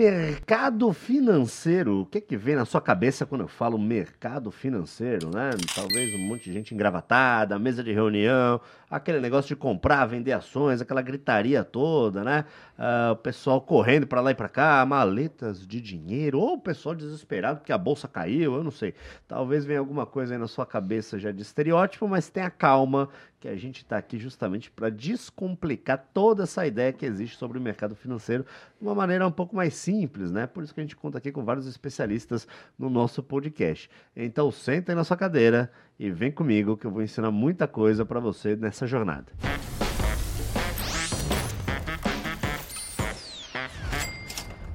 Mercado 0.00 0.90
financeiro. 0.94 2.00
O 2.00 2.06
que 2.06 2.22
que 2.22 2.34
vem 2.34 2.56
na 2.56 2.64
sua 2.64 2.80
cabeça 2.80 3.26
quando 3.26 3.42
eu 3.42 3.48
falo 3.48 3.78
mercado 3.78 4.50
financeiro, 4.50 5.28
né? 5.28 5.50
Talvez 5.74 6.14
um 6.14 6.26
monte 6.26 6.44
de 6.44 6.54
gente 6.54 6.74
engravatada, 6.74 7.58
mesa 7.58 7.84
de 7.84 7.92
reunião, 7.92 8.58
aquele 8.90 9.20
negócio 9.20 9.48
de 9.48 9.56
comprar, 9.56 10.06
vender 10.06 10.32
ações, 10.32 10.80
aquela 10.80 11.02
gritaria 11.02 11.62
toda, 11.62 12.24
né? 12.24 12.46
Uh, 12.78 13.12
o 13.12 13.16
pessoal 13.16 13.60
correndo 13.60 14.06
para 14.06 14.22
lá 14.22 14.30
e 14.30 14.34
para 14.34 14.48
cá, 14.48 14.86
maletas 14.86 15.66
de 15.66 15.82
dinheiro, 15.82 16.40
ou 16.40 16.54
o 16.54 16.58
pessoal 16.58 16.94
desesperado 16.94 17.58
porque 17.58 17.70
a 17.70 17.76
bolsa 17.76 18.08
caiu, 18.08 18.54
eu 18.54 18.64
não 18.64 18.70
sei. 18.70 18.94
Talvez 19.28 19.66
venha 19.66 19.80
alguma 19.80 20.06
coisa 20.06 20.32
aí 20.32 20.40
na 20.40 20.48
sua 20.48 20.64
cabeça 20.64 21.18
já 21.18 21.30
de 21.30 21.42
estereótipo, 21.42 22.08
mas 22.08 22.30
tenha 22.30 22.48
calma 22.48 23.10
que 23.40 23.48
a 23.48 23.56
gente 23.56 23.78
está 23.78 23.96
aqui 23.96 24.18
justamente 24.18 24.70
para 24.70 24.90
descomplicar 24.90 26.10
toda 26.12 26.42
essa 26.42 26.66
ideia 26.66 26.92
que 26.92 27.06
existe 27.06 27.38
sobre 27.38 27.58
o 27.58 27.60
mercado 27.60 27.96
financeiro 27.96 28.44
de 28.78 28.86
uma 28.86 28.94
maneira 28.94 29.26
um 29.26 29.32
pouco 29.32 29.56
mais 29.56 29.74
simples, 29.74 30.30
né? 30.30 30.46
Por 30.46 30.62
isso 30.62 30.74
que 30.74 30.80
a 30.80 30.84
gente 30.84 30.94
conta 30.94 31.16
aqui 31.16 31.32
com 31.32 31.42
vários 31.42 31.66
especialistas 31.66 32.46
no 32.78 32.90
nosso 32.90 33.22
podcast. 33.22 33.90
Então 34.14 34.50
senta 34.50 34.92
aí 34.92 34.96
na 34.96 35.04
sua 35.04 35.16
cadeira 35.16 35.72
e 35.98 36.10
vem 36.10 36.30
comigo 36.30 36.76
que 36.76 36.86
eu 36.86 36.90
vou 36.90 37.02
ensinar 37.02 37.30
muita 37.30 37.66
coisa 37.66 38.04
para 38.04 38.20
você 38.20 38.54
nessa 38.54 38.86
jornada. 38.86 39.32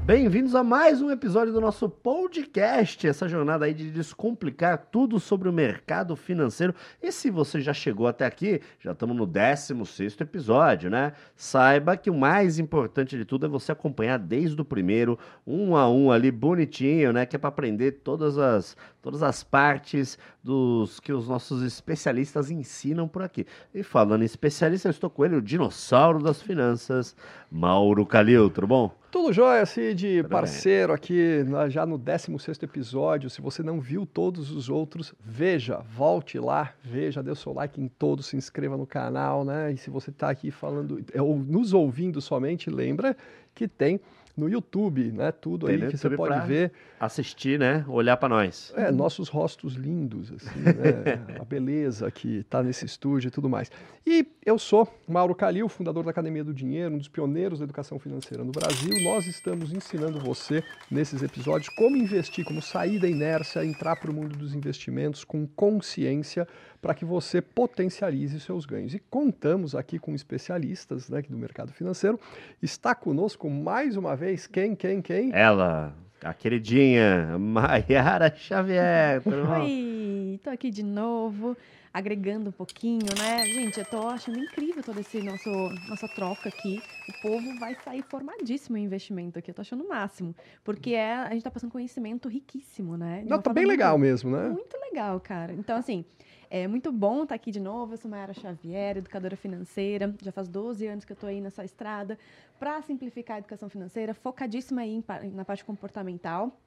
Bem-vindos 0.05 0.53
a 0.53 0.63
mais 0.63 1.01
um 1.01 1.09
episódio 1.09 1.51
do 1.51 1.59
nosso 1.59 1.89
podcast, 1.89 3.07
essa 3.07 3.27
jornada 3.27 3.65
aí 3.65 3.73
de 3.73 3.89
descomplicar 3.89 4.77
tudo 4.91 5.19
sobre 5.19 5.49
o 5.49 5.51
mercado 5.51 6.15
financeiro. 6.15 6.75
E 7.01 7.11
se 7.11 7.31
você 7.31 7.59
já 7.59 7.73
chegou 7.73 8.05
até 8.05 8.23
aqui, 8.23 8.61
já 8.79 8.91
estamos 8.91 9.17
no 9.17 9.25
16 9.25 10.21
episódio, 10.21 10.91
né? 10.91 11.13
Saiba 11.35 11.97
que 11.97 12.11
o 12.11 12.13
mais 12.13 12.59
importante 12.59 13.17
de 13.17 13.25
tudo 13.25 13.47
é 13.47 13.49
você 13.49 13.71
acompanhar 13.71 14.19
desde 14.19 14.61
o 14.61 14.63
primeiro, 14.63 15.17
um 15.45 15.75
a 15.75 15.89
um 15.89 16.11
ali, 16.11 16.29
bonitinho, 16.29 17.11
né? 17.11 17.25
Que 17.25 17.35
é 17.35 17.39
para 17.39 17.49
aprender 17.49 17.93
todas 18.03 18.37
as, 18.37 18.77
todas 19.01 19.23
as 19.23 19.43
partes 19.43 20.19
dos 20.43 20.99
que 20.99 21.11
os 21.11 21.27
nossos 21.27 21.63
especialistas 21.63 22.51
ensinam 22.51 23.07
por 23.07 23.23
aqui. 23.23 23.47
E 23.73 23.81
falando 23.81 24.21
em 24.21 24.25
especialista, 24.25 24.87
eu 24.87 24.91
estou 24.91 25.09
com 25.09 25.25
ele, 25.25 25.37
o 25.37 25.41
dinossauro 25.41 26.21
das 26.21 26.43
finanças, 26.43 27.15
Mauro 27.51 28.05
Calil, 28.05 28.51
tudo 28.51 28.67
bom? 28.67 29.04
Tudo 29.15 29.31
jóia, 29.31 29.65
Cid, 29.65 30.25
parceiro 30.29 30.91
aqui 30.91 31.45
já 31.69 31.85
no 31.85 31.97
16º 31.97 32.63
episódio. 32.63 33.29
Se 33.29 33.39
você 33.39 33.63
não 33.63 33.79
viu 33.79 34.05
todos 34.05 34.51
os 34.51 34.67
outros, 34.67 35.15
veja, 35.23 35.77
volte 35.77 36.37
lá, 36.37 36.73
veja, 36.83 37.23
dê 37.23 37.31
o 37.31 37.35
seu 37.35 37.53
like 37.53 37.79
em 37.79 37.87
todos, 37.87 38.25
se 38.25 38.35
inscreva 38.35 38.75
no 38.75 38.85
canal, 38.85 39.45
né? 39.45 39.71
E 39.71 39.77
se 39.77 39.89
você 39.89 40.09
está 40.09 40.29
aqui 40.29 40.51
falando, 40.51 41.01
ou 41.17 41.39
nos 41.39 41.71
ouvindo 41.71 42.19
somente, 42.19 42.69
lembra 42.69 43.15
que 43.53 43.69
tem 43.69 44.01
no 44.35 44.49
YouTube, 44.49 45.11
né? 45.11 45.31
Tudo 45.31 45.67
Tem 45.67 45.75
aí 45.75 45.87
que 45.89 45.97
você 45.97 46.09
pode 46.09 46.47
ver. 46.47 46.71
Assistir, 46.99 47.59
né? 47.59 47.85
Olhar 47.87 48.17
para 48.17 48.29
nós. 48.29 48.73
É, 48.75 48.91
nossos 48.91 49.29
rostos 49.29 49.75
lindos, 49.75 50.31
assim, 50.31 50.59
né? 50.59 51.19
a 51.39 51.45
beleza 51.45 52.09
que 52.11 52.37
está 52.39 52.61
nesse 52.63 52.85
estúdio 52.85 53.27
e 53.29 53.31
tudo 53.31 53.49
mais. 53.49 53.71
E 54.05 54.25
eu 54.45 54.59
sou 54.59 54.87
Mauro 55.07 55.33
Calil, 55.33 55.67
fundador 55.67 56.03
da 56.03 56.11
Academia 56.11 56.43
do 56.43 56.53
Dinheiro, 56.53 56.95
um 56.95 56.97
dos 56.97 57.07
pioneiros 57.07 57.59
da 57.59 57.65
educação 57.65 57.97
financeira 57.97 58.43
no 58.43 58.51
Brasil. 58.51 58.91
Nós 59.03 59.25
estamos 59.25 59.71
ensinando 59.71 60.19
você, 60.19 60.63
nesses 60.91 61.23
episódios, 61.23 61.69
como 61.69 61.95
investir, 61.95 62.45
como 62.45 62.61
sair 62.61 62.99
da 62.99 63.07
inércia, 63.07 63.65
entrar 63.65 63.95
para 63.95 64.11
o 64.11 64.13
mundo 64.13 64.37
dos 64.37 64.53
investimentos 64.53 65.23
com 65.23 65.47
consciência 65.47 66.47
para 66.85 66.93
que 66.93 67.03
você 67.03 67.41
potencialize 67.41 68.39
seus 68.39 68.63
ganhos. 68.63 68.93
E 68.93 68.99
contamos 68.99 69.73
aqui 69.73 69.97
com 69.97 70.13
especialistas 70.13 71.09
né, 71.09 71.23
do 71.27 71.35
mercado 71.35 71.73
financeiro. 71.73 72.19
Está 72.61 72.93
conosco 72.93 73.49
mais 73.49 73.97
uma 73.97 74.15
vez 74.15 74.45
quem, 74.45 74.75
quem, 74.75 75.01
quem? 75.01 75.31
Ela, 75.33 75.95
a 76.23 76.31
queridinha 76.31 77.39
Maiara 77.39 78.31
Xavier. 78.37 79.19
Oi, 79.25 80.35
estou 80.35 80.53
aqui 80.53 80.69
de 80.69 80.83
novo 80.83 81.57
agregando 81.95 82.49
um 82.49 82.51
pouquinho, 82.51 83.07
né? 83.17 83.45
Gente, 83.45 83.79
eu 83.79 83.85
tô 83.85 84.09
achando 84.09 84.37
incrível 84.37 84.83
toda 84.83 84.99
esse 84.99 85.23
nosso 85.23 85.49
nossa 85.87 86.09
troca 86.09 86.49
aqui. 86.49 86.81
O 87.07 87.21
povo 87.21 87.57
vai 87.57 87.73
sair 87.83 88.03
formadíssimo 88.03 88.75
em 88.75 88.83
investimento 88.83 89.39
aqui. 89.39 89.49
Eu 89.49 89.55
tô 89.55 89.61
achando 89.61 89.83
o 89.83 89.87
máximo, 89.87 90.35
porque 90.61 90.91
é 90.91 91.13
a 91.13 91.29
gente 91.31 91.41
tá 91.43 91.49
passando 91.49 91.71
conhecimento 91.71 92.27
riquíssimo, 92.27 92.97
né? 92.97 93.21
De 93.21 93.29
Não, 93.29 93.41
tá 93.41 93.53
bem 93.53 93.65
legal 93.65 93.97
mesmo, 93.97 94.29
né? 94.29 94.49
Muito 94.49 94.77
legal, 94.77 95.19
cara. 95.21 95.53
Então 95.53 95.77
assim, 95.77 96.03
é 96.49 96.67
muito 96.67 96.91
bom 96.91 97.23
estar 97.23 97.35
aqui 97.35 97.51
de 97.51 97.59
novo. 97.59 97.93
Eu 97.93 97.97
sou 97.97 98.09
Mayara 98.09 98.33
Xavier, 98.33 98.97
educadora 98.97 99.35
financeira. 99.35 100.13
Já 100.21 100.31
faz 100.31 100.47
12 100.47 100.87
anos 100.87 101.05
que 101.05 101.11
eu 101.11 101.15
estou 101.15 101.29
aí 101.29 101.41
nessa 101.41 101.63
estrada 101.63 102.17
para 102.59 102.81
simplificar 102.81 103.35
a 103.35 103.39
educação 103.39 103.69
financeira, 103.69 104.13
focadíssima 104.13 104.81
aí 104.81 105.03
na 105.33 105.43
parte 105.43 105.63
comportamental. 105.65 106.57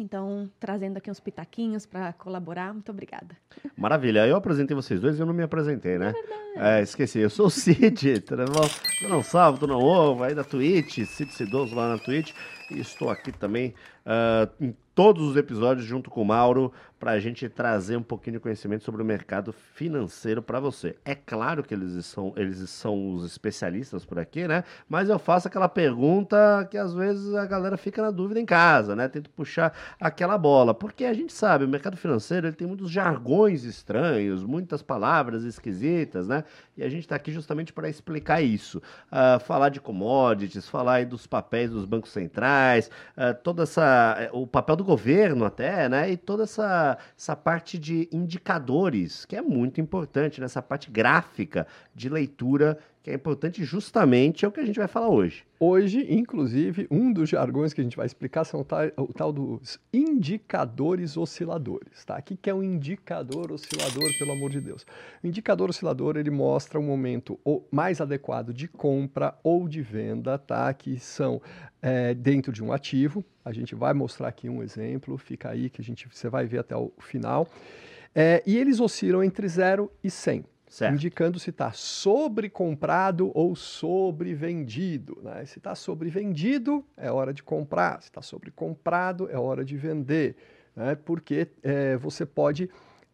Então, 0.00 0.48
trazendo 0.60 0.96
aqui 0.96 1.10
uns 1.10 1.18
pitaquinhos 1.18 1.84
para 1.84 2.12
colaborar. 2.12 2.72
Muito 2.72 2.90
obrigada. 2.90 3.36
Maravilha. 3.76 4.26
Eu 4.26 4.36
apresentei 4.36 4.74
vocês 4.74 5.00
dois 5.00 5.18
e 5.18 5.20
eu 5.20 5.26
não 5.26 5.34
me 5.34 5.42
apresentei, 5.42 5.98
né? 5.98 6.14
É, 6.56 6.78
é 6.78 6.82
esqueci. 6.82 7.18
Eu 7.18 7.30
sou 7.30 7.46
o 7.46 7.50
Cid? 7.50 8.20
Tu 8.98 9.08
não 9.08 9.22
salvo, 9.22 9.58
tu 9.60 9.66
não 9.66 9.78
ovo, 9.78 10.24
aí 10.24 10.34
da 10.34 10.42
Twitch, 10.42 11.04
Cid 11.06 11.32
Cidoso 11.32 11.74
lá 11.74 11.88
na 11.88 11.98
Twitch. 11.98 12.32
E 12.70 12.80
estou 12.80 13.10
aqui 13.10 13.32
também 13.32 13.74
uh, 14.04 14.64
em 14.64 14.74
todos 14.94 15.22
os 15.22 15.36
episódios 15.36 15.86
junto 15.86 16.10
com 16.10 16.20
o 16.20 16.24
Mauro 16.24 16.72
para 16.98 17.12
a 17.12 17.20
gente 17.20 17.48
trazer 17.48 17.96
um 17.96 18.02
pouquinho 18.02 18.34
de 18.34 18.40
conhecimento 18.40 18.84
sobre 18.84 19.02
o 19.02 19.04
mercado 19.04 19.52
financeiro 19.52 20.42
para 20.42 20.58
você. 20.58 20.96
É 21.04 21.14
claro 21.14 21.62
que 21.62 21.72
eles 21.74 22.04
são, 22.06 22.32
eles 22.36 22.58
são 22.70 23.14
os 23.14 23.24
especialistas 23.24 24.04
por 24.04 24.18
aqui, 24.18 24.48
né? 24.48 24.64
Mas 24.88 25.08
eu 25.08 25.18
faço 25.18 25.48
aquela 25.48 25.68
pergunta 25.68 26.66
que 26.70 26.76
às 26.76 26.92
vezes 26.92 27.34
a 27.34 27.46
galera 27.46 27.76
fica 27.76 28.02
na 28.02 28.10
dúvida 28.10 28.40
em 28.40 28.46
casa, 28.46 28.96
né? 28.96 29.08
Tento 29.08 29.30
puxar 29.30 29.72
aquela 30.00 30.36
bola, 30.38 30.74
porque 30.74 31.04
a 31.04 31.12
gente 31.12 31.32
sabe, 31.32 31.64
o 31.64 31.68
mercado 31.68 31.96
financeiro 31.96 32.46
ele 32.46 32.56
tem 32.56 32.66
muitos 32.66 32.90
jargões 32.90 33.64
estranhos, 33.64 34.44
muitas 34.44 34.82
palavras 34.82 35.44
esquisitas, 35.44 36.26
né? 36.26 36.44
E 36.76 36.82
a 36.82 36.88
gente 36.88 37.02
está 37.02 37.16
aqui 37.16 37.32
justamente 37.32 37.72
para 37.72 37.88
explicar 37.88 38.40
isso. 38.40 38.78
Uh, 39.10 39.40
falar 39.40 39.68
de 39.68 39.80
commodities, 39.80 40.68
falar 40.68 40.94
aí 40.94 41.04
dos 41.04 41.26
papéis 41.26 41.70
dos 41.70 41.84
bancos 41.84 42.12
centrais, 42.12 42.88
uh, 43.16 43.34
toda 43.42 43.64
essa. 43.64 44.30
o 44.32 44.46
papel 44.46 44.76
do 44.76 44.84
governo 44.84 45.44
até, 45.44 45.88
né? 45.88 46.10
E 46.10 46.16
toda 46.16 46.44
essa, 46.44 46.87
essa 47.16 47.34
parte 47.34 47.76
de 47.78 48.08
indicadores, 48.12 49.24
que 49.24 49.36
é 49.36 49.42
muito 49.42 49.80
importante, 49.80 50.40
nessa 50.40 50.60
né? 50.60 50.66
parte 50.68 50.90
gráfica 50.90 51.66
de 51.94 52.08
leitura 52.08 52.78
que 53.08 53.12
é 53.12 53.14
importante 53.14 53.64
justamente 53.64 54.44
é 54.44 54.48
o 54.48 54.52
que 54.52 54.60
a 54.60 54.66
gente 54.66 54.78
vai 54.78 54.86
falar 54.86 55.08
hoje. 55.08 55.42
Hoje, 55.58 56.06
inclusive, 56.10 56.86
um 56.90 57.10
dos 57.10 57.30
jargões 57.30 57.72
que 57.72 57.80
a 57.80 57.84
gente 57.84 57.96
vai 57.96 58.04
explicar 58.04 58.44
são 58.44 58.60
o 58.60 58.64
tal, 58.64 58.80
o 58.98 59.12
tal 59.14 59.32
dos 59.32 59.80
indicadores 59.92 61.16
osciladores, 61.16 62.04
tá? 62.04 62.18
O 62.18 62.22
que 62.22 62.50
é 62.50 62.54
um 62.54 62.62
indicador 62.62 63.50
oscilador, 63.50 64.04
pelo 64.18 64.32
amor 64.32 64.50
de 64.50 64.60
Deus? 64.60 64.86
O 65.24 65.26
indicador 65.26 65.70
oscilador, 65.70 66.18
ele 66.18 66.30
mostra 66.30 66.78
o 66.78 66.82
momento 66.82 67.40
mais 67.72 67.98
adequado 68.00 68.52
de 68.52 68.68
compra 68.68 69.34
ou 69.42 69.66
de 69.66 69.80
venda, 69.80 70.36
tá? 70.36 70.72
Que 70.74 70.98
são 70.98 71.40
é, 71.80 72.12
dentro 72.12 72.52
de 72.52 72.62
um 72.62 72.72
ativo. 72.72 73.24
A 73.42 73.52
gente 73.52 73.74
vai 73.74 73.94
mostrar 73.94 74.28
aqui 74.28 74.50
um 74.50 74.62
exemplo, 74.62 75.16
fica 75.16 75.48
aí 75.48 75.70
que 75.70 75.80
a 75.80 75.84
gente, 75.84 76.06
você 76.12 76.28
vai 76.28 76.46
ver 76.46 76.58
até 76.58 76.76
o 76.76 76.92
final. 76.98 77.48
É, 78.14 78.42
e 78.46 78.58
eles 78.58 78.80
oscilam 78.80 79.24
entre 79.24 79.48
0 79.48 79.90
e 80.04 80.10
100. 80.10 80.44
Certo. 80.68 80.94
indicando 80.94 81.38
se 81.38 81.48
está 81.50 81.72
sobrecomprado 81.72 83.30
ou 83.34 83.56
sobrevendido. 83.56 85.18
Né? 85.22 85.44
Se 85.46 85.58
está 85.58 85.74
sobrevendido, 85.74 86.84
é 86.96 87.10
hora 87.10 87.32
de 87.32 87.42
comprar. 87.42 88.02
Se 88.02 88.08
está 88.08 88.20
sobrecomprado, 88.20 89.28
é 89.30 89.38
hora 89.38 89.64
de 89.64 89.76
vender. 89.76 90.36
Né? 90.76 90.94
Porque 90.94 91.48
é, 91.62 91.96
você 91.96 92.26
pode 92.26 92.68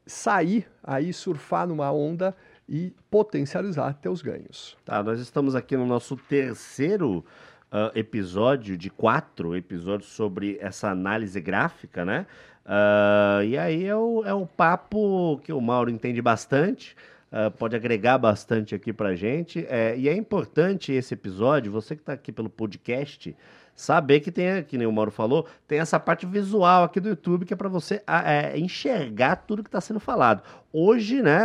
sair 0.07 0.67
aí, 0.83 1.13
surfar 1.13 1.67
numa 1.67 1.91
onda 1.93 2.37
e 2.69 2.93
potencializar 3.11 3.95
teus 3.95 4.21
ganhos. 4.21 4.77
Tá, 4.85 5.03
nós 5.03 5.21
estamos 5.21 5.55
aqui 5.55 5.77
no 5.77 5.87
nosso 5.87 6.17
terceiro 6.17 7.25
uh, 7.71 7.97
episódio 7.97 8.77
de 8.77 8.91
quatro 8.91 9.57
episódios 9.57 10.11
sobre 10.11 10.59
essa 10.61 10.91
análise 10.91 11.41
gráfica, 11.41 12.05
né? 12.05 12.27
Uh, 12.65 13.45
e 13.45 13.59
aí 13.59 13.85
é 13.85 13.95
o, 13.95 14.25
é 14.25 14.33
o 14.33 14.47
papo 14.47 15.39
que 15.45 15.53
o 15.53 15.61
Mauro 15.61 15.91
entende 15.91 16.23
bastante 16.23 16.97
uh, 17.35 17.51
pode 17.51 17.75
agregar 17.75 18.17
bastante 18.17 18.75
aqui 18.75 18.93
para 18.93 19.17
gente. 19.17 19.67
É, 19.69 19.97
e 19.99 20.09
é 20.09 20.15
importante 20.15 20.93
esse 20.93 21.15
episódio, 21.15 21.73
você 21.73 21.97
que 21.97 22.03
está 22.03 22.13
aqui 22.13 22.31
pelo 22.31 22.49
podcast, 22.49 23.37
saber 23.75 24.21
que 24.21 24.31
tem, 24.31 24.63
que 24.63 24.79
nem 24.79 24.87
o 24.87 24.93
Mauro 24.93 25.11
falou, 25.11 25.47
tem 25.67 25.81
essa 25.81 25.99
parte 25.99 26.25
visual 26.25 26.85
aqui 26.85 27.01
do 27.01 27.09
YouTube 27.09 27.45
que 27.45 27.53
é 27.53 27.57
para 27.57 27.69
você 27.69 28.01
é, 28.07 28.57
enxergar 28.57 29.37
tudo 29.37 29.63
que 29.63 29.69
está 29.69 29.81
sendo 29.81 29.99
falado. 29.99 30.43
Hoje, 30.73 31.21
né? 31.21 31.41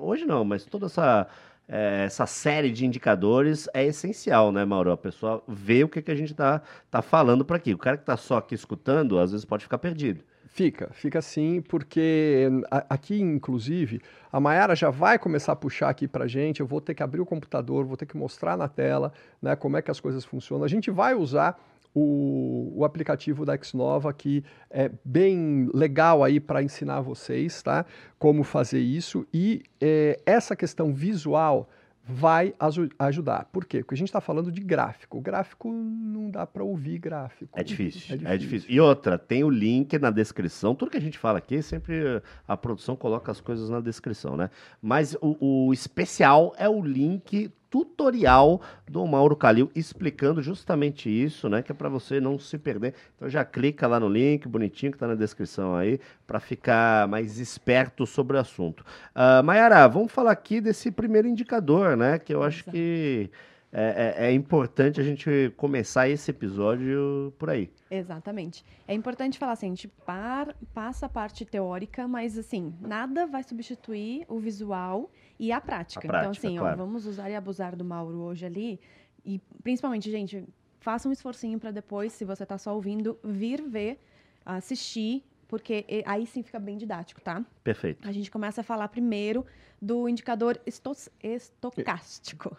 Hoje 0.00 0.24
não, 0.24 0.44
mas 0.44 0.64
toda 0.64 0.86
essa 0.86 1.28
é, 1.68 2.04
essa 2.04 2.26
série 2.26 2.70
de 2.70 2.86
indicadores 2.86 3.68
é 3.74 3.84
essencial, 3.84 4.52
né, 4.52 4.64
Mauro? 4.64 4.92
A 4.92 4.96
pessoa 4.96 5.42
vê 5.48 5.82
o 5.84 5.88
que, 5.88 6.00
que 6.00 6.10
a 6.10 6.14
gente 6.14 6.30
está 6.32 6.62
tá 6.90 7.02
falando 7.02 7.44
para 7.44 7.56
aqui. 7.56 7.74
O 7.74 7.78
cara 7.78 7.96
que 7.96 8.04
está 8.04 8.16
só 8.16 8.38
aqui 8.38 8.54
escutando, 8.54 9.18
às 9.18 9.32
vezes 9.32 9.44
pode 9.44 9.64
ficar 9.64 9.78
perdido. 9.78 10.24
Fica, 10.56 10.88
fica 10.94 11.18
assim, 11.18 11.60
porque 11.60 12.48
aqui, 12.88 13.20
inclusive, 13.20 14.00
a 14.32 14.40
Mayara 14.40 14.74
já 14.74 14.88
vai 14.88 15.18
começar 15.18 15.52
a 15.52 15.56
puxar 15.56 15.90
aqui 15.90 16.08
para 16.08 16.26
gente. 16.26 16.60
Eu 16.60 16.66
vou 16.66 16.80
ter 16.80 16.94
que 16.94 17.02
abrir 17.02 17.20
o 17.20 17.26
computador, 17.26 17.84
vou 17.84 17.94
ter 17.94 18.06
que 18.06 18.16
mostrar 18.16 18.56
na 18.56 18.66
tela 18.66 19.12
né, 19.42 19.54
como 19.54 19.76
é 19.76 19.82
que 19.82 19.90
as 19.90 20.00
coisas 20.00 20.24
funcionam. 20.24 20.64
A 20.64 20.68
gente 20.68 20.90
vai 20.90 21.14
usar 21.14 21.62
o, 21.94 22.72
o 22.74 22.86
aplicativo 22.86 23.44
da 23.44 23.54
Xnova, 23.62 24.10
que 24.14 24.42
é 24.70 24.90
bem 25.04 25.68
legal 25.74 26.24
aí 26.24 26.40
para 26.40 26.62
ensinar 26.62 27.02
vocês, 27.02 27.62
tá? 27.62 27.84
Como 28.18 28.42
fazer 28.42 28.80
isso. 28.80 29.26
E 29.34 29.62
é, 29.78 30.18
essa 30.24 30.56
questão 30.56 30.90
visual 30.90 31.68
vai 32.08 32.54
ajudar. 33.00 33.46
Por 33.46 33.64
quê? 33.64 33.78
Porque 33.78 33.94
a 33.94 33.98
gente 33.98 34.08
está 34.08 34.20
falando 34.20 34.52
de 34.52 34.60
gráfico. 34.60 35.18
O 35.18 35.20
gráfico 35.20 35.72
não 35.72 36.30
dá 36.30 36.46
para 36.46 36.62
ouvir 36.62 36.98
gráfico. 36.98 37.50
É 37.58 37.64
difícil, 37.64 38.14
é 38.14 38.16
difícil, 38.16 38.28
é 38.28 38.36
difícil. 38.36 38.70
E 38.70 38.80
outra, 38.80 39.18
tem 39.18 39.42
o 39.42 39.50
link 39.50 39.98
na 39.98 40.10
descrição. 40.10 40.74
Tudo 40.74 40.90
que 40.90 40.96
a 40.96 41.00
gente 41.00 41.18
fala 41.18 41.38
aqui, 41.38 41.60
sempre 41.62 42.22
a 42.46 42.56
produção 42.56 42.94
coloca 42.94 43.32
as 43.32 43.40
coisas 43.40 43.68
na 43.68 43.80
descrição, 43.80 44.36
né? 44.36 44.50
Mas 44.80 45.16
o, 45.20 45.66
o 45.66 45.72
especial 45.72 46.54
é 46.56 46.68
o 46.68 46.80
link 46.80 47.50
tutorial 47.84 48.62
do 48.88 49.04
Mauro 49.06 49.36
Calil 49.36 49.70
explicando 49.74 50.40
justamente 50.40 51.10
isso, 51.10 51.46
né? 51.48 51.62
Que 51.62 51.72
é 51.72 51.74
para 51.74 51.90
você 51.90 52.20
não 52.20 52.38
se 52.38 52.56
perder. 52.56 52.94
Então 53.14 53.28
já 53.28 53.44
clica 53.44 53.86
lá 53.86 54.00
no 54.00 54.08
link 54.08 54.48
bonitinho 54.48 54.92
que 54.92 54.96
está 54.96 55.06
na 55.06 55.14
descrição 55.14 55.74
aí 55.74 56.00
para 56.26 56.40
ficar 56.40 57.06
mais 57.06 57.38
esperto 57.38 58.06
sobre 58.06 58.38
o 58.38 58.40
assunto. 58.40 58.82
Uh, 59.14 59.44
Mayara, 59.44 59.86
vamos 59.88 60.10
falar 60.10 60.32
aqui 60.32 60.58
desse 60.58 60.90
primeiro 60.90 61.28
indicador, 61.28 61.96
né? 61.96 62.18
Que 62.18 62.32
eu 62.32 62.42
acho 62.42 62.64
que 62.64 63.30
é, 63.72 64.14
é, 64.18 64.28
é, 64.28 64.32
importante 64.32 65.00
a 65.00 65.04
gente 65.04 65.52
começar 65.54 66.08
esse 66.08 66.30
episódio 66.30 67.34
por 67.38 67.50
aí. 67.50 67.70
Exatamente. 67.90 68.64
É 68.88 68.94
importante 68.94 69.38
falar 69.38 69.52
assim, 69.52 69.66
a 69.66 69.68
gente 69.68 69.88
par, 69.88 70.54
passa 70.72 71.04
a 71.04 71.08
parte 71.10 71.44
teórica, 71.44 72.08
mas 72.08 72.38
assim, 72.38 72.72
nada 72.80 73.26
vai 73.26 73.42
substituir 73.42 74.24
o 74.28 74.38
visual 74.38 75.10
e 75.38 75.52
a 75.52 75.60
prática. 75.60 76.00
A 76.00 76.06
então, 76.06 76.20
prática 76.20 76.38
então, 76.38 76.50
assim, 76.50 76.58
claro. 76.58 76.74
ó, 76.74 76.84
vamos 76.84 77.06
usar 77.06 77.30
e 77.30 77.34
abusar 77.34 77.76
do 77.76 77.84
Mauro 77.84 78.18
hoje 78.20 78.46
ali. 78.46 78.80
E 79.24 79.40
principalmente, 79.62 80.10
gente, 80.10 80.44
faça 80.80 81.08
um 81.08 81.12
esforcinho 81.12 81.58
para 81.58 81.70
depois, 81.70 82.12
se 82.12 82.24
você 82.24 82.42
está 82.42 82.56
só 82.58 82.74
ouvindo, 82.74 83.18
vir 83.22 83.62
ver, 83.62 83.98
assistir, 84.44 85.24
porque 85.48 85.84
aí 86.06 86.26
sim 86.26 86.42
fica 86.42 86.58
bem 86.58 86.76
didático, 86.76 87.20
tá? 87.20 87.44
Perfeito. 87.62 88.08
A 88.08 88.12
gente 88.12 88.30
começa 88.30 88.60
a 88.60 88.64
falar 88.64 88.88
primeiro 88.88 89.44
do 89.80 90.08
indicador 90.08 90.60
estocástico 90.64 92.56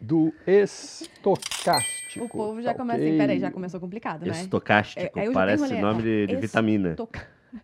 do 0.00 0.32
estocástico. 0.46 2.24
O 2.24 2.28
povo 2.28 2.62
já 2.62 2.72
tá 2.72 2.78
começa 2.78 3.00
okay. 3.00 3.10
assim, 3.10 3.18
peraí, 3.18 3.38
já 3.38 3.50
começou 3.50 3.78
complicado, 3.78 4.24
né? 4.24 4.40
Estocástico, 4.40 5.18
é, 5.18 5.30
parece 5.30 5.78
nome 5.78 6.02
de, 6.02 6.26
de 6.26 6.36
vitamina. 6.36 6.96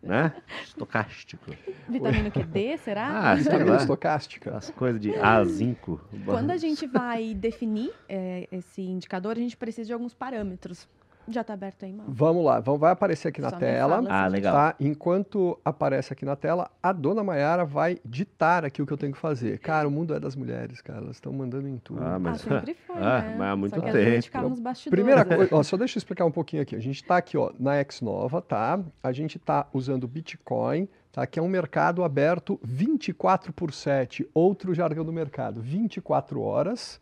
Né? 0.02 0.32
Estocástico. 0.64 1.50
Vitamina 1.88 2.30
que 2.30 2.42
D, 2.42 2.76
será? 2.78 3.30
Ah, 3.30 3.34
vitamina 3.34 3.76
estocástica. 3.76 4.56
As 4.56 4.70
coisas 4.70 5.00
de 5.00 5.14
A, 5.14 5.44
zinco. 5.44 6.00
Quando 6.24 6.50
a 6.50 6.56
gente 6.56 6.86
vai 6.86 7.34
definir 7.34 7.92
é, 8.08 8.48
esse 8.50 8.82
indicador, 8.82 9.36
a 9.36 9.40
gente 9.40 9.56
precisa 9.56 9.86
de 9.86 9.92
alguns 9.92 10.14
parâmetros 10.14 10.88
já 11.28 11.40
está 11.40 11.54
aberto 11.54 11.84
aí, 11.84 11.92
mano. 11.92 12.08
Vamos 12.12 12.44
lá, 12.44 12.60
vamos, 12.60 12.80
vai 12.80 12.92
aparecer 12.92 13.28
aqui 13.28 13.40
Só 13.40 13.50
na 13.50 13.56
tela. 13.56 14.04
Ah, 14.08 14.26
legal. 14.26 14.54
Tá? 14.54 14.74
Enquanto 14.78 15.58
aparece 15.64 16.12
aqui 16.12 16.24
na 16.24 16.36
tela, 16.36 16.70
a 16.82 16.92
dona 16.92 17.22
Maiara 17.22 17.64
vai 17.64 17.98
ditar 18.04 18.64
aqui 18.64 18.80
o 18.80 18.86
que 18.86 18.92
eu 18.92 18.96
tenho 18.96 19.12
que 19.12 19.18
fazer. 19.18 19.58
Cara, 19.58 19.88
o 19.88 19.90
mundo 19.90 20.14
é 20.14 20.20
das 20.20 20.36
mulheres, 20.36 20.80
cara. 20.80 21.00
Elas 21.00 21.16
estão 21.16 21.32
mandando 21.32 21.68
em 21.68 21.78
tudo. 21.78 22.02
Ah, 22.02 22.18
mas, 22.18 22.42
ah, 22.46 22.60
sempre 22.60 22.74
foi, 22.86 22.96
ah, 22.96 23.22
né? 23.22 23.36
mas 23.38 23.48
há 23.48 23.56
muito 23.56 23.74
Só 23.74 23.80
que 23.80 23.92
tempo. 23.92 24.48
nos 24.48 24.60
bastidores. 24.60 25.04
Primeira 25.04 25.24
coisa, 25.24 25.62
só 25.62 25.76
deixa 25.76 25.96
eu 25.96 26.00
explicar 26.00 26.24
um 26.24 26.32
pouquinho 26.32 26.62
aqui. 26.62 26.76
A 26.76 26.80
gente 26.80 27.02
está 27.02 27.16
aqui 27.16 27.36
ó, 27.36 27.52
na 27.58 27.72
Xnova, 27.90 28.40
tá? 28.40 28.80
A 29.02 29.12
gente 29.12 29.36
está 29.36 29.66
usando 29.72 30.06
Bitcoin, 30.06 30.88
tá? 31.10 31.26
que 31.26 31.38
é 31.38 31.42
um 31.42 31.48
mercado 31.48 32.04
aberto 32.04 32.60
24 32.62 33.52
por 33.52 33.72
7. 33.72 34.28
Outro 34.32 34.74
jargão 34.74 35.04
do 35.04 35.12
mercado, 35.12 35.60
24 35.60 36.40
horas 36.40 37.00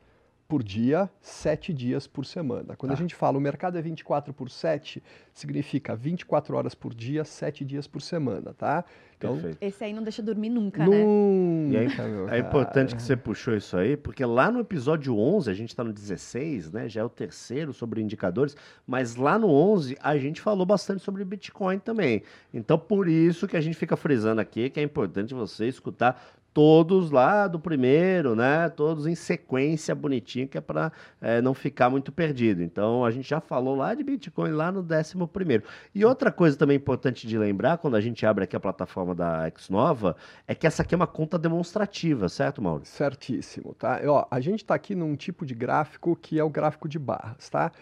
por 0.55 0.63
dia, 0.63 1.11
sete 1.21 1.73
dias 1.73 2.07
por 2.07 2.25
semana. 2.25 2.77
Quando 2.77 2.91
tá. 2.91 2.97
a 2.97 2.97
gente 2.97 3.13
fala 3.13 3.37
o 3.37 3.41
mercado 3.41 3.77
é 3.77 3.83
24 3.83 4.33
por 4.33 4.49
7, 4.49 5.03
significa 5.33 5.97
24 5.97 6.57
horas 6.57 6.77
por 6.77 6.95
dia, 6.95 7.25
sete 7.25 7.65
dias 7.65 7.89
por 7.89 8.01
semana, 8.01 8.55
tá? 8.55 8.85
Então, 9.19 9.33
Perfeito. 9.33 9.59
Esse 9.61 9.83
aí 9.83 9.93
não 9.93 10.05
deixa 10.05 10.23
dormir 10.23 10.51
nunca, 10.51 10.85
nunca 10.85 12.07
né? 12.07 12.31
é, 12.31 12.37
é 12.37 12.39
importante 12.39 12.95
que 12.95 13.03
você 13.03 13.17
puxou 13.17 13.57
isso 13.57 13.77
aí, 13.77 13.97
porque 13.97 14.25
lá 14.25 14.49
no 14.49 14.61
episódio 14.61 15.19
11, 15.19 15.51
a 15.51 15.55
gente 15.55 15.71
está 15.71 15.83
no 15.83 15.93
16, 15.93 16.71
né? 16.71 16.89
Já 16.89 17.01
é 17.01 17.05
o 17.05 17.09
terceiro 17.09 17.73
sobre 17.73 18.01
indicadores, 18.01 18.57
mas 18.87 19.17
lá 19.17 19.37
no 19.37 19.51
11 19.51 19.97
a 20.01 20.17
gente 20.19 20.41
falou 20.41 20.65
bastante 20.65 21.03
sobre 21.03 21.25
Bitcoin 21.25 21.81
também. 21.81 22.23
Então, 22.53 22.79
por 22.79 23.09
isso 23.09 23.49
que 23.49 23.57
a 23.57 23.61
gente 23.61 23.77
fica 23.77 23.97
frisando 23.97 24.41
aqui 24.41 24.71
que 24.71 24.79
é 24.79 24.85
importante 24.85 25.35
você 25.35 25.67
escutar 25.67 26.23
todos 26.55 27.11
lá 27.11 27.49
do 27.49 27.59
primeiro, 27.59 28.37
né? 28.37 28.69
Todos 28.69 29.07
em 29.07 29.17
sequência 29.17 29.93
bonitinho, 29.93 30.47
que 30.47 30.57
é 30.57 30.61
para 30.61 30.93
é, 31.21 31.43
não 31.43 31.53
ficar 31.53 31.91
muito 31.91 32.13
perdido. 32.13 32.63
Então 32.63 33.05
a 33.05 33.11
gente 33.11 33.29
já 33.29 33.41
falou 33.41 33.75
lá 33.75 33.93
de 33.93 34.05
Bitcoin 34.05 34.53
lá 34.53 34.71
no 34.71 34.83
décimo 34.83 35.27
primeiro. 35.27 35.65
E 35.93 36.05
outra 36.05 36.31
coisa 36.31 36.57
também 36.57 36.77
importante 36.77 37.27
de 37.27 37.37
lembrar 37.37 37.79
quando 37.79 37.97
a 37.97 38.01
gente 38.01 38.25
abre 38.25 38.45
aqui 38.45 38.55
a 38.55 38.61
plataforma 38.61 39.15
da 39.15 39.51
Xnova 39.59 40.17
é 40.47 40.55
que 40.55 40.67
essa 40.67 40.83
aqui 40.83 40.95
é 40.95 40.97
uma 40.97 41.09
conta 41.09 41.37
demonstrativa, 41.37 42.29
certo, 42.29 42.63
Mauro? 42.63 42.85
Certíssimo, 42.85 43.75
tá? 43.75 44.01
Ó, 44.07 44.27
a 44.31 44.41
gente 44.41 44.63
está 44.63 44.77
aqui 44.77 44.95
num 44.95 45.17
tipo 45.17 45.45
de 45.45 45.55
gráfico 45.55 46.15
que 46.15 46.39
é 46.39 46.45
o 46.45 46.49
gráfico 46.49 46.89
de 46.89 46.99
barras, 47.01 47.49
tá? 47.51 47.73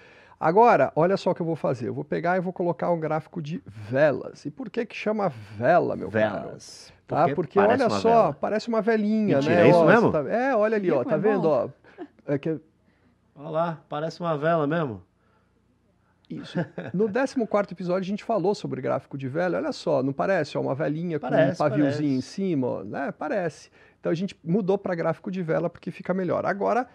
Agora, 0.43 0.93
olha 0.97 1.17
só 1.17 1.31
o 1.31 1.35
que 1.37 1.41
eu 1.41 1.47
vou 1.47 1.55
fazer. 1.55 1.87
Eu 1.87 1.95
vou 1.95 2.03
pegar 2.03 2.37
e 2.37 2.41
vou 2.41 2.53
colocar 2.53 2.91
um 2.91 2.99
gráfico 2.99 3.41
de 3.41 3.63
velas. 3.65 4.45
E 4.45 4.51
por 4.51 4.69
que 4.69 4.85
que 4.85 4.97
chama 4.97 5.29
vela, 5.29 5.95
meu 5.95 6.11
velas. 6.11 6.93
caro? 7.07 7.29
Tá? 7.29 7.35
Porque, 7.35 7.55
Porque 7.55 7.59
olha 7.61 7.89
só, 7.89 8.23
vela. 8.23 8.33
parece 8.33 8.67
uma 8.67 8.83
velinha, 8.83 9.37
Mentira, 9.37 9.55
né? 9.55 9.67
É 9.67 9.71
isso 9.71 9.79
ó, 9.79 9.85
mesmo? 9.85 10.11
Tá... 10.11 10.29
É, 10.29 10.53
olha 10.57 10.77
ali, 10.77 10.91
ó, 10.91 11.05
tá 11.05 11.15
é 11.15 11.19
vendo, 11.19 11.49
ó? 11.49 11.69
É 12.27 12.37
que... 12.39 12.61
Olha 13.37 13.51
lá, 13.51 13.81
parece 13.89 14.19
uma 14.19 14.37
vela 14.37 14.67
mesmo. 14.67 15.01
Isso. 16.29 16.59
No 16.93 17.09
14 17.09 17.73
episódio 17.73 18.01
a 18.01 18.03
gente 18.03 18.25
falou 18.25 18.53
sobre 18.53 18.81
gráfico 18.81 19.17
de 19.17 19.29
vela. 19.29 19.59
Olha 19.59 19.71
só, 19.71 20.03
não 20.03 20.13
parece? 20.13 20.59
Ó, 20.59 20.61
uma 20.61 20.75
velinha 20.75 21.21
parece, 21.21 21.57
com 21.57 21.65
um 21.65 21.69
paviozinho 21.69 21.93
parece. 21.93 22.05
em 22.05 22.21
cima, 22.21 22.67
ó, 22.67 22.83
né? 22.83 23.13
Parece. 23.17 23.71
Então 24.01 24.11
a 24.11 24.15
gente 24.17 24.37
mudou 24.43 24.77
para 24.77 24.93
gráfico 24.97 25.31
de 25.31 25.41
vela 25.41 25.71
porque 25.71 25.93
fica 25.93 26.13
melhor. 26.13 26.45
Agora, 26.45 26.89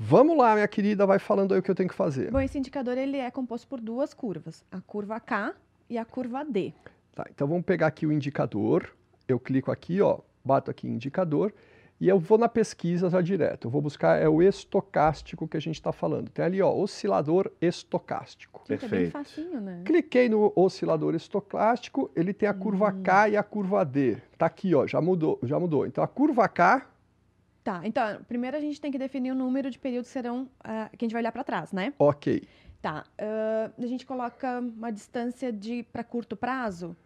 vamos 0.00 0.36
lá, 0.36 0.54
minha 0.54 0.66
querida, 0.66 1.06
vai 1.06 1.18
falando 1.18 1.52
aí 1.52 1.60
o 1.60 1.62
que 1.62 1.70
eu 1.70 1.74
tenho 1.74 1.88
que 1.88 1.94
fazer. 1.94 2.30
Bom, 2.30 2.40
esse 2.40 2.58
indicador 2.58 2.96
ele 2.98 3.18
é 3.18 3.30
composto 3.30 3.68
por 3.68 3.80
duas 3.80 4.14
curvas, 4.14 4.64
a 4.72 4.80
curva 4.80 5.20
K 5.20 5.54
e 5.88 5.98
a 5.98 6.04
curva 6.04 6.44
D. 6.44 6.72
Tá, 7.14 7.26
então 7.30 7.46
vamos 7.46 7.64
pegar 7.64 7.86
aqui 7.88 8.06
o 8.06 8.12
indicador 8.12 8.90
eu 9.30 9.38
clico 9.38 9.70
aqui, 9.70 10.00
ó, 10.00 10.18
bato 10.44 10.70
aqui 10.70 10.88
em 10.88 10.94
indicador 10.94 11.52
e 12.00 12.08
eu 12.08 12.18
vou 12.18 12.38
na 12.38 12.48
pesquisa 12.48 13.10
já 13.10 13.20
direto. 13.20 13.66
Eu 13.66 13.70
vou 13.70 13.82
buscar 13.82 14.20
é 14.20 14.28
o 14.28 14.42
estocástico 14.42 15.46
que 15.46 15.56
a 15.56 15.60
gente 15.60 15.74
está 15.74 15.92
falando. 15.92 16.30
Tem 16.30 16.44
ali, 16.44 16.62
ó, 16.62 16.72
oscilador 16.74 17.50
estocástico. 17.60 18.64
Perfeito. 18.66 18.94
É 18.94 18.98
bem 18.98 19.10
facinho, 19.10 19.60
né? 19.60 19.82
Cliquei 19.84 20.28
no 20.28 20.52
oscilador 20.56 21.14
estocástico, 21.14 22.10
ele 22.16 22.32
tem 22.32 22.48
a 22.48 22.54
curva 22.54 22.88
hum. 22.88 23.02
K 23.02 23.28
e 23.30 23.36
a 23.36 23.42
curva 23.42 23.84
D. 23.84 24.16
Tá 24.38 24.46
aqui, 24.46 24.74
ó, 24.74 24.86
já 24.86 25.00
mudou, 25.00 25.38
já 25.42 25.60
mudou. 25.60 25.86
Então 25.86 26.02
a 26.02 26.08
curva 26.08 26.48
K 26.48 26.89
Tá, 27.70 27.82
então, 27.84 28.20
primeiro 28.26 28.56
a 28.56 28.60
gente 28.60 28.80
tem 28.80 28.90
que 28.90 28.98
definir 28.98 29.30
o 29.30 29.34
número 29.34 29.70
de 29.70 29.78
períodos 29.78 30.08
que 30.08 30.12
serão, 30.12 30.42
uh, 30.42 30.90
que 30.96 31.04
a 31.04 31.06
gente 31.06 31.12
vai 31.12 31.22
olhar 31.22 31.30
para 31.30 31.44
trás, 31.44 31.70
né? 31.70 31.92
Ok. 32.00 32.42
Tá, 32.82 33.04
uh, 33.16 33.72
a 33.80 33.86
gente 33.86 34.04
coloca 34.04 34.58
uma 34.58 34.90
distância 34.90 35.52
de 35.52 35.84
para 35.84 36.02
curto 36.02 36.36
prazo, 36.36 36.96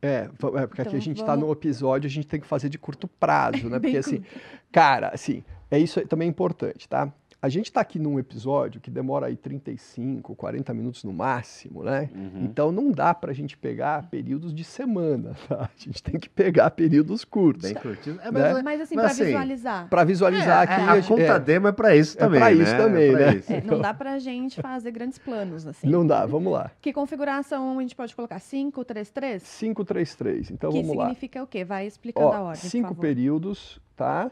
é, 0.00 0.24
é 0.24 0.28
porque 0.28 0.48
então, 0.48 0.66
aqui 0.86 0.96
a 0.96 1.00
gente 1.00 1.20
está 1.20 1.34
vamos... 1.34 1.46
no 1.46 1.52
episódio, 1.52 2.08
a 2.08 2.10
gente 2.10 2.26
tem 2.26 2.40
que 2.40 2.46
fazer 2.46 2.70
de 2.70 2.78
curto 2.78 3.06
prazo, 3.06 3.68
né? 3.68 3.78
Porque 3.80 3.98
assim, 3.98 4.24
cara, 4.72 5.10
assim, 5.14 5.44
é 5.70 5.78
isso 5.78 6.00
também 6.08 6.26
é 6.26 6.30
importante, 6.30 6.88
tá? 6.88 7.12
A 7.42 7.48
gente 7.48 7.66
está 7.66 7.80
aqui 7.80 7.98
num 7.98 8.20
episódio 8.20 8.80
que 8.80 8.88
demora 8.88 9.26
aí 9.26 9.34
35, 9.34 10.36
40 10.36 10.72
minutos 10.72 11.02
no 11.02 11.12
máximo, 11.12 11.82
né? 11.82 12.08
Uhum. 12.14 12.44
Então 12.44 12.70
não 12.70 12.92
dá 12.92 13.12
para 13.12 13.32
a 13.32 13.34
gente 13.34 13.58
pegar 13.58 14.08
períodos 14.08 14.54
de 14.54 14.62
semana, 14.62 15.34
tá? 15.48 15.62
A 15.64 15.70
gente 15.76 16.00
tem 16.00 16.20
que 16.20 16.28
pegar 16.28 16.70
períodos 16.70 17.24
curtos. 17.24 17.64
Bem 17.64 17.74
curtinho. 17.74 18.20
É, 18.22 18.30
mas, 18.30 18.54
né? 18.54 18.62
mas 18.62 18.80
assim, 18.82 18.94
para 18.94 19.06
assim, 19.06 19.24
visualizar. 19.24 19.88
Para 19.88 20.04
visualizar 20.04 20.60
é, 20.60 20.62
aqui. 20.62 20.80
A, 20.82 20.92
a 20.92 21.02
conta 21.02 21.22
é, 21.22 21.40
demo 21.40 21.66
é 21.66 21.72
para 21.72 21.96
isso 21.96 22.16
também. 22.16 22.36
É 22.36 22.40
para 22.40 22.52
isso 22.52 22.72
né? 22.72 22.78
também, 22.78 23.08
é 23.08 23.12
né? 23.12 23.34
Isso. 23.34 23.66
não 23.66 23.80
dá 23.80 23.92
para 23.92 24.12
a 24.12 24.18
gente 24.20 24.62
fazer 24.62 24.92
grandes 24.92 25.18
planos, 25.18 25.66
assim. 25.66 25.88
Não 25.88 26.06
dá, 26.06 26.24
vamos 26.24 26.52
lá. 26.52 26.70
Que 26.80 26.92
configuração 26.92 27.76
a 27.76 27.82
gente 27.82 27.96
pode 27.96 28.14
colocar? 28.14 28.38
533? 28.38 29.42
533. 29.42 30.50
Então 30.52 30.70
que 30.70 30.80
vamos 30.80 30.96
lá. 30.96 31.06
Que 31.06 31.14
significa 31.14 31.42
o 31.42 31.46
quê? 31.48 31.64
Vai 31.64 31.88
explicando 31.88 32.28
Ó, 32.28 32.32
a 32.32 32.40
ordem. 32.40 32.70
Cinco 32.70 32.94
períodos, 32.94 33.80
tá? 33.96 34.30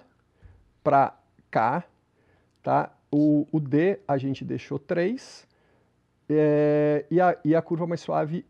Para 0.84 1.12
cá, 1.50 1.82
tá? 2.62 2.92
O, 3.10 3.46
o 3.50 3.58
D 3.58 3.98
a 4.06 4.16
gente 4.16 4.44
deixou 4.44 4.78
3 4.78 5.46
é, 6.28 7.04
e, 7.10 7.20
a, 7.20 7.36
e 7.44 7.56
a 7.56 7.62
curva 7.62 7.86
mais 7.86 8.00
suave 8.00 8.44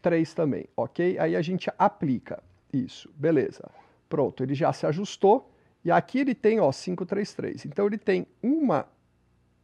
3 0.00 0.32
também, 0.32 0.66
ok? 0.76 1.18
Aí 1.18 1.36
a 1.36 1.42
gente 1.42 1.70
aplica 1.78 2.42
isso, 2.72 3.10
beleza. 3.14 3.70
Pronto, 4.08 4.42
ele 4.42 4.54
já 4.54 4.72
se 4.72 4.86
ajustou 4.86 5.50
e 5.84 5.90
aqui 5.90 6.18
ele 6.18 6.34
tem 6.34 6.60
ó, 6.60 6.70
533. 6.70 7.66
Então 7.66 7.86
ele 7.86 7.98
tem 7.98 8.26
uma 8.42 8.86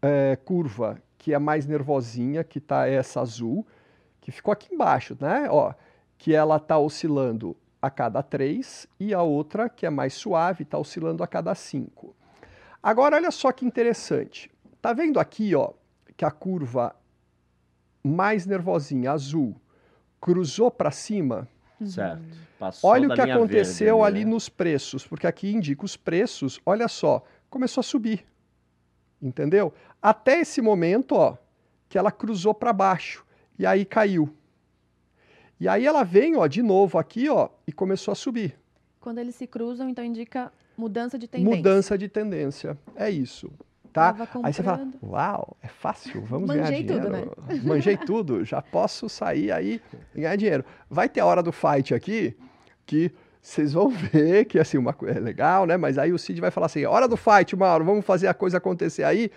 é, 0.02 0.36
curva 0.36 1.00
que 1.18 1.34
é 1.34 1.38
mais 1.38 1.66
nervosinha, 1.66 2.44
que 2.44 2.58
está 2.58 2.86
essa 2.86 3.20
azul, 3.20 3.66
que 4.20 4.30
ficou 4.30 4.52
aqui 4.52 4.74
embaixo, 4.74 5.16
né? 5.20 5.48
Ó, 5.50 5.72
que 6.18 6.34
ela 6.34 6.56
está 6.56 6.78
oscilando 6.78 7.56
a 7.80 7.90
cada 7.90 8.22
3 8.22 8.88
e 8.98 9.12
a 9.12 9.22
outra, 9.22 9.68
que 9.68 9.86
é 9.86 9.90
mais 9.90 10.14
suave, 10.14 10.62
está 10.62 10.78
oscilando 10.78 11.22
a 11.22 11.26
cada 11.26 11.54
5. 11.54 12.15
Agora, 12.86 13.16
olha 13.16 13.32
só 13.32 13.50
que 13.50 13.66
interessante. 13.66 14.48
Tá 14.80 14.92
vendo 14.92 15.18
aqui, 15.18 15.56
ó, 15.56 15.72
que 16.16 16.24
a 16.24 16.30
curva 16.30 16.94
mais 18.00 18.46
nervosinha, 18.46 19.10
azul, 19.10 19.60
cruzou 20.20 20.70
para 20.70 20.92
cima, 20.92 21.48
Certo. 21.84 22.22
Passou 22.60 22.88
olha 22.88 23.08
o 23.08 23.12
que 23.12 23.20
linha 23.20 23.34
aconteceu 23.34 23.96
verde 23.96 24.06
ali 24.06 24.24
né? 24.24 24.30
nos 24.30 24.48
preços, 24.48 25.04
porque 25.04 25.26
aqui 25.26 25.52
indica 25.52 25.84
os 25.84 25.96
preços, 25.96 26.60
olha 26.64 26.86
só, 26.86 27.24
começou 27.50 27.80
a 27.80 27.84
subir. 27.84 28.24
Entendeu? 29.20 29.74
Até 30.00 30.40
esse 30.40 30.62
momento, 30.62 31.16
ó, 31.16 31.36
que 31.88 31.98
ela 31.98 32.12
cruzou 32.12 32.54
para 32.54 32.72
baixo 32.72 33.26
e 33.58 33.66
aí 33.66 33.84
caiu. 33.84 34.32
E 35.58 35.66
aí 35.66 35.84
ela 35.84 36.04
vem, 36.04 36.36
ó, 36.36 36.46
de 36.46 36.62
novo 36.62 36.98
aqui, 36.98 37.28
ó, 37.28 37.48
e 37.66 37.72
começou 37.72 38.12
a 38.12 38.14
subir. 38.14 38.56
Quando 39.00 39.18
eles 39.18 39.34
se 39.34 39.48
cruzam, 39.48 39.88
então 39.88 40.04
indica 40.04 40.52
mudança 40.76 41.18
de 41.18 41.28
tendência. 41.28 41.56
Mudança 41.56 41.98
de 41.98 42.08
tendência. 42.08 42.78
É 42.94 43.10
isso. 43.10 43.50
Tá? 43.92 44.14
Aí 44.42 44.52
você 44.52 44.62
fala, 44.62 44.86
uau, 45.02 45.56
é 45.62 45.68
fácil, 45.68 46.20
vamos 46.20 46.48
Manjei 46.48 46.82
ganhar 46.82 47.00
tudo, 47.00 47.10
dinheiro. 47.10 47.36
Manjei 47.66 47.96
tudo, 47.96 48.44
já 48.44 48.60
posso 48.60 49.08
sair 49.08 49.50
aí 49.50 49.80
e 50.14 50.20
ganhar 50.20 50.36
dinheiro. 50.36 50.64
Vai 50.90 51.08
ter 51.08 51.20
a 51.20 51.26
hora 51.26 51.42
do 51.42 51.50
fight 51.50 51.94
aqui 51.94 52.36
que 52.84 53.10
vocês 53.40 53.72
vão 53.72 53.88
ver 54.12 54.44
que 54.44 54.58
assim, 54.58 54.76
uma 54.76 54.92
coisa 54.92 55.18
é 55.18 55.20
legal, 55.20 55.64
né? 55.64 55.78
Mas 55.78 55.96
aí 55.96 56.12
o 56.12 56.18
Cid 56.18 56.40
vai 56.42 56.50
falar 56.50 56.66
assim: 56.66 56.84
hora 56.84 57.08
do 57.08 57.16
fight, 57.16 57.56
Mauro, 57.56 57.86
vamos 57.86 58.04
fazer 58.04 58.28
a 58.28 58.34
coisa 58.34 58.58
acontecer 58.58 59.02
aí. 59.02 59.30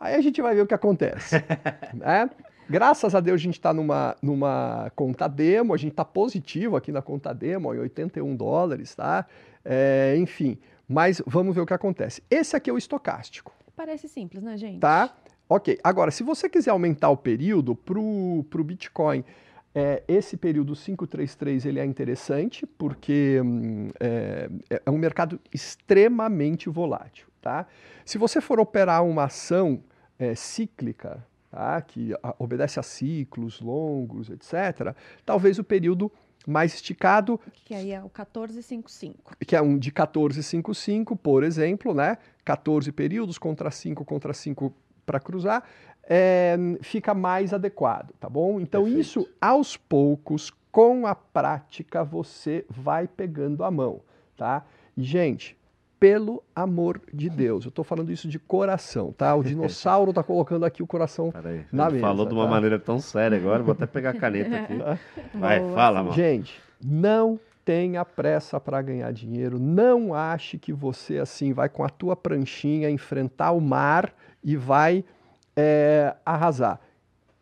Aí 0.00 0.14
a 0.14 0.20
gente 0.22 0.40
vai 0.40 0.54
ver 0.54 0.62
o 0.62 0.66
que 0.66 0.74
acontece. 0.74 1.36
né? 1.92 2.30
Graças 2.68 3.14
a 3.14 3.20
Deus 3.20 3.40
a 3.40 3.44
gente 3.44 3.58
está 3.58 3.72
numa, 3.72 4.16
numa 4.22 4.90
conta 4.96 5.28
demo, 5.28 5.74
a 5.74 5.76
gente 5.76 5.92
está 5.92 6.04
positivo 6.04 6.76
aqui 6.76 6.90
na 6.90 7.02
conta 7.02 7.32
demo, 7.34 7.74
em 7.74 7.78
81 7.78 8.34
dólares, 8.34 8.94
tá? 8.94 9.26
É, 9.64 10.16
enfim, 10.16 10.58
mas 10.88 11.20
vamos 11.26 11.54
ver 11.54 11.60
o 11.62 11.66
que 11.66 11.74
acontece. 11.74 12.22
Esse 12.30 12.56
aqui 12.56 12.70
é 12.70 12.72
o 12.72 12.78
estocástico. 12.78 13.52
Parece 13.74 14.08
simples, 14.08 14.42
né, 14.42 14.56
gente? 14.56 14.80
Tá? 14.80 15.14
Ok. 15.48 15.78
Agora, 15.84 16.10
se 16.10 16.22
você 16.22 16.48
quiser 16.48 16.70
aumentar 16.70 17.10
o 17.10 17.16
período 17.16 17.74
para 17.74 17.98
o 17.98 18.64
Bitcoin, 18.64 19.24
é, 19.74 20.02
esse 20.08 20.36
período 20.36 20.74
533 20.74 21.66
ele 21.66 21.78
é 21.78 21.84
interessante 21.84 22.66
porque 22.66 23.40
hum, 23.44 23.90
é, 24.00 24.48
é 24.84 24.90
um 24.90 24.96
mercado 24.96 25.38
extremamente 25.52 26.68
volátil. 26.68 27.26
Tá? 27.42 27.66
Se 28.04 28.18
você 28.18 28.40
for 28.40 28.58
operar 28.58 29.04
uma 29.04 29.24
ação 29.24 29.82
é, 30.18 30.34
cíclica, 30.34 31.24
tá? 31.50 31.80
que 31.82 32.14
a- 32.22 32.34
obedece 32.38 32.80
a 32.80 32.82
ciclos 32.82 33.60
longos, 33.60 34.30
etc., 34.30 34.94
talvez 35.24 35.58
o 35.58 35.64
período 35.64 36.10
mais 36.46 36.74
esticado 36.74 37.40
Que 37.64 37.74
aí 37.74 37.90
é 37.92 37.98
o 37.98 38.04
1455. 38.04 39.36
que 39.46 39.56
é 39.56 39.60
um 39.60 39.76
de 39.76 39.90
14,55, 39.90 41.16
por 41.16 41.42
exemplo, 41.42 41.92
né? 41.92 42.18
14 42.44 42.92
períodos 42.92 43.38
contra 43.38 43.70
5 43.70 44.04
contra 44.04 44.32
5 44.32 44.72
para 45.04 45.20
cruzar, 45.20 45.64
é, 46.02 46.56
fica 46.82 47.14
mais 47.14 47.52
adequado, 47.52 48.12
tá 48.18 48.28
bom? 48.28 48.60
Então, 48.60 48.82
Perfeito. 48.82 49.00
isso 49.00 49.28
aos 49.40 49.76
poucos, 49.76 50.52
com 50.70 51.06
a 51.06 51.14
prática, 51.14 52.04
você 52.04 52.64
vai 52.68 53.08
pegando 53.08 53.64
a 53.64 53.70
mão, 53.70 54.00
tá? 54.36 54.64
E, 54.96 55.02
gente, 55.02 55.56
pelo 55.98 56.42
amor 56.54 57.00
de 57.12 57.30
Deus, 57.30 57.64
eu 57.64 57.70
tô 57.70 57.82
falando 57.82 58.12
isso 58.12 58.28
de 58.28 58.38
coração, 58.38 59.12
tá? 59.12 59.34
O 59.34 59.42
dinossauro 59.42 60.12
tá 60.12 60.22
colocando 60.22 60.64
aqui 60.64 60.82
o 60.82 60.86
coração. 60.86 61.30
Peraí, 61.30 61.64
Na 61.72 61.88
ele 61.88 62.00
falou 62.00 62.24
mesa, 62.24 62.28
de 62.28 62.34
uma 62.34 62.44
tá? 62.44 62.50
maneira 62.50 62.78
tão 62.78 62.98
séria 62.98 63.38
agora, 63.38 63.62
vou 63.62 63.72
até 63.72 63.86
pegar 63.86 64.10
a 64.10 64.14
caneta 64.14 64.56
aqui. 64.56 64.78
Vai, 65.34 65.60
Boa. 65.60 65.74
fala, 65.74 66.02
mano. 66.02 66.14
Gente, 66.14 66.60
não 66.82 67.40
tenha 67.64 68.04
pressa 68.04 68.60
para 68.60 68.80
ganhar 68.80 69.10
dinheiro. 69.12 69.58
Não 69.58 70.14
ache 70.14 70.58
que 70.58 70.72
você 70.72 71.18
assim 71.18 71.52
vai 71.52 71.68
com 71.68 71.82
a 71.82 71.88
tua 71.88 72.14
pranchinha 72.14 72.88
enfrentar 72.88 73.50
o 73.50 73.60
mar 73.60 74.14
e 74.44 74.56
vai 74.56 75.04
é, 75.56 76.14
arrasar. 76.24 76.78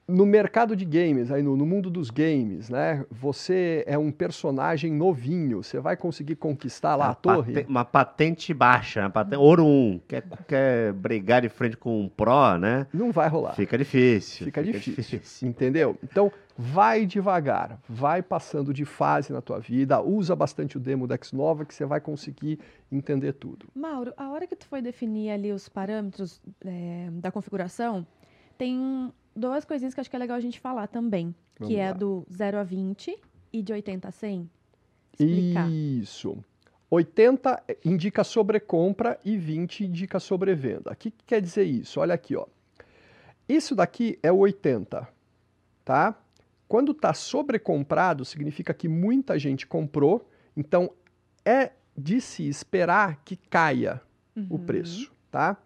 No 0.07 0.27
mercado 0.27 0.77
de 0.77 0.85
games, 0.85 1.31
aí 1.31 1.43
no, 1.43 1.57
no 1.57 1.65
mundo 1.65 1.89
dos 1.89 2.11
games, 2.11 2.69
né? 2.69 3.07
Você 3.11 3.83
é 3.87 3.97
um 3.97 4.13
personagem 4.13 4.93
novinho. 4.93 5.63
Você 5.63 5.81
vai 5.81 5.97
conseguir 5.97 6.37
conquistar 6.37 6.95
lá 6.95 7.07
a 7.07 7.09
Uma 7.09 7.15
torre? 7.15 7.67
Uma 7.67 7.85
patente 7.85 8.53
baixa, 8.53 9.01
uma 9.01 9.11
patente, 9.11 9.39
ouro 9.39 9.65
1. 9.65 10.01
Quer, 10.07 10.25
quer 10.47 10.93
brigar 10.93 11.41
de 11.41 11.49
frente 11.49 11.77
com 11.77 12.03
um 12.03 12.09
pro, 12.09 12.59
né? 12.59 12.87
Não 12.93 13.11
vai 13.11 13.29
rolar. 13.29 13.55
Fica 13.55 13.79
difícil. 13.79 14.45
Fica 14.45 14.63
difícil. 14.63 15.49
Entendeu? 15.49 15.97
Então, 16.03 16.31
vai 16.57 17.05
devagar, 17.05 17.81
vai 17.89 18.23
passando 18.23 18.73
de 18.73 18.85
fase 18.85 19.33
na 19.33 19.41
tua 19.41 19.59
vida, 19.59 20.01
usa 20.01 20.37
bastante 20.37 20.77
o 20.77 20.81
demo 20.81 21.07
Dex 21.07 21.33
Nova 21.33 21.65
que 21.65 21.75
você 21.75 21.85
vai 21.85 22.01
conseguir 22.01 22.61
entender 22.91 23.33
tudo. 23.33 23.67
Mauro, 23.75 24.13
a 24.17 24.31
hora 24.31 24.47
que 24.47 24.55
tu 24.55 24.67
foi 24.67 24.81
definir 24.81 25.31
ali 25.31 25.53
os 25.53 25.69
parâmetros 25.69 26.41
é, 26.65 27.09
da 27.13 27.33
configuração, 27.33 28.07
tem 28.57 29.13
duas 29.35 29.65
coisinhas 29.65 29.95
que 29.95 30.01
acho 30.01 30.11
que 30.11 30.17
é 30.17 30.19
legal 30.19 30.37
a 30.37 30.41
gente 30.41 30.61
falar 30.61 30.87
também. 30.87 31.35
Vamos 31.59 31.73
que 31.75 31.79
é 31.81 31.89
lá. 31.91 31.93
do 31.93 32.27
0 32.33 32.59
a 32.59 32.63
20 32.63 33.19
e 33.53 33.63
de 33.63 33.73
80 33.73 34.09
a 34.09 34.11
100. 34.11 34.51
Explicar. 35.19 35.71
Isso. 35.71 36.37
80 36.91 37.63
indica 37.85 38.23
sobrecompra 38.23 39.19
e 39.25 39.37
20 39.37 39.85
indica 39.85 40.21
sobrevenda. 40.21 40.93
O 40.93 40.97
que, 40.97 41.11
que 41.11 41.25
quer 41.25 41.41
dizer 41.41 41.65
isso? 41.65 42.01
Olha 42.01 42.15
aqui, 42.15 42.37
ó. 42.37 42.47
Isso 43.49 43.75
daqui 43.75 44.19
é 44.23 44.33
o 44.33 44.39
80, 44.39 45.07
tá? 45.85 46.19
Quando 46.67 46.93
está 46.93 47.13
sobrecomprado, 47.13 48.25
significa 48.25 48.73
que 48.73 48.89
muita 48.89 49.39
gente 49.39 49.67
comprou, 49.67 50.29
então 50.57 50.91
é 51.45 51.73
de 51.97 52.21
se 52.21 52.49
esperar 52.49 53.23
que 53.25 53.37
caia 53.37 54.01
o 54.37 54.55
Uhum. 54.55 54.65
preço, 54.67 55.13
tá? 55.31 55.57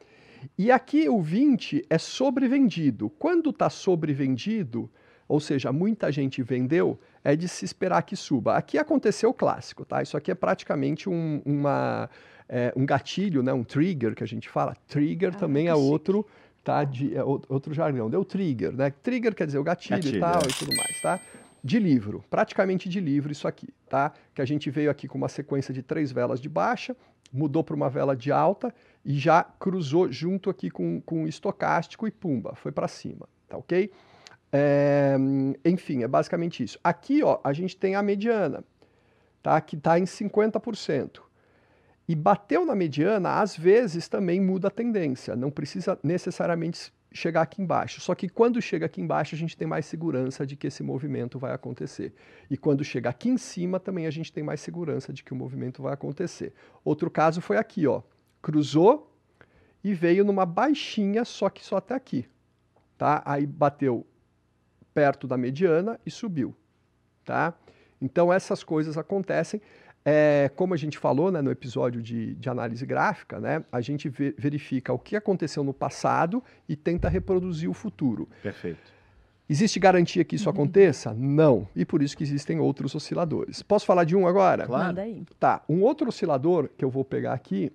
E 0.56 0.70
aqui 0.70 1.08
o 1.08 1.20
20 1.20 1.84
é 1.88 1.98
sobrevendido. 1.98 3.10
Quando 3.10 3.50
está 3.50 3.70
sobrevendido, 3.70 4.90
ou 5.28 5.40
seja, 5.40 5.72
muita 5.72 6.10
gente 6.10 6.42
vendeu, 6.42 6.98
é 7.22 7.36
de 7.36 7.48
se 7.48 7.64
esperar 7.64 8.02
que 8.02 8.16
suba. 8.16 8.56
Aqui 8.56 8.78
aconteceu 8.78 9.30
o 9.30 9.34
clássico, 9.34 9.84
tá? 9.84 10.02
Isso 10.02 10.16
aqui 10.16 10.30
é 10.30 10.34
praticamente 10.34 11.08
um, 11.08 11.42
uma, 11.44 12.08
é, 12.48 12.72
um 12.74 12.86
gatilho, 12.86 13.42
né? 13.42 13.52
um 13.52 13.62
trigger 13.62 14.14
que 14.14 14.24
a 14.24 14.26
gente 14.26 14.48
fala. 14.48 14.74
Trigger 14.86 15.32
Ah, 15.34 15.38
também 15.38 15.68
é 15.68 15.74
chique. 15.74 15.86
outro, 15.86 16.26
tá? 16.64 16.82
De, 16.84 17.14
é 17.14 17.22
outro 17.22 17.52
outro 17.52 17.74
jargão. 17.74 18.08
Deu 18.08 18.24
trigger, 18.24 18.72
né? 18.72 18.90
Trigger 19.02 19.34
quer 19.34 19.46
dizer 19.46 19.58
o 19.58 19.64
gatilho, 19.64 19.96
Gatilho, 19.96 20.16
e 20.16 20.20
tal 20.20 20.42
é. 20.42 20.48
e 20.48 20.54
tudo 20.54 20.74
mais, 20.74 21.00
tá? 21.00 21.20
De 21.62 21.78
livro, 21.78 22.24
praticamente 22.30 22.88
de 22.88 23.00
livro 23.00 23.32
isso 23.32 23.46
aqui, 23.46 23.68
tá? 23.88 24.12
Que 24.34 24.40
a 24.40 24.44
gente 24.44 24.70
veio 24.70 24.90
aqui 24.90 25.06
com 25.06 25.18
uma 25.18 25.28
sequência 25.28 25.74
de 25.74 25.82
três 25.82 26.10
velas 26.10 26.40
de 26.40 26.48
baixa, 26.48 26.96
mudou 27.32 27.62
para 27.62 27.74
uma 27.74 27.90
vela 27.90 28.16
de 28.16 28.32
alta 28.32 28.72
e 29.04 29.18
já 29.18 29.42
cruzou 29.42 30.10
junto 30.10 30.50
aqui 30.50 30.70
com, 30.70 31.00
com 31.00 31.24
o 31.24 31.28
estocástico 31.28 32.06
e 32.06 32.10
pumba, 32.10 32.54
foi 32.54 32.72
para 32.72 32.88
cima, 32.88 33.28
tá 33.48 33.56
ok? 33.56 33.90
É, 34.52 35.16
enfim, 35.64 36.02
é 36.02 36.08
basicamente 36.08 36.62
isso. 36.62 36.78
Aqui, 36.82 37.22
ó, 37.22 37.38
a 37.44 37.52
gente 37.52 37.76
tem 37.76 37.94
a 37.94 38.02
mediana, 38.02 38.64
tá? 39.42 39.60
Que 39.60 39.76
está 39.76 39.98
em 39.98 40.04
50%. 40.04 41.20
E 42.08 42.14
bateu 42.14 42.64
na 42.64 42.74
mediana, 42.74 43.40
às 43.40 43.56
vezes 43.56 44.08
também 44.08 44.40
muda 44.40 44.68
a 44.68 44.70
tendência. 44.70 45.36
Não 45.36 45.50
precisa 45.50 45.98
necessariamente 46.02 46.90
chegar 47.12 47.42
aqui 47.42 47.60
embaixo. 47.60 48.00
Só 48.00 48.14
que 48.14 48.28
quando 48.28 48.60
chega 48.62 48.86
aqui 48.86 49.00
embaixo, 49.00 49.34
a 49.34 49.38
gente 49.38 49.56
tem 49.56 49.68
mais 49.68 49.84
segurança 49.84 50.46
de 50.46 50.56
que 50.56 50.66
esse 50.66 50.82
movimento 50.82 51.38
vai 51.38 51.52
acontecer. 51.52 52.14
E 52.50 52.56
quando 52.56 52.82
chega 52.82 53.10
aqui 53.10 53.28
em 53.28 53.36
cima, 53.36 53.78
também 53.78 54.06
a 54.06 54.10
gente 54.10 54.32
tem 54.32 54.42
mais 54.42 54.60
segurança 54.60 55.12
de 55.12 55.22
que 55.22 55.32
o 55.32 55.36
movimento 55.36 55.82
vai 55.82 55.92
acontecer. 55.92 56.54
Outro 56.82 57.10
caso 57.10 57.42
foi 57.42 57.58
aqui, 57.58 57.86
ó. 57.86 58.02
Cruzou 58.42 59.12
e 59.82 59.94
veio 59.94 60.24
numa 60.24 60.46
baixinha, 60.46 61.24
só 61.24 61.48
que 61.48 61.64
só 61.64 61.76
até 61.76 61.94
aqui. 61.94 62.26
Tá? 62.96 63.22
Aí 63.24 63.46
bateu 63.46 64.06
perto 64.92 65.26
da 65.26 65.36
mediana 65.36 65.98
e 66.04 66.10
subiu. 66.10 66.54
Tá? 67.24 67.54
Então 68.00 68.32
essas 68.32 68.62
coisas 68.64 68.96
acontecem. 68.98 69.60
É, 70.04 70.50
como 70.56 70.72
a 70.72 70.76
gente 70.76 70.96
falou 70.96 71.30
né, 71.30 71.42
no 71.42 71.50
episódio 71.50 72.00
de, 72.00 72.34
de 72.36 72.48
análise 72.48 72.86
gráfica, 72.86 73.38
né, 73.38 73.62
a 73.70 73.80
gente 73.80 74.08
ve- 74.08 74.34
verifica 74.38 74.92
o 74.92 74.98
que 74.98 75.14
aconteceu 75.16 75.62
no 75.62 75.74
passado 75.74 76.42
e 76.68 76.74
tenta 76.74 77.08
reproduzir 77.08 77.68
o 77.68 77.74
futuro. 77.74 78.26
Perfeito. 78.42 78.96
Existe 79.50 79.78
garantia 79.78 80.24
que 80.24 80.36
isso 80.36 80.48
aconteça? 80.48 81.12
Não. 81.12 81.68
E 81.74 81.84
por 81.84 82.02
isso 82.02 82.16
que 82.16 82.22
existem 82.22 82.58
outros 82.58 82.94
osciladores. 82.94 83.62
Posso 83.62 83.84
falar 83.86 84.04
de 84.04 84.14
um 84.16 84.26
agora? 84.26 84.66
Claro. 84.66 84.86
Manda 84.86 85.02
aí. 85.02 85.24
Tá. 85.38 85.62
Um 85.68 85.82
outro 85.82 86.08
oscilador 86.08 86.68
que 86.76 86.84
eu 86.84 86.90
vou 86.90 87.04
pegar 87.04 87.32
aqui 87.32 87.72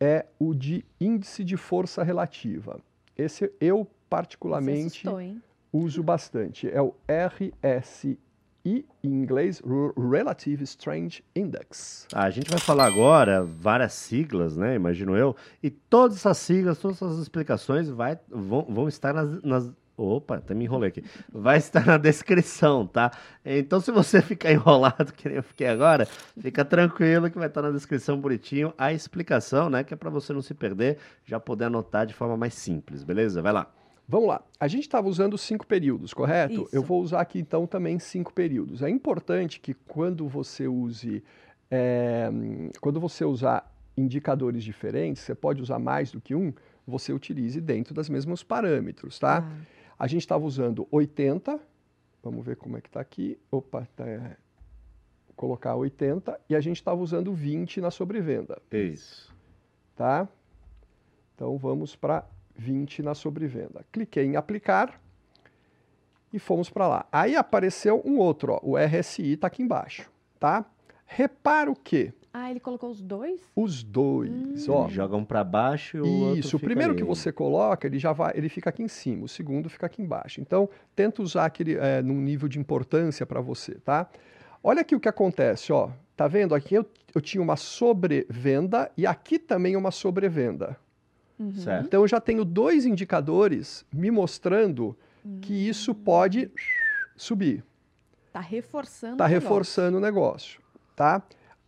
é 0.00 0.26
o 0.38 0.54
de 0.54 0.84
índice 1.00 1.42
de 1.44 1.56
força 1.56 2.02
relativa. 2.02 2.78
Esse 3.16 3.52
eu 3.60 3.86
particularmente 4.10 4.86
assustou, 4.86 5.20
hein? 5.20 5.42
uso 5.72 6.02
bastante. 6.02 6.68
É 6.70 6.80
o 6.82 6.94
RSI 7.08 8.18
em 8.64 8.84
inglês, 9.04 9.62
Relative 9.96 10.64
Strange 10.64 11.22
Index. 11.36 12.08
Ah, 12.12 12.24
a 12.24 12.30
gente 12.30 12.50
vai 12.50 12.58
falar 12.58 12.86
agora 12.86 13.44
várias 13.44 13.92
siglas, 13.92 14.56
né? 14.56 14.74
Imagino 14.74 15.16
eu. 15.16 15.36
E 15.62 15.70
todas 15.70 16.16
essas 16.16 16.36
siglas, 16.38 16.76
todas 16.78 16.96
essas 17.00 17.18
explicações 17.20 17.88
vai, 17.88 18.18
vão, 18.28 18.66
vão 18.68 18.88
estar 18.88 19.14
nas, 19.14 19.40
nas- 19.42 19.72
Opa, 19.96 20.36
até 20.36 20.54
me 20.54 20.64
enrolei 20.64 20.90
aqui. 20.90 21.02
Vai 21.32 21.56
estar 21.56 21.86
na 21.86 21.96
descrição, 21.96 22.86
tá? 22.86 23.10
Então, 23.42 23.80
se 23.80 23.90
você 23.90 24.20
ficar 24.22 24.52
enrolado, 24.52 25.12
que 25.14 25.26
nem 25.26 25.38
eu 25.38 25.42
fiquei 25.42 25.66
agora, 25.66 26.06
fica 26.38 26.64
tranquilo 26.64 27.30
que 27.30 27.38
vai 27.38 27.48
estar 27.48 27.62
na 27.62 27.70
descrição 27.70 28.20
bonitinho 28.20 28.74
a 28.76 28.92
explicação, 28.92 29.70
né? 29.70 29.82
Que 29.82 29.94
é 29.94 29.96
para 29.96 30.10
você 30.10 30.34
não 30.34 30.42
se 30.42 30.52
perder, 30.52 30.98
já 31.24 31.40
poder 31.40 31.64
anotar 31.64 32.04
de 32.04 32.12
forma 32.12 32.36
mais 32.36 32.52
simples, 32.52 33.02
beleza? 33.02 33.40
Vai 33.40 33.52
lá. 33.54 33.72
Vamos 34.06 34.28
lá. 34.28 34.42
A 34.60 34.68
gente 34.68 34.82
estava 34.82 35.08
usando 35.08 35.36
cinco 35.38 35.66
períodos, 35.66 36.12
correto? 36.12 36.64
Isso. 36.64 36.68
Eu 36.72 36.82
vou 36.82 37.02
usar 37.02 37.20
aqui 37.22 37.38
então 37.38 37.66
também 37.66 37.98
cinco 37.98 38.32
períodos. 38.32 38.82
É 38.82 38.90
importante 38.90 39.58
que 39.58 39.72
quando 39.72 40.28
você 40.28 40.68
use, 40.68 41.24
é, 41.70 42.30
quando 42.80 43.00
você 43.00 43.24
usar 43.24 43.74
indicadores 43.96 44.62
diferentes, 44.62 45.22
você 45.22 45.34
pode 45.34 45.62
usar 45.62 45.78
mais 45.78 46.12
do 46.12 46.20
que 46.20 46.34
um, 46.34 46.52
você 46.86 47.12
utilize 47.12 47.60
dentro 47.60 47.94
dos 47.94 48.08
mesmos 48.08 48.44
parâmetros, 48.44 49.18
tá? 49.18 49.38
Ah, 49.38 49.75
A 49.98 50.06
gente 50.06 50.22
estava 50.22 50.44
usando 50.44 50.86
80, 50.90 51.58
vamos 52.22 52.44
ver 52.44 52.56
como 52.56 52.76
é 52.76 52.80
que 52.80 52.88
está 52.88 53.00
aqui. 53.00 53.38
Opa, 53.50 53.86
tá, 53.96 54.06
é, 54.06 54.36
colocar 55.34 55.74
80 55.74 56.38
e 56.48 56.56
a 56.56 56.60
gente 56.60 56.76
estava 56.76 57.00
usando 57.00 57.32
20 57.32 57.80
na 57.80 57.90
sobrevenda, 57.90 58.60
Isso. 58.70 59.34
tá? 59.94 60.28
Então 61.34 61.56
vamos 61.58 61.94
para 61.94 62.26
20 62.56 63.02
na 63.02 63.14
sobrevenda. 63.14 63.84
Cliquei 63.92 64.24
em 64.24 64.36
aplicar 64.36 65.00
e 66.32 66.38
fomos 66.38 66.68
para 66.68 66.88
lá. 66.88 67.06
Aí 67.12 67.36
apareceu 67.36 68.02
um 68.04 68.18
outro, 68.18 68.52
ó, 68.52 68.60
o 68.62 68.76
RSI 68.76 69.32
está 69.32 69.46
aqui 69.46 69.62
embaixo, 69.62 70.10
tá? 70.38 70.64
Repara 71.04 71.70
o 71.70 71.76
que 71.76 72.12
Ah, 72.38 72.50
ele 72.50 72.60
colocou 72.60 72.90
os 72.90 73.00
dois? 73.00 73.40
os 73.56 73.82
dois, 73.82 74.68
ó. 74.68 74.88
Joga 74.88 75.16
um 75.16 75.24
pra 75.24 75.42
baixo 75.42 75.96
e 75.96 76.00
o 76.00 76.06
outro 76.06 76.38
Isso, 76.40 76.56
o 76.58 76.60
primeiro 76.60 76.92
ali. 76.92 77.00
que 77.00 77.06
você 77.06 77.32
coloca, 77.32 77.86
ele 77.86 77.98
já 77.98 78.12
vai, 78.12 78.32
ele 78.36 78.50
fica 78.50 78.68
aqui 78.68 78.82
em 78.82 78.88
cima, 78.88 79.24
o 79.24 79.28
segundo 79.28 79.70
fica 79.70 79.86
aqui 79.86 80.02
embaixo. 80.02 80.38
Então, 80.42 80.68
tenta 80.94 81.22
usar 81.22 81.46
aquele 81.46 81.76
é, 81.76 82.02
num 82.02 82.20
nível 82.20 82.46
de 82.46 82.58
importância 82.58 83.24
para 83.24 83.40
você, 83.40 83.76
tá? 83.76 84.06
Olha 84.62 84.82
aqui 84.82 84.94
o 84.94 85.00
que 85.00 85.08
acontece, 85.08 85.72
ó. 85.72 85.88
Tá 86.14 86.28
vendo? 86.28 86.54
Aqui 86.54 86.74
eu, 86.74 86.84
eu 87.14 87.22
tinha 87.22 87.42
uma 87.42 87.56
sobrevenda 87.56 88.90
e 88.98 89.06
aqui 89.06 89.38
também 89.38 89.74
uma 89.74 89.90
sobrevenda. 89.90 90.76
Uhum. 91.38 91.54
Certo. 91.54 91.86
Então 91.86 92.02
eu 92.02 92.08
já 92.08 92.20
tenho 92.20 92.44
dois 92.44 92.84
indicadores 92.84 93.82
me 93.90 94.10
mostrando 94.10 94.94
que 95.40 95.54
isso 95.68 95.94
pode 95.94 96.50
subir. 97.16 97.64
Tá 98.30 98.40
reforçando 98.40 99.14
Está 99.14 99.24
o 99.24 99.28
negócio. 99.28 99.48
reforçando 99.48 99.96
o 99.96 100.00
negócio, 100.00 100.60
tá? 100.94 101.22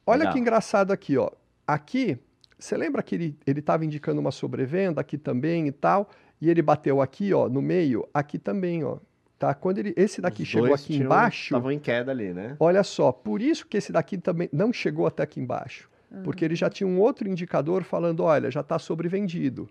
Olha 0.09 0.19
Legal. 0.21 0.33
que 0.33 0.39
engraçado 0.39 0.93
aqui, 0.93 1.17
ó. 1.19 1.31
Aqui, 1.67 2.19
você 2.59 2.77
lembra 2.77 3.03
que 3.03 3.15
ele 3.15 3.37
ele 3.47 3.61
estava 3.61 3.85
indicando 3.85 4.21
uma 4.21 4.31
sobrevenda 4.31 5.01
aqui 5.01 5.19
também 5.19 5.67
e 5.67 5.73
tal, 5.73 6.09
e 6.41 6.49
ele 6.49 6.63
bateu 6.63 7.03
aqui, 7.03 7.33
ó, 7.35 7.49
no 7.49 7.61
meio, 7.61 8.09
aqui 8.13 8.39
também, 8.39 8.83
ó. 8.85 8.97
Tá? 9.39 9.55
Quando 9.55 9.79
ele 9.79 9.93
esse 9.97 10.21
daqui 10.21 10.43
Os 10.43 10.49
chegou 10.49 10.75
aqui 10.75 10.95
tinham- 10.95 11.05
embaixo, 11.05 11.45
Estavam 11.55 11.71
em 11.71 11.79
queda 11.79 12.11
ali, 12.11 12.33
né? 12.33 12.57
olha 12.59 12.83
só, 12.83 13.13
por 13.13 13.41
isso 13.41 13.67
que 13.67 13.77
esse 13.77 13.93
daqui 13.93 14.19
também 14.19 14.49
não 14.53 14.73
chegou 14.73 15.07
até 15.07 15.23
aqui 15.23 15.41
embaixo, 15.41 15.89
porque 16.25 16.45
ele 16.45 16.57
já 16.57 16.69
tinha 16.71 16.87
um 16.89 16.99
outro 16.99 17.29
indicador 17.29 17.85
falando, 17.85 18.21
olha, 18.25 18.51
já 18.51 18.61
está 18.61 18.79
sobrevendido. 18.79 19.69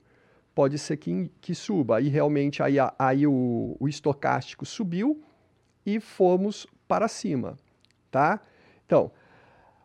Pode 0.53 0.77
ser 0.77 0.98
que, 0.98 1.29
que 1.41 1.53
suba. 1.53 2.00
E 2.00 2.08
realmente 2.10 2.63
aí, 2.63 2.77
aí 2.98 3.27
o, 3.27 3.75
o 3.79 3.88
estocástico 3.88 4.65
subiu 4.65 5.22
e 5.86 6.00
fomos 6.00 6.65
para 6.88 7.08
cima, 7.08 7.58
tá? 8.10 8.39
Então, 8.86 9.12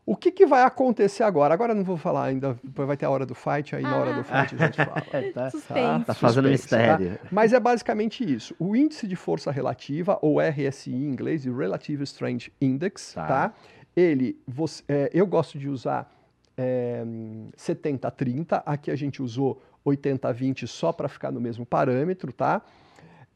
o 0.04 0.16
que, 0.16 0.32
que 0.32 0.44
vai 0.46 0.62
acontecer 0.64 1.22
agora? 1.22 1.54
Agora 1.54 1.72
eu 1.72 1.76
não 1.76 1.84
vou 1.84 1.96
falar 1.96 2.24
ainda, 2.24 2.58
vai 2.64 2.96
ter 2.96 3.06
a 3.06 3.10
hora 3.10 3.24
do 3.24 3.34
fight, 3.34 3.76
aí 3.76 3.82
na 3.82 3.96
hora 3.96 4.12
do 4.14 4.24
fight 4.24 4.54
a 4.54 4.58
gente 4.66 4.76
fala. 4.76 5.02
É, 5.12 5.30
tá, 5.30 5.50
Suspense. 5.50 6.04
tá 6.06 6.14
fazendo 6.14 6.48
Suspense, 6.48 6.62
mistério. 6.74 7.18
tá? 7.18 7.28
Mas 7.30 7.52
é 7.52 7.60
basicamente 7.60 8.24
isso. 8.24 8.54
O 8.58 8.74
índice 8.74 9.06
de 9.06 9.14
força 9.14 9.50
relativa, 9.52 10.18
ou 10.20 10.40
RSI 10.40 10.92
em 10.92 11.04
inglês, 11.08 11.44
Relative 11.44 12.02
Strength 12.04 12.50
Index, 12.60 13.12
Tá. 13.14 13.26
tá? 13.26 13.54
Ele, 13.94 14.40
você- 14.46 14.82
é, 14.88 15.10
eu 15.14 15.26
gosto 15.26 15.58
de 15.58 15.68
usar 15.68 16.10
é, 16.56 17.02
70-30, 17.56 18.62
aqui 18.66 18.90
a 18.90 18.96
gente 18.96 19.22
usou 19.22 19.62
80-20 19.86 20.66
só 20.66 20.92
para 20.92 21.08
ficar 21.08 21.30
no 21.30 21.40
mesmo 21.40 21.64
parâmetro, 21.64 22.32
tá? 22.32 22.60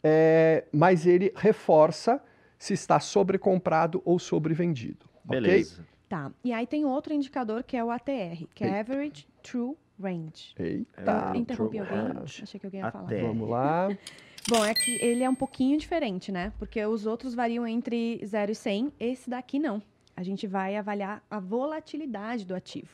É, 0.03 0.65
mas 0.73 1.07
ele 1.07 1.33
reforça 1.37 2.21
se 2.59 2.75
está 2.75 3.01
sobrecomprado 3.01 4.01
ou 4.05 4.19
sobrevendido. 4.19 5.07
Beleza. 5.25 5.85
Tá. 6.09 6.31
E 6.45 6.53
aí 6.53 6.67
tem 6.67 6.85
outro 6.85 7.13
indicador 7.13 7.63
que 7.65 7.77
é 7.77 7.83
o 7.85 7.91
ATR, 7.91 8.47
que 8.55 8.65
é 8.65 8.81
Average 8.81 9.27
True 9.43 9.75
Range. 10.01 10.55
Eita, 10.59 11.31
Ah, 11.31 11.37
Interrompi 11.37 11.79
true 11.79 11.89
alguém? 11.89 12.13
range. 12.15 12.43
Achei 12.43 12.61
que 12.61 12.67
alguém 12.67 12.81
ia 12.81 12.91
falar. 12.91 13.05
ATR. 13.07 13.23
vamos 13.23 13.49
lá. 13.49 13.89
Bom, 14.49 14.65
é 14.65 14.73
que 14.75 15.03
ele 15.03 15.25
é 15.25 15.29
um 15.29 15.35
pouquinho 15.35 15.77
diferente, 15.77 16.31
né? 16.31 16.53
Porque 16.59 16.85
os 16.87 17.05
outros 17.05 17.35
variam 17.35 17.67
entre 17.67 18.21
0 18.25 18.53
e 18.53 18.55
100, 18.55 18.93
esse 19.01 19.29
daqui 19.29 19.59
não. 19.59 19.83
A 20.17 20.23
gente 20.23 20.47
vai 20.47 20.77
avaliar 20.77 21.21
a 21.29 21.41
volatilidade 21.41 22.47
do 22.47 22.55
ativo. 22.55 22.89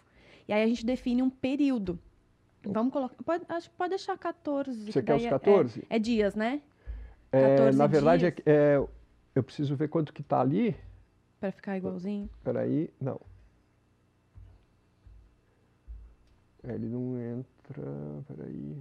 E 0.49 0.53
aí 0.53 0.63
a 0.63 0.67
gente 0.67 0.85
define 0.87 1.23
um 1.23 1.29
período. 1.29 1.99
Vamos 2.65 2.93
colocar. 2.93 3.23
Pode, 3.23 3.45
acho 3.49 3.69
que 3.69 3.77
pode 3.77 3.91
deixar 3.91 4.17
14. 4.17 4.91
Você 4.91 5.01
que 5.01 5.07
quer 5.07 5.15
os 5.17 5.23
daí 5.23 5.27
é- 5.27 5.31
14? 5.31 5.87
É, 5.91 5.97
é 5.97 5.99
dias, 5.99 6.35
né? 6.35 6.63
É, 7.31 7.57
14 7.57 7.79
na 7.79 7.87
verdade, 7.87 8.27
é, 8.27 8.35
é, 8.47 8.83
eu 9.35 9.43
preciso 9.43 9.77
ver 9.77 9.89
quanto 9.89 10.13
que 10.13 10.23
tá 10.23 10.41
ali. 10.41 10.75
Pra 11.43 11.51
ficar 11.51 11.77
igualzinho. 11.77 12.31
Peraí, 12.45 12.89
não. 13.01 13.21
Ele 16.63 16.87
não 16.87 17.19
entra. 17.19 17.83
Peraí. 18.29 18.77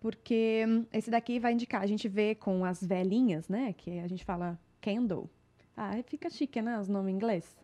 Porque 0.00 0.64
hum, 0.66 0.86
esse 0.94 1.10
daqui 1.10 1.38
vai 1.38 1.52
indicar, 1.52 1.82
a 1.82 1.86
gente 1.86 2.08
vê 2.08 2.34
com 2.34 2.64
as 2.64 2.82
velhinhas, 2.82 3.50
né? 3.50 3.74
Que 3.74 3.98
a 3.98 4.08
gente 4.08 4.24
fala 4.24 4.58
candle. 4.80 5.28
Ah, 5.76 6.02
fica 6.06 6.30
chique, 6.30 6.62
né? 6.62 6.80
Os 6.80 6.88
nomes 6.88 7.12
em 7.12 7.16
inglês. 7.16 7.54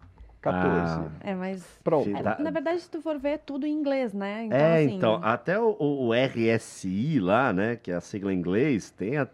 14. 0.43 0.69
Ah. 0.77 1.11
É, 1.21 1.35
mas. 1.37 1.65
Pronto. 1.85 2.09
É, 2.15 2.21
Tá. 2.23 2.37
Na 2.41 2.51
verdade, 2.51 2.81
se 2.81 2.91
tu 2.91 3.01
for 3.01 3.17
ver, 3.19 3.29
é 3.31 3.39
tudo 3.39 3.65
em 3.67 3.73
inglês, 3.73 4.13
né? 4.13 4.45
Então, 4.47 4.59
é, 4.59 4.77
assim, 4.85 4.97
então, 4.97 5.21
até 5.23 5.59
o, 5.59 5.77
o- 5.79 6.09
o 6.09 6.13
RSI 6.15 7.21
lá, 7.21 7.53
né, 7.53 7.77
que 7.77 7.91
é 7.91 7.95
a 7.95 8.01
sigla 8.01 8.33
em 8.35 8.37
inglês, 8.39 8.91
tem 8.91 9.17
a- 9.17 9.29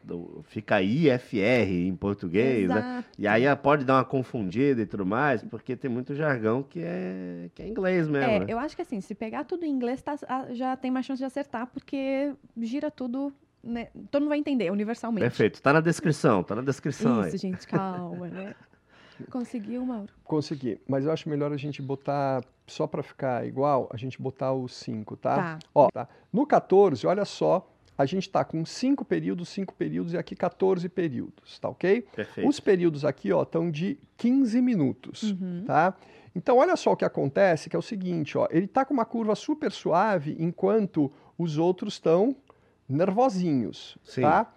fica 0.44 0.80
IFR 0.82 1.86
em 1.88 1.96
português, 1.96 2.68
né? 2.68 2.78
Exato. 2.78 3.08
E 3.18 3.26
aí 3.26 3.56
pode 3.56 3.84
dar 3.84 3.94
uma 3.96 4.04
confundida 4.04 4.82
e 4.82 4.86
tudo 4.86 5.06
mais, 5.06 5.42
porque 5.42 5.74
tem 5.74 5.90
muito 5.90 6.14
jargão 6.14 6.62
que 6.62 6.80
é, 6.82 7.48
que 7.54 7.62
é 7.62 7.66
inglês 7.68 8.06
mesmo, 8.06 8.30
É, 8.30 8.38
né? 8.40 8.46
eu 8.48 8.58
acho 8.58 8.76
que 8.76 8.82
assim, 8.82 9.00
se 9.00 9.14
pegar 9.14 9.44
tudo 9.44 9.64
em 9.64 9.70
inglês, 9.70 10.02
tá- 10.02 10.16
já 10.50 10.76
tem 10.76 10.90
mais 10.90 11.06
chance 11.06 11.18
de 11.20 11.24
acertar, 11.24 11.66
porque 11.68 12.32
gira 12.60 12.90
tudo, 12.90 13.32
né? 13.64 13.88
Todo 14.10 14.20
mundo 14.22 14.28
vai 14.30 14.38
entender, 14.38 14.70
universalmente. 14.70 15.22
Perfeito, 15.24 15.62
tá 15.62 15.72
na 15.72 15.80
descrição, 15.80 16.42
tá 16.42 16.54
na 16.54 16.62
descrição 16.62 17.20
Isso, 17.22 17.34
aí. 17.34 17.38
gente, 17.38 17.66
calma, 17.66 18.28
né? 18.28 18.54
Conseguiu, 19.30 19.84
Mauro? 19.84 20.08
Consegui. 20.24 20.80
Mas 20.86 21.04
eu 21.04 21.12
acho 21.12 21.28
melhor 21.28 21.52
a 21.52 21.56
gente 21.56 21.80
botar, 21.82 22.42
só 22.66 22.86
para 22.86 23.02
ficar 23.02 23.46
igual, 23.46 23.88
a 23.92 23.96
gente 23.96 24.20
botar 24.20 24.52
o 24.52 24.68
5, 24.68 25.16
tá? 25.16 25.36
Tá. 25.36 25.58
Ó, 25.74 25.88
tá? 25.90 26.08
No 26.32 26.46
14, 26.46 27.06
olha 27.06 27.24
só, 27.24 27.68
a 27.96 28.04
gente 28.06 28.30
tá 28.30 28.44
com 28.44 28.64
5 28.64 29.04
períodos, 29.04 29.48
5 29.48 29.74
períodos 29.74 30.12
e 30.12 30.18
aqui 30.18 30.36
14 30.36 30.88
períodos, 30.88 31.58
tá 31.58 31.68
ok? 31.68 32.02
Perfeito. 32.14 32.48
Os 32.48 32.60
períodos 32.60 33.04
aqui, 33.04 33.32
ó, 33.32 33.42
estão 33.42 33.70
de 33.70 33.98
15 34.16 34.60
minutos, 34.62 35.32
Uhum. 35.32 35.64
tá? 35.66 35.94
Então, 36.36 36.58
olha 36.58 36.76
só 36.76 36.92
o 36.92 36.96
que 36.96 37.04
acontece, 37.04 37.68
que 37.68 37.74
é 37.74 37.78
o 37.78 37.82
seguinte, 37.82 38.38
ó, 38.38 38.46
ele 38.50 38.68
tá 38.68 38.84
com 38.84 38.94
uma 38.94 39.04
curva 39.04 39.34
super 39.34 39.72
suave, 39.72 40.36
enquanto 40.38 41.10
os 41.36 41.58
outros 41.58 41.94
estão 41.94 42.36
nervosinhos, 42.88 43.96
Sim. 44.04 44.22
tá? 44.22 44.52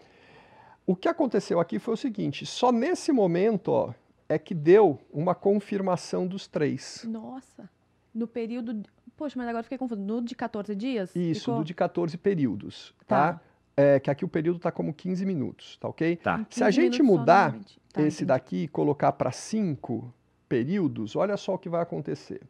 O 0.86 0.96
que 0.96 1.08
aconteceu 1.08 1.60
aqui 1.60 1.80
foi 1.80 1.94
o 1.94 1.98
seguinte, 1.98 2.46
só 2.46 2.72
nesse 2.72 3.12
momento, 3.12 3.70
ó, 3.72 3.94
é 4.32 4.40
que 4.40 4.54
deu 4.56 4.98
uma 5.12 5.36
confirmação 5.36 6.26
dos 6.26 6.48
três. 6.48 7.06
Nossa, 7.06 7.70
no 8.14 8.26
período. 8.26 8.82
Poxa, 9.18 9.38
mas 9.38 9.46
agora 9.46 9.62
fiquei 9.62 9.78
confuso. 9.78 10.00
No 10.00 10.22
de 10.22 10.34
14 10.36 10.74
dias? 10.74 11.14
Isso, 11.14 11.42
ficou 11.42 11.58
do 11.60 11.66
de 11.66 11.74
14 11.74 12.18
períodos, 12.18 12.96
tá? 13.06 13.34
Tá. 13.34 13.42
É, 13.76 14.00
que 14.00 14.10
aqui 14.10 14.24
o 14.24 14.30
período 14.30 14.60
tá 14.60 14.72
como 14.72 14.94
15 14.94 15.26
minutos, 15.26 15.78
tá 15.78 15.90
ok? 15.90 16.16
Tá. 16.16 16.46
Se 16.50 16.64
a 16.64 16.68
15 16.68 16.72
gente 16.72 17.04
mudar 17.04 17.48
novamente. 17.48 17.80
Tá, 17.92 18.02
esse 18.02 18.24
entendi. 18.24 18.26
daqui 18.26 18.64
e 18.64 18.68
colocar 18.70 19.12
para 19.12 19.32
5 19.32 20.14
períodos, 20.48 21.16
olha 21.16 21.36
só 21.36 21.56
o 21.56 21.58
que 21.58 21.68
vai 21.68 21.82
acontecer. 21.82 22.42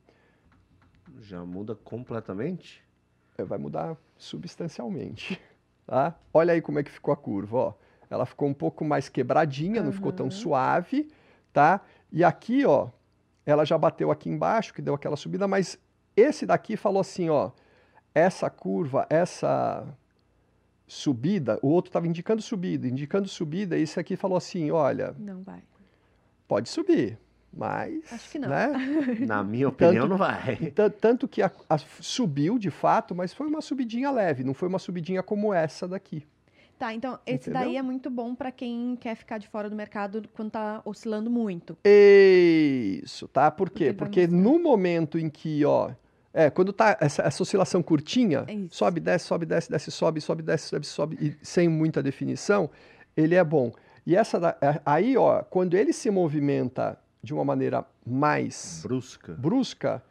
Já 1.19 1.43
muda 1.43 1.75
completamente? 1.75 2.83
É, 3.37 3.43
vai 3.43 3.57
mudar 3.57 3.97
substancialmente, 4.17 5.41
tá? 5.87 6.15
Olha 6.31 6.53
aí 6.53 6.61
como 6.61 6.77
é 6.77 6.83
que 6.83 6.91
ficou 6.91 7.11
a 7.11 7.17
curva, 7.17 7.57
ó. 7.57 7.73
Ela 8.07 8.25
ficou 8.25 8.47
um 8.47 8.53
pouco 8.53 8.83
mais 8.83 9.09
quebradinha, 9.09 9.81
não 9.81 9.91
ficou 9.91 10.11
tão 10.11 10.29
suave, 10.29 11.09
tá? 11.53 11.81
E 12.11 12.23
aqui, 12.23 12.65
ó, 12.65 12.89
ela 13.45 13.65
já 13.65 13.77
bateu 13.77 14.11
aqui 14.11 14.29
embaixo, 14.29 14.73
que 14.73 14.81
deu 14.81 14.93
aquela 14.93 15.15
subida, 15.15 15.47
mas 15.47 15.77
esse 16.15 16.45
daqui 16.45 16.75
falou 16.77 16.99
assim, 17.01 17.29
ó, 17.29 17.51
essa 18.13 18.49
curva, 18.49 19.05
essa 19.09 19.87
subida, 20.87 21.57
o 21.61 21.67
outro 21.69 21.89
estava 21.89 22.07
indicando 22.07 22.41
subida, 22.41 22.87
indicando 22.87 23.27
subida, 23.27 23.77
e 23.77 23.83
esse 23.83 23.99
aqui 23.99 24.15
falou 24.15 24.37
assim, 24.37 24.71
olha, 24.71 25.15
Não 25.17 25.41
vai. 25.41 25.63
pode 26.47 26.67
subir, 26.69 27.17
mas, 27.53 28.11
Acho 28.11 28.29
que 28.29 28.39
não. 28.39 28.49
né? 28.49 28.67
Na 29.25 29.43
minha 29.43 29.69
opinião, 29.69 30.03
Tanto- 30.03 30.09
não 30.09 30.17
vai. 30.17 30.57
Ta- 30.71 30.89
Tanto 30.89 31.27
que 31.27 31.41
a- 31.41 31.51
a- 31.69 31.77
subiu 31.77 32.59
de 32.59 32.69
fato, 32.69 33.15
mas 33.15 33.33
foi 33.33 33.47
uma 33.47 33.61
subidinha 33.61 34.11
leve, 34.11 34.43
não 34.43 34.53
foi 34.53 34.67
uma 34.67 34.79
subidinha 34.79 35.23
como 35.23 35.53
essa 35.53 35.87
daqui. 35.87 36.25
Tá, 36.81 36.95
então 36.95 37.19
esse 37.27 37.51
Entendeu? 37.51 37.61
daí 37.67 37.77
é 37.77 37.81
muito 37.83 38.09
bom 38.09 38.33
pra 38.33 38.51
quem 38.51 38.95
quer 38.99 39.13
ficar 39.13 39.37
de 39.37 39.47
fora 39.47 39.69
do 39.69 39.75
mercado 39.75 40.23
quando 40.33 40.49
tá 40.49 40.81
oscilando 40.83 41.29
muito. 41.29 41.77
Isso, 41.85 43.27
tá? 43.27 43.51
Por 43.51 43.69
Porque 43.69 43.85
quê? 43.85 43.93
Porque 43.93 44.21
mostrar. 44.21 44.37
no 44.41 44.57
momento 44.59 45.19
em 45.19 45.29
que, 45.29 45.63
ó, 45.63 45.91
É, 46.33 46.49
quando 46.49 46.71
tá 46.73 46.97
essa, 46.99 47.21
essa 47.23 47.43
oscilação 47.43 47.83
curtinha, 47.83 48.45
É 48.47 48.57
sobe, 48.71 48.99
desce, 48.99 49.25
sobe, 49.25 49.45
desce, 49.45 49.69
desce, 49.69 49.91
sobe, 49.91 50.21
sobe, 50.21 50.41
desce, 50.41 50.69
sobe, 50.69 50.85
sobe, 50.87 51.17
e 51.21 51.45
sem 51.45 51.67
muita 51.69 52.01
definição, 52.01 52.67
ele 53.15 53.35
é 53.35 53.43
bom. 53.43 53.71
E 54.07 54.15
essa 54.15 54.39
da- 54.39 54.57
é- 54.61 54.81
aí, 54.83 55.15
ó, 55.17 55.43
quando 55.43 55.75
ele 55.75 55.91
se 55.93 56.09
movimenta 56.09 56.97
de 57.21 57.31
uma 57.33 57.43
maneira 57.45 57.85
mais 58.07 58.79
Brusca. 58.81 59.33
brusca, 59.33 60.03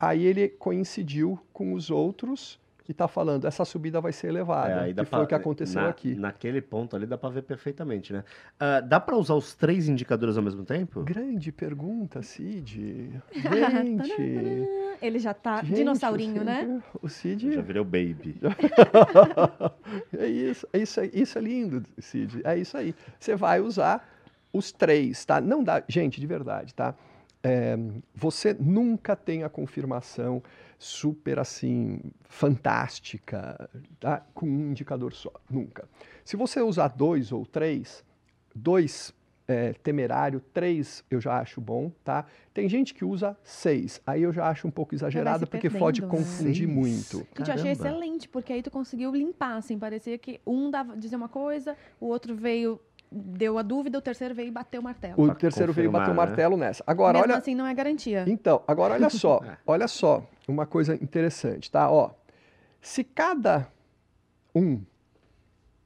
aí 0.00 0.24
ele 0.24 0.48
coincidiu 0.48 1.38
com 1.52 1.74
os 1.74 1.90
outros 1.90 2.58
e 2.88 2.92
está 2.92 3.06
falando, 3.06 3.46
essa 3.46 3.66
subida 3.66 4.00
vai 4.00 4.12
ser 4.12 4.28
elevada, 4.28 4.88
É, 4.88 4.94
que 4.94 4.94
foi 4.94 5.04
pra- 5.06 5.20
o 5.22 5.26
que 5.26 5.34
aconteceu 5.34 5.82
na- 5.82 5.88
aqui. 5.90 6.14
Naquele 6.14 6.62
ponto 6.62 6.96
ali 6.96 7.04
dá 7.04 7.18
pra 7.18 7.28
ver 7.28 7.42
perfeitamente, 7.42 8.14
né? 8.14 8.24
Ah, 8.58 8.80
dá 8.80 8.98
pra 8.98 9.14
usar 9.14 9.34
os 9.34 9.54
três 9.54 9.88
indicadores 9.88 10.38
ao 10.38 10.42
mesmo 10.42 10.64
tempo? 10.64 11.02
Grande 11.02 11.52
pergunta, 11.52 12.22
Cid. 12.22 13.10
Gente. 13.34 14.68
Ele 15.02 15.18
já 15.18 15.34
tá 15.34 15.62
gente, 15.62 15.76
dinossaurinho, 15.76 16.40
o 16.40 16.44
né? 16.44 16.60
Cid- 16.62 16.82
O 16.94 17.04
Eu 17.04 17.08
Cid. 17.10 17.52
Já 17.52 17.60
virei 17.60 17.82
o 17.82 17.84
baby. 17.84 18.40
é 20.16 20.26
isso, 20.26 20.66
é 20.72 20.78
isso, 20.78 21.00
aí, 21.00 21.10
isso 21.12 21.38
é 21.38 21.40
lindo, 21.40 21.82
Cid. 21.98 22.40
É 22.44 22.56
isso 22.56 22.76
aí. 22.76 22.94
Você 23.18 23.34
vai 23.36 23.60
usar 23.60 24.06
os 24.52 24.72
três, 24.72 25.24
tá? 25.24 25.40
Não 25.40 25.62
dá, 25.62 25.82
gente, 25.88 26.20
de 26.20 26.26
verdade, 26.26 26.74
tá? 26.74 26.94
É, 27.42 27.78
você 28.14 28.56
nunca 28.58 29.14
tem 29.14 29.44
a 29.44 29.48
confirmação 29.48 30.42
super 30.78 31.38
assim 31.38 32.00
fantástica, 32.28 33.68
tá? 33.98 34.24
Com 34.32 34.46
um 34.46 34.70
indicador 34.70 35.12
só, 35.12 35.32
nunca. 35.50 35.88
Se 36.24 36.36
você 36.36 36.60
usar 36.60 36.88
dois 36.88 37.32
ou 37.32 37.44
três, 37.44 38.04
dois 38.54 39.12
é, 39.48 39.72
temerário, 39.72 40.40
três 40.52 41.02
eu 41.10 41.20
já 41.20 41.40
acho 41.40 41.58
bom, 41.60 41.90
tá? 42.04 42.26
Tem 42.52 42.68
gente 42.68 42.92
que 42.92 43.04
usa 43.04 43.36
seis, 43.42 44.00
aí 44.06 44.22
eu 44.22 44.32
já 44.32 44.46
acho 44.46 44.68
um 44.68 44.70
pouco 44.70 44.94
exagerado 44.94 45.46
porque 45.46 45.70
pode 45.70 46.02
né? 46.02 46.08
confundir 46.08 46.66
Seis? 46.66 46.68
muito. 46.68 47.26
Gente, 47.36 47.48
eu 47.48 47.54
achei 47.54 47.70
excelente, 47.72 48.28
porque 48.28 48.52
aí 48.52 48.62
tu 48.62 48.70
conseguiu 48.70 49.10
limpar, 49.10 49.56
assim, 49.56 49.78
parecia 49.78 50.18
que 50.18 50.38
um 50.46 50.70
dava 50.70 50.94
dizer 50.96 51.16
uma 51.16 51.30
coisa, 51.30 51.76
o 51.98 52.06
outro 52.06 52.36
veio, 52.36 52.78
deu 53.10 53.56
a 53.58 53.62
dúvida, 53.62 53.98
o 53.98 54.02
terceiro 54.02 54.34
veio 54.34 54.48
e 54.48 54.50
bateu 54.50 54.80
o 54.80 54.84
martelo. 54.84 55.14
O 55.22 55.26
Pra 55.26 55.34
terceiro 55.34 55.72
veio 55.72 55.90
bater 55.90 56.04
o 56.04 56.06
confirmar, 56.06 56.26
né? 56.26 56.30
martelo 56.30 56.56
nessa. 56.56 56.84
Agora, 56.86 57.18
Mesmo 57.18 57.32
olha, 57.32 57.38
assim, 57.38 57.54
não 57.54 57.66
é 57.66 57.74
garantia. 57.74 58.24
Então, 58.26 58.62
agora 58.66 58.94
olha 58.94 59.08
só, 59.10 59.40
É. 59.44 59.56
olha 59.66 59.88
só, 59.88 60.22
uma 60.46 60.66
coisa 60.66 60.94
interessante, 60.94 61.70
tá? 61.70 61.90
Ó, 61.90 62.10
se 62.80 63.02
cada 63.02 63.66
um, 64.54 64.82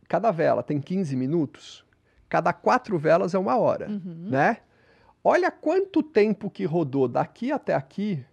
cada 0.09 0.31
vela 0.31 0.63
tem 0.63 0.81
15 0.81 1.15
minutos, 1.17 1.85
cada 2.29 2.53
quatro 2.53 2.99
velas 2.99 3.35
é 3.35 3.39
uma 3.39 3.57
hora, 3.57 3.89
Uhum. 3.89 4.29
né? 4.31 4.59
Olha 5.25 5.51
quanto 5.53 6.03
tempo 6.03 6.51
que 6.51 6.65
rodou 6.65 7.07
daqui 7.07 7.53
até 7.53 7.75
aqui 7.75 8.25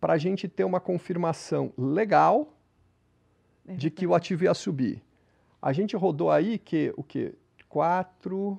para 0.00 0.14
a 0.14 0.18
gente 0.18 0.48
ter 0.48 0.64
uma 0.64 0.80
confirmação 0.80 1.72
legal 1.78 2.52
É 3.68 3.74
de 3.74 3.88
que 3.88 4.04
o 4.04 4.12
ativo 4.14 4.42
ia 4.42 4.54
subir. 4.54 5.00
A 5.60 5.72
gente 5.72 5.94
rodou 5.94 6.28
aí 6.28 6.58
que 6.58 6.92
o 6.96 7.04
que? 7.04 7.32
Quatro, 7.72 8.58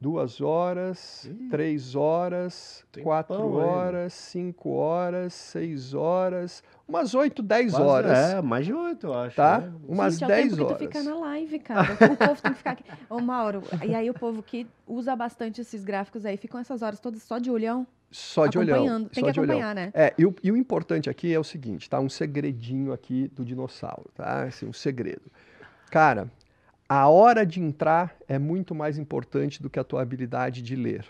duas 0.00 0.40
horas, 0.40 1.24
Ih, 1.24 1.48
três 1.48 1.94
horas, 1.94 2.84
tempão 2.90 3.04
quatro 3.12 3.52
horas, 3.54 4.12
cinco 4.12 4.70
horas, 4.70 5.32
seis 5.32 5.94
horas, 5.94 6.64
umas 6.88 7.14
oito, 7.14 7.40
dez 7.44 7.70
Quase- 7.70 7.86
horas. 7.86 8.18
É, 8.18 8.42
mais 8.42 8.66
de 8.66 8.74
oito, 8.74 9.06
eu 9.06 9.14
acho. 9.14 9.36
Tá? 9.36 9.60
né? 9.60 9.72
Umas 9.86 10.14
Gente, 10.14 10.22
é 10.24 10.26
o 10.26 10.28
10 10.30 10.42
tempo 10.42 10.56
que 10.56 10.62
tu 10.62 10.66
horas. 10.66 10.78
fica 10.80 11.02
na 11.04 11.14
live, 11.16 11.58
cara. 11.60 11.92
O 11.94 12.16
povo 12.16 12.42
tem 12.42 12.50
que 12.50 12.58
ficar 12.58 12.70
aqui. 12.72 12.84
Ô, 13.08 13.20
Mauro, 13.20 13.62
e 13.86 13.94
aí 13.94 14.10
o 14.10 14.14
povo 14.14 14.42
que 14.42 14.66
usa 14.84 15.14
bastante 15.14 15.60
esses 15.60 15.84
gráficos 15.84 16.26
aí, 16.26 16.36
ficam 16.36 16.58
essas 16.60 16.82
horas 16.82 16.98
todas 16.98 17.22
só 17.22 17.38
de 17.38 17.52
olhão, 17.52 17.86
Só 18.10 18.48
de 18.48 18.58
olhão. 18.58 18.78
acompanhando. 18.78 19.10
Tem 19.10 19.22
só 19.22 19.26
que 19.28 19.32
de 19.34 19.38
olhão. 19.40 19.54
acompanhar, 19.60 19.74
né? 19.76 19.92
É, 19.94 20.12
e 20.18 20.26
o, 20.26 20.34
e 20.42 20.50
o 20.50 20.56
importante 20.56 21.08
aqui 21.08 21.32
é 21.32 21.38
o 21.38 21.44
seguinte, 21.44 21.88
tá? 21.88 22.00
Um 22.00 22.08
segredinho 22.08 22.92
aqui 22.92 23.28
do 23.28 23.44
dinossauro, 23.44 24.10
tá? 24.12 24.42
Assim, 24.42 24.66
um 24.66 24.72
segredo. 24.72 25.30
Cara, 25.88 26.28
a 27.00 27.08
hora 27.08 27.46
de 27.46 27.60
entrar 27.60 28.14
é 28.28 28.38
muito 28.38 28.74
mais 28.74 28.98
importante 28.98 29.62
do 29.62 29.70
que 29.70 29.78
a 29.78 29.84
tua 29.84 30.02
habilidade 30.02 30.60
de 30.62 30.76
ler, 30.76 31.04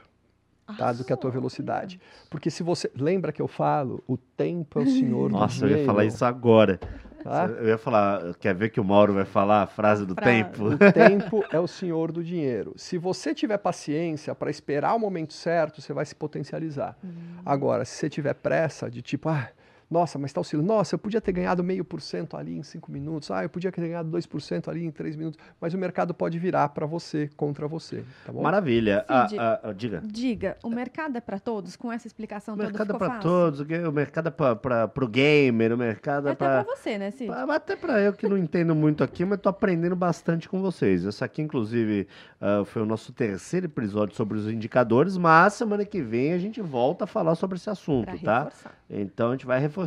tá? 0.78 0.92
Do 0.92 1.04
que 1.04 1.12
a 1.12 1.16
tua 1.16 1.30
Ah, 1.30 1.32
velocidade. 1.32 2.00
Porque 2.30 2.50
se 2.50 2.62
você... 2.62 2.90
Lembra 2.94 3.32
que 3.32 3.42
eu 3.42 3.48
falo? 3.48 4.02
O 4.06 4.16
tempo 4.16 4.78
é 4.78 4.82
o 4.82 4.86
senhor 4.86 5.28
do 5.30 5.36
Nossa, 5.36 5.56
eu 5.64 5.68
dinheiro. 5.68 5.80
ia 5.80 5.86
falar 5.86 6.04
isso 6.04 6.24
agora. 6.24 6.78
Tá? 7.22 7.46
Eu 7.46 7.68
ia 7.68 7.78
falar, 7.78 8.34
quer 8.40 8.52
ver 8.52 8.70
que 8.70 8.80
o 8.80 8.84
Mauro 8.84 9.14
vai 9.14 9.24
falar 9.24 9.62
a 9.62 9.66
frase 9.66 10.04
do 10.04 10.12
Fra- 10.14 10.24
tempo? 10.24 10.64
O 10.70 10.76
tempo 10.92 11.44
é 11.52 11.58
o 11.60 11.68
senhor 11.68 12.10
do 12.10 12.22
dinheiro. 12.22 12.72
Se 12.76 12.98
você 12.98 13.32
tiver 13.32 13.58
paciência 13.58 14.34
para 14.34 14.50
esperar 14.50 14.92
o 14.94 14.98
momento 14.98 15.32
certo, 15.32 15.80
você 15.80 15.92
vai 15.92 16.04
se 16.04 16.16
potencializar. 16.16 16.96
Hum. 17.04 17.10
Agora, 17.46 17.84
se 17.84 17.94
você 17.96 18.10
tiver 18.10 18.34
pressa 18.34 18.90
de 18.90 19.00
tipo, 19.02 19.28
ah, 19.28 19.48
nossa, 19.92 20.18
mas 20.18 20.30
está 20.30 20.40
oscilando, 20.40 20.66
nossa, 20.66 20.94
eu 20.94 20.98
podia 20.98 21.20
ter 21.20 21.32
ganhado 21.32 21.62
meio 21.62 21.84
por 21.84 22.00
cento 22.00 22.36
ali 22.36 22.56
em 22.56 22.62
cinco 22.62 22.90
minutos, 22.90 23.30
ah, 23.30 23.42
eu 23.42 23.48
podia 23.48 23.70
ter 23.70 23.80
ganhado 23.82 24.10
2% 24.10 24.68
ali 24.68 24.84
em 24.84 24.90
três 24.90 25.14
minutos, 25.16 25.38
mas 25.60 25.74
o 25.74 25.78
mercado 25.78 26.14
pode 26.14 26.38
virar 26.38 26.68
para 26.70 26.86
você, 26.86 27.28
contra 27.36 27.68
você, 27.68 28.04
tá 28.24 28.32
bom? 28.32 28.42
Maravilha. 28.42 29.04
Ah, 29.08 29.28
Cid. 29.28 29.38
ah, 29.40 29.60
ah, 29.62 29.72
diga. 29.72 30.02
Diga, 30.04 30.56
o 30.62 30.70
mercado 30.70 31.16
é 31.16 31.20
pra 31.20 31.38
todos? 31.38 31.76
Com 31.76 31.92
essa 31.92 32.06
explicação 32.06 32.54
O 32.54 32.56
toda 32.56 32.68
mercado 32.70 32.94
é 32.94 32.98
para 32.98 33.18
todos, 33.18 33.60
o 33.60 33.92
mercado 33.92 34.28
é 34.28 34.30
para 34.30 35.04
o 35.04 35.08
gamer, 35.08 35.72
o 35.72 35.76
mercado 35.78 36.28
é 36.28 36.32
Até 36.32 36.36
pra 36.44 36.64
para... 36.64 36.74
você, 36.76 36.96
né, 36.98 37.10
Cid? 37.10 37.30
Até 37.30 37.76
para 37.76 38.00
eu 38.00 38.12
que 38.12 38.26
não 38.28 38.38
entendo 38.38 38.74
muito 38.74 39.04
aqui, 39.04 39.24
mas 39.24 39.38
tô 39.40 39.48
aprendendo 39.48 39.94
bastante 39.94 40.48
com 40.48 40.60
vocês. 40.62 41.04
Essa 41.04 41.26
aqui, 41.26 41.42
inclusive, 41.42 42.06
ah, 42.40 42.62
foi 42.64 42.82
o 42.82 42.86
nosso 42.86 43.12
terceiro 43.12 43.66
episódio 43.66 44.14
sobre 44.16 44.38
os 44.38 44.48
indicadores, 44.48 45.16
mas 45.16 45.52
semana 45.54 45.84
que 45.84 46.00
vem 46.00 46.32
a 46.32 46.38
gente 46.38 46.60
volta 46.60 47.04
a 47.04 47.06
falar 47.06 47.34
sobre 47.34 47.56
esse 47.56 47.68
assunto, 47.68 48.06
Pra 48.06 48.18
tá? 48.18 48.38
reforçar. 48.44 48.72
Então 48.88 49.28
a 49.28 49.32
gente 49.32 49.46
vai 49.46 49.58
reforçar. 49.60 49.81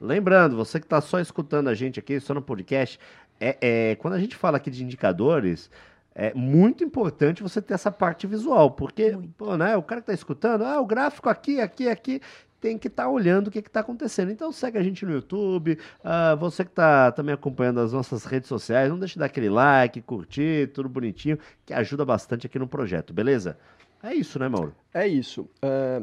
Lembrando, 0.00 0.56
você 0.56 0.78
que 0.78 0.86
está 0.86 1.00
só 1.00 1.20
escutando 1.20 1.68
a 1.68 1.74
gente 1.74 1.98
aqui, 1.98 2.18
só 2.20 2.34
no 2.34 2.42
podcast, 2.42 2.98
é, 3.40 3.56
é, 3.60 3.94
quando 3.96 4.14
a 4.14 4.18
gente 4.18 4.36
fala 4.36 4.56
aqui 4.56 4.70
de 4.70 4.82
indicadores, 4.82 5.70
é 6.14 6.32
muito 6.34 6.82
importante 6.82 7.42
você 7.42 7.60
ter 7.60 7.74
essa 7.74 7.92
parte 7.92 8.26
visual, 8.26 8.70
porque 8.70 9.16
pô, 9.36 9.56
né, 9.56 9.76
o 9.76 9.82
cara 9.82 10.00
que 10.00 10.10
está 10.10 10.14
escutando, 10.14 10.64
ah, 10.64 10.80
o 10.80 10.86
gráfico 10.86 11.28
aqui, 11.28 11.60
aqui, 11.60 11.88
aqui, 11.88 12.20
tem 12.58 12.78
que 12.78 12.88
estar 12.88 13.08
olhando 13.08 13.48
o 13.48 13.50
que 13.50 13.58
está 13.58 13.80
acontecendo. 13.80 14.30
Então 14.30 14.50
segue 14.50 14.78
a 14.78 14.82
gente 14.82 15.04
no 15.04 15.12
YouTube, 15.12 15.78
ah, 16.02 16.34
você 16.34 16.64
que 16.64 16.70
está 16.70 17.12
também 17.12 17.34
acompanhando 17.34 17.80
as 17.80 17.92
nossas 17.92 18.24
redes 18.24 18.48
sociais, 18.48 18.90
não 18.90 18.98
deixe 18.98 19.14
de 19.14 19.20
dar 19.20 19.26
aquele 19.26 19.50
like, 19.50 20.00
curtir, 20.00 20.72
tudo 20.72 20.88
bonitinho, 20.88 21.38
que 21.66 21.74
ajuda 21.74 22.04
bastante 22.04 22.46
aqui 22.46 22.58
no 22.58 22.66
projeto, 22.66 23.12
beleza? 23.12 23.58
É 24.02 24.14
isso, 24.14 24.38
né, 24.38 24.48
Mauro? 24.48 24.74
É 24.94 25.06
isso. 25.06 25.48
Ah, 25.60 26.02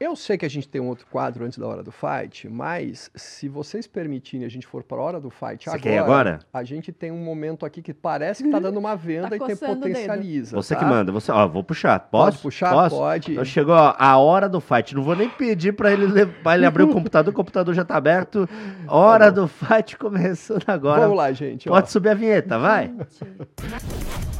eu 0.00 0.16
sei 0.16 0.38
que 0.38 0.46
a 0.46 0.48
gente 0.48 0.66
tem 0.66 0.80
um 0.80 0.88
outro 0.88 1.06
quadro 1.10 1.44
antes 1.44 1.58
da 1.58 1.66
hora 1.66 1.82
do 1.82 1.92
fight, 1.92 2.48
mas 2.48 3.10
se 3.14 3.48
vocês 3.50 3.86
permitirem 3.86 4.46
a 4.46 4.48
gente 4.48 4.66
for 4.66 4.82
para 4.82 4.96
a 4.96 5.02
hora 5.02 5.20
do 5.20 5.28
fight 5.28 5.68
Você 5.68 5.76
agora, 5.76 6.00
agora? 6.00 6.38
a 6.54 6.64
gente 6.64 6.90
tem 6.90 7.12
um 7.12 7.22
momento 7.22 7.66
aqui 7.66 7.82
que 7.82 7.92
parece 7.92 8.42
que 8.42 8.48
está 8.48 8.58
dando 8.58 8.78
uma 8.78 8.96
venda 8.96 9.28
Tá 9.30 9.36
e 9.36 9.38
tem 9.38 9.48
dedo. 9.48 9.58
potencializa. 9.58 10.56
Você 10.56 10.74
tá? 10.74 10.80
que 10.80 10.86
manda, 10.86 11.12
você, 11.12 11.30
ó, 11.30 11.46
vou 11.46 11.62
puxar, 11.62 11.98
Pode 12.00 12.32
posso? 12.32 12.42
puxar? 12.42 12.72
Posso? 12.72 12.96
Pode. 12.96 13.32
Então 13.32 13.44
chegou 13.44 13.74
ó, 13.74 13.94
a 13.98 14.16
hora 14.16 14.48
do 14.48 14.58
fight. 14.58 14.94
Não 14.94 15.02
vou 15.02 15.14
nem 15.14 15.28
pedir 15.28 15.72
pra 15.74 15.92
ele, 15.92 16.06
ele 16.06 16.66
abrir 16.66 16.84
o 16.84 16.88
computador, 16.94 17.30
o 17.30 17.36
computador 17.36 17.74
já 17.74 17.84
tá 17.84 17.96
aberto. 17.96 18.48
Hora 18.88 19.30
do 19.30 19.46
fight 19.46 19.98
começando 19.98 20.64
agora. 20.66 21.02
Vamos 21.02 21.16
lá, 21.18 21.30
gente. 21.32 21.68
ó. 21.68 21.72
Pode 21.72 21.90
subir 21.90 22.08
a 22.08 22.14
vinheta, 22.14 22.58
vai. 22.58 22.86
Gente, 22.88 24.39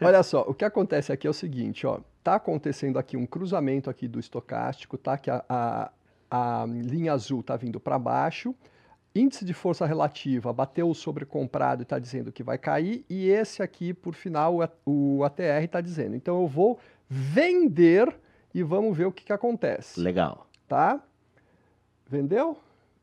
Olha 0.00 0.22
só, 0.22 0.42
o 0.42 0.54
que 0.54 0.64
acontece 0.64 1.12
aqui 1.12 1.26
é 1.26 1.30
o 1.30 1.34
seguinte, 1.34 1.86
ó. 1.86 2.00
Tá 2.22 2.34
acontecendo 2.36 2.98
aqui 2.98 3.16
um 3.16 3.26
cruzamento 3.26 3.88
aqui 3.88 4.06
do 4.06 4.20
estocástico, 4.20 4.98
tá? 4.98 5.16
Que 5.16 5.30
a, 5.30 5.44
a, 5.48 5.90
a 6.30 6.66
linha 6.66 7.12
azul 7.12 7.42
tá 7.42 7.56
vindo 7.56 7.80
para 7.80 7.98
baixo. 7.98 8.54
Índice 9.14 9.44
de 9.44 9.54
força 9.54 9.86
relativa 9.86 10.52
bateu 10.52 10.88
o 10.88 10.94
sobrecomprado 10.94 11.82
e 11.82 11.84
está 11.84 11.98
dizendo 11.98 12.30
que 12.30 12.42
vai 12.42 12.58
cair. 12.58 13.04
E 13.08 13.28
esse 13.28 13.62
aqui, 13.62 13.92
por 13.94 14.14
final, 14.14 14.58
o 14.84 15.24
ATR 15.24 15.64
está 15.64 15.80
dizendo. 15.80 16.14
Então 16.14 16.40
eu 16.40 16.46
vou 16.46 16.78
vender 17.08 18.14
e 18.54 18.62
vamos 18.62 18.96
ver 18.96 19.06
o 19.06 19.12
que, 19.12 19.24
que 19.24 19.32
acontece 19.32 20.00
Legal. 20.00 20.46
tá? 20.68 21.00
Vendeu? 22.06 22.58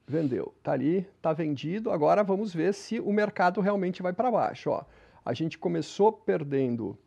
Vendeu. 0.08 0.54
Tá 0.62 0.74
ali, 0.74 1.08
tá 1.22 1.34
vendido. 1.34 1.92
Agora 1.92 2.24
vamos 2.24 2.54
ver 2.54 2.74
se 2.74 3.00
o 3.00 3.12
mercado 3.12 3.60
realmente 3.60 4.02
vai 4.04 4.14
para 4.14 4.32
baixo. 4.32 4.70
Ó, 4.70 4.84
a 5.26 5.34
gente 5.34 5.58
começou 5.58 6.14
perdendo 6.14 6.98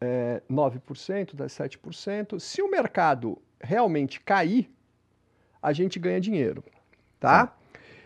é, 0.00 0.42
9%, 0.50 1.34
17%. 1.36 2.40
Se 2.40 2.62
o 2.62 2.70
mercado 2.70 3.38
realmente 3.60 4.18
cair, 4.20 4.74
a 5.60 5.72
gente 5.72 5.98
ganha 5.98 6.20
dinheiro, 6.20 6.64
tá? 7.20 7.54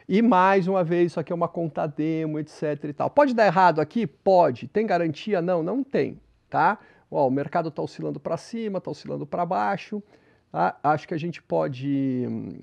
E 0.09 0.21
mais 0.21 0.69
uma 0.69 0.85
vez, 0.85 1.13
isso 1.13 1.21
aqui 1.21 1.33
é 1.33 1.35
uma 1.35 1.49
conta 1.49 1.87
demo, 1.87 2.39
etc 2.39 2.85
e 2.85 2.93
tal. 2.93 3.09
Pode 3.09 3.35
dar 3.35 3.47
errado 3.47 3.81
aqui? 3.81 4.07
Pode. 4.07 4.69
Tem 4.69 4.87
garantia? 4.87 5.41
Não, 5.41 5.63
não 5.63 5.83
tem, 5.83 6.21
tá? 6.51 6.79
Ó, 7.11 7.27
o 7.27 7.31
mercado 7.31 7.69
está 7.71 7.83
oscilando 7.83 8.21
para 8.21 8.37
cima, 8.37 8.79
está 8.79 8.91
oscilando 8.91 9.27
para 9.27 9.47
baixo. 9.47 10.03
tá? 10.51 10.79
Acho 10.83 11.09
que 11.09 11.15
a 11.15 11.19
gente 11.19 11.41
pode 11.43 12.27
hum, 12.29 12.59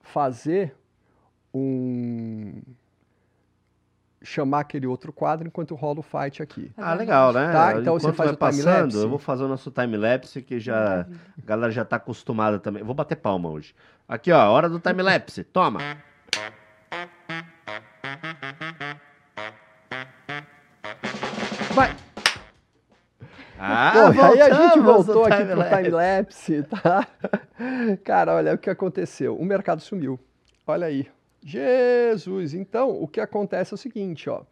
fazer 0.00 0.74
um 1.52 2.62
chamar 4.22 4.60
aquele 4.60 4.86
outro 4.86 5.12
quadro 5.12 5.46
enquanto 5.46 5.74
rola 5.74 6.00
o 6.00 6.02
fight 6.02 6.42
aqui. 6.42 6.72
Ah, 6.76 6.94
legal, 6.94 7.32
né? 7.32 7.52
Tá, 7.52 7.78
então 7.78 7.94
você 7.94 8.06
Enquanto 8.06 8.16
faz 8.16 8.28
vai 8.30 8.34
o 8.34 8.38
passando, 8.38 8.62
time-lapse? 8.64 8.96
eu 8.96 9.08
vou 9.08 9.18
fazer 9.18 9.44
o 9.44 9.48
nosso 9.48 9.70
time-lapse, 9.70 10.42
que 10.42 10.58
já 10.58 11.02
a 11.02 11.06
galera 11.44 11.70
já 11.72 11.84
tá 11.84 11.96
acostumada 11.96 12.58
também. 12.58 12.82
Vou 12.82 12.94
bater 12.94 13.16
palma 13.16 13.48
hoje. 13.48 13.74
Aqui, 14.08 14.32
ó, 14.32 14.50
hora 14.50 14.68
do 14.68 14.80
time-lapse. 14.80 15.44
Toma. 15.44 15.80
Vai! 21.74 21.94
Ah, 23.58 23.92
Pô, 24.14 24.22
aí 24.22 24.40
a 24.42 24.50
gente 24.52 24.80
voltou 24.80 25.24
aqui 25.24 25.36
pro 25.36 25.46
time-lapse. 25.46 25.76
time-lapse, 25.76 26.62
tá? 26.64 27.06
Cara, 28.04 28.34
olha 28.34 28.54
o 28.54 28.58
que 28.58 28.68
aconteceu. 28.70 29.36
O 29.36 29.44
mercado 29.44 29.80
sumiu. 29.80 30.18
Olha 30.66 30.86
aí. 30.86 31.08
Jesus! 31.46 32.54
Então, 32.54 32.90
o 33.00 33.06
que 33.06 33.20
acontece 33.20 33.72
é 33.72 33.76
o 33.76 33.78
seguinte, 33.78 34.28
ó. 34.28 34.42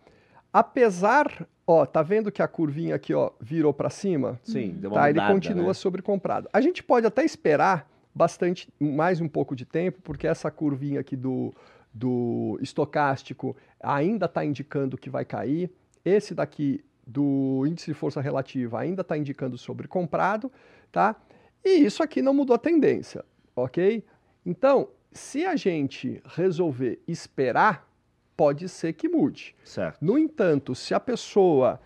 Apesar, 0.52 1.48
ó, 1.66 1.84
tá 1.84 2.00
vendo 2.00 2.30
que 2.30 2.40
a 2.40 2.46
curvinha 2.46 2.94
aqui, 2.94 3.12
ó, 3.12 3.32
virou 3.40 3.74
para 3.74 3.90
cima? 3.90 4.38
Sim, 4.44 4.76
deu 4.78 4.90
uma 4.90 5.00
Tá, 5.00 5.10
ele 5.10 5.18
mudada, 5.18 5.34
continua 5.34 5.66
né? 5.66 5.74
sobrecomprado. 5.74 6.48
A 6.52 6.60
gente 6.60 6.82
pode 6.84 7.04
até 7.04 7.24
esperar 7.24 7.90
bastante, 8.14 8.72
mais 8.78 9.20
um 9.20 9.26
pouco 9.26 9.56
de 9.56 9.64
tempo, 9.64 10.00
porque 10.04 10.28
essa 10.28 10.48
curvinha 10.52 11.00
aqui 11.00 11.16
do, 11.16 11.52
do 11.92 12.56
estocástico 12.62 13.56
ainda 13.80 14.26
está 14.26 14.44
indicando 14.44 14.96
que 14.96 15.10
vai 15.10 15.24
cair. 15.24 15.72
Esse 16.04 16.32
daqui 16.32 16.84
do 17.04 17.64
índice 17.66 17.86
de 17.86 17.94
força 17.94 18.20
relativa 18.20 18.78
ainda 18.78 19.00
está 19.00 19.18
indicando 19.18 19.58
sobrecomprado, 19.58 20.52
tá? 20.92 21.16
E 21.64 21.84
isso 21.84 22.00
aqui 22.02 22.22
não 22.22 22.32
mudou 22.32 22.54
a 22.54 22.58
tendência, 22.58 23.24
ok? 23.56 24.04
Então, 24.46 24.88
se 25.14 25.44
a 25.46 25.56
gente 25.56 26.20
resolver 26.26 27.00
esperar, 27.06 27.88
pode 28.36 28.68
ser 28.68 28.92
que 28.92 29.08
mude. 29.08 29.54
Certo. 29.64 30.04
No 30.04 30.18
entanto, 30.18 30.74
se 30.74 30.92
a 30.92 31.00
pessoa 31.00 31.80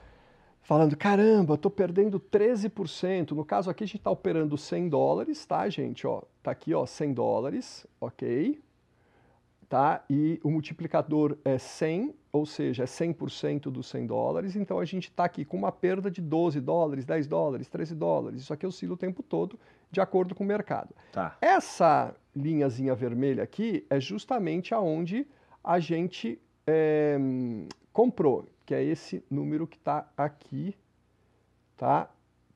falando, 0.62 0.96
caramba, 0.96 1.54
eu 1.54 1.58
tô 1.58 1.70
perdendo 1.70 2.20
13%, 2.20 3.30
no 3.30 3.44
caso 3.44 3.70
aqui 3.70 3.84
a 3.84 3.86
gente 3.86 3.98
está 3.98 4.10
operando 4.10 4.56
100 4.56 4.88
dólares, 4.90 5.46
tá, 5.46 5.66
gente? 5.68 6.06
Ó, 6.06 6.22
tá 6.42 6.50
aqui, 6.50 6.74
ó, 6.74 6.84
100 6.84 7.14
dólares, 7.14 7.86
ok? 8.00 8.60
Tá? 9.66 10.04
E 10.10 10.38
o 10.42 10.50
multiplicador 10.50 11.38
é 11.44 11.56
100, 11.56 12.14
ou 12.30 12.44
seja, 12.44 12.82
é 12.82 12.86
100% 12.86 13.70
dos 13.70 13.86
100 13.88 14.06
dólares, 14.06 14.56
então 14.56 14.78
a 14.78 14.84
gente 14.84 15.04
está 15.04 15.24
aqui 15.24 15.42
com 15.42 15.56
uma 15.56 15.72
perda 15.72 16.10
de 16.10 16.20
12 16.20 16.60
dólares, 16.60 17.06
10 17.06 17.26
dólares, 17.26 17.68
13 17.68 17.94
dólares, 17.94 18.42
isso 18.42 18.52
aqui 18.52 18.66
oscila 18.66 18.92
o 18.92 18.96
tempo 18.96 19.22
todo, 19.22 19.58
de 19.90 20.02
acordo 20.02 20.34
com 20.34 20.44
o 20.44 20.46
mercado. 20.46 20.94
Tá. 21.12 21.36
Essa 21.40 22.14
linhazinha 22.38 22.94
vermelha 22.94 23.42
aqui 23.42 23.84
é 23.90 24.00
justamente 24.00 24.74
aonde 24.74 25.26
a 25.62 25.78
gente 25.78 26.40
é, 26.66 27.18
comprou, 27.92 28.48
que 28.64 28.74
é 28.74 28.82
esse 28.82 29.22
número 29.30 29.66
que 29.66 29.76
está 29.76 30.10
aqui, 30.16 30.74
tá? 31.76 32.10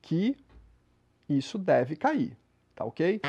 que 0.02 0.36
isso 1.28 1.58
deve 1.58 1.96
cair, 1.96 2.36
tá 2.74 2.84
ok? 2.84 3.20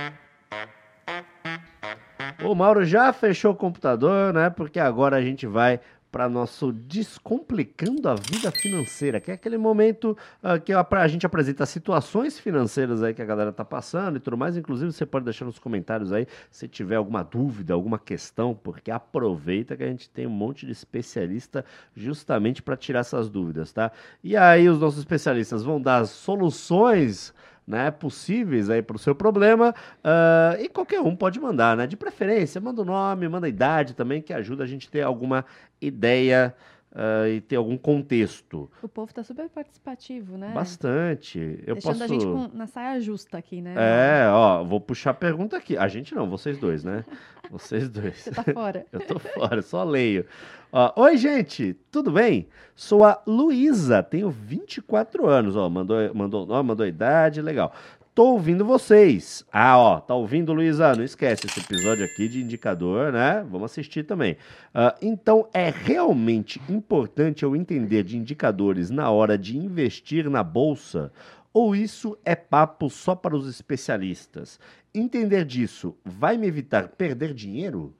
O 2.43 2.53
Mauro 2.53 2.85
já 2.85 3.11
fechou 3.13 3.51
o 3.51 3.55
computador, 3.55 4.33
né? 4.33 4.49
Porque 4.49 4.79
agora 4.79 5.17
a 5.17 5.21
gente 5.21 5.47
vai 5.47 5.79
para 6.15 6.29
nosso 6.29 6.71
Descomplicando 6.71 8.07
a 8.07 8.15
Vida 8.15 8.49
Financeira, 8.49 9.19
que 9.19 9.31
é 9.31 9.33
aquele 9.33 9.57
momento 9.57 10.17
ah, 10.41 10.57
que 10.57 10.71
a, 10.71 11.07
gente 11.09 11.25
apresenta 11.25 11.65
situações 11.65 12.39
financeiras 12.39 13.03
aí 13.03 13.13
que 13.13 13.21
a 13.21 13.25
galera 13.25 13.51
tá 13.51 13.65
passando 13.65 14.15
e 14.15 14.19
tudo 14.21 14.37
mais. 14.37 14.55
Inclusive, 14.55 14.93
você 14.93 15.05
pode 15.05 15.25
deixar 15.25 15.43
nos 15.43 15.59
comentários 15.59 16.13
aí 16.13 16.25
se 16.49 16.69
tiver 16.69 16.95
alguma 16.95 17.21
dúvida, 17.21 17.73
alguma 17.73 17.99
questão, 17.99 18.55
porque 18.55 18.91
aproveita 18.91 19.75
que 19.75 19.83
a 19.83 19.87
gente 19.87 20.09
tem 20.09 20.25
um 20.25 20.29
monte 20.29 20.65
de 20.65 20.71
especialista 20.71 21.65
justamente 21.93 22.63
para 22.63 22.77
tirar 22.77 23.01
essas 23.01 23.29
dúvidas, 23.29 23.73
tá? 23.73 23.91
E 24.23 24.37
aí 24.37 24.69
os 24.69 24.79
nossos 24.79 24.99
especialistas 24.99 25.63
vão 25.63 25.81
dar 25.81 26.05
soluções 26.05 27.33
né, 27.67 27.89
possíveis 27.89 28.69
aí 28.69 28.81
para 28.81 28.95
o 28.95 28.99
seu 28.99 29.15
problema 29.15 29.73
ah, 30.03 30.55
e 30.59 30.69
qualquer 30.69 31.01
um 31.01 31.15
pode 31.15 31.39
mandar, 31.39 31.75
né? 31.75 31.87
De 31.87 31.97
preferência, 31.97 32.61
manda 32.61 32.81
o 32.81 32.85
nome, 32.85 33.27
manda 33.27 33.47
a 33.47 33.49
idade 33.49 33.93
também, 33.95 34.21
que 34.21 34.33
ajuda 34.33 34.63
a 34.63 34.67
gente 34.67 34.87
a 34.87 34.91
ter 34.91 35.01
alguma 35.01 35.45
ideia 35.81 36.55
ah, 36.95 37.27
e 37.27 37.41
ter 37.41 37.57
algum 37.57 37.77
contexto. 37.77 38.71
O 38.81 38.87
povo 38.87 39.13
tá 39.13 39.21
super 39.21 39.49
participativo, 39.49 40.37
né? 40.37 40.51
Bastante. 40.53 41.37
Eu 41.67 41.75
Deixando 41.75 41.91
posso. 41.99 42.03
a 42.03 42.07
gente 42.07 42.25
com- 42.25 42.49
na 42.53 42.67
saia 42.67 43.01
justa 43.01 43.37
aqui, 43.37 43.61
né? 43.61 43.75
É, 43.77 44.29
ó, 44.29 44.63
vou 44.63 44.79
puxar 44.79 45.09
a 45.09 45.13
pergunta 45.13 45.57
aqui. 45.57 45.77
A 45.77 45.89
gente 45.89 46.15
não, 46.15 46.29
vocês 46.29 46.57
dois, 46.57 46.83
né? 46.85 47.03
Vocês 47.51 47.87
dois. 47.89 48.17
Você 48.17 48.31
tá 48.31 48.43
fora. 48.43 48.87
Eu 48.91 48.99
tô 49.01 49.19
fora, 49.19 49.61
só 49.61 49.83
leio. 49.83 50.25
Ó, 50.71 50.91
Oi, 51.03 51.15
gente, 51.15 51.75
tudo 51.91 52.11
bem? 52.11 52.47
Sou 52.75 53.05
a 53.05 53.21
Luísa, 53.27 54.01
tenho 54.01 54.31
24 54.31 55.27
anos. 55.27 55.55
Ó, 55.55 55.69
mandou, 55.69 55.97
mandou 56.15 56.43
nome, 56.47 56.69
mandou 56.69 56.87
idade, 56.87 57.43
legal. 57.43 57.71
Tô 58.15 58.27
ouvindo 58.27 58.63
vocês. 58.63 59.43
Ah, 59.51 59.77
ó, 59.77 59.99
tá 59.99 60.15
ouvindo, 60.15 60.53
Luísa? 60.53 60.95
Não 60.95 61.03
esquece 61.03 61.47
esse 61.47 61.59
episódio 61.59 62.05
aqui 62.05 62.29
de 62.29 62.41
indicador, 62.41 63.11
né? 63.11 63.45
Vamos 63.51 63.69
assistir 63.69 64.05
também. 64.05 64.37
Ah, 64.73 64.95
então, 65.01 65.49
é 65.53 65.69
realmente 65.69 66.61
importante 66.69 67.43
eu 67.43 67.53
entender 67.53 68.03
de 68.03 68.17
indicadores 68.17 68.89
na 68.89 69.11
hora 69.11 69.37
de 69.37 69.57
investir 69.57 70.29
na 70.29 70.41
bolsa? 70.43 71.11
Ou 71.53 71.75
isso 71.75 72.17
é 72.23 72.35
papo 72.35 72.89
só 72.89 73.15
para 73.15 73.35
os 73.35 73.49
especialistas? 73.49 74.61
Entender 74.93 75.43
disso 75.43 75.93
vai 76.05 76.37
me 76.37 76.47
evitar 76.47 76.87
perder 76.87 77.33
dinheiro? 77.33 77.93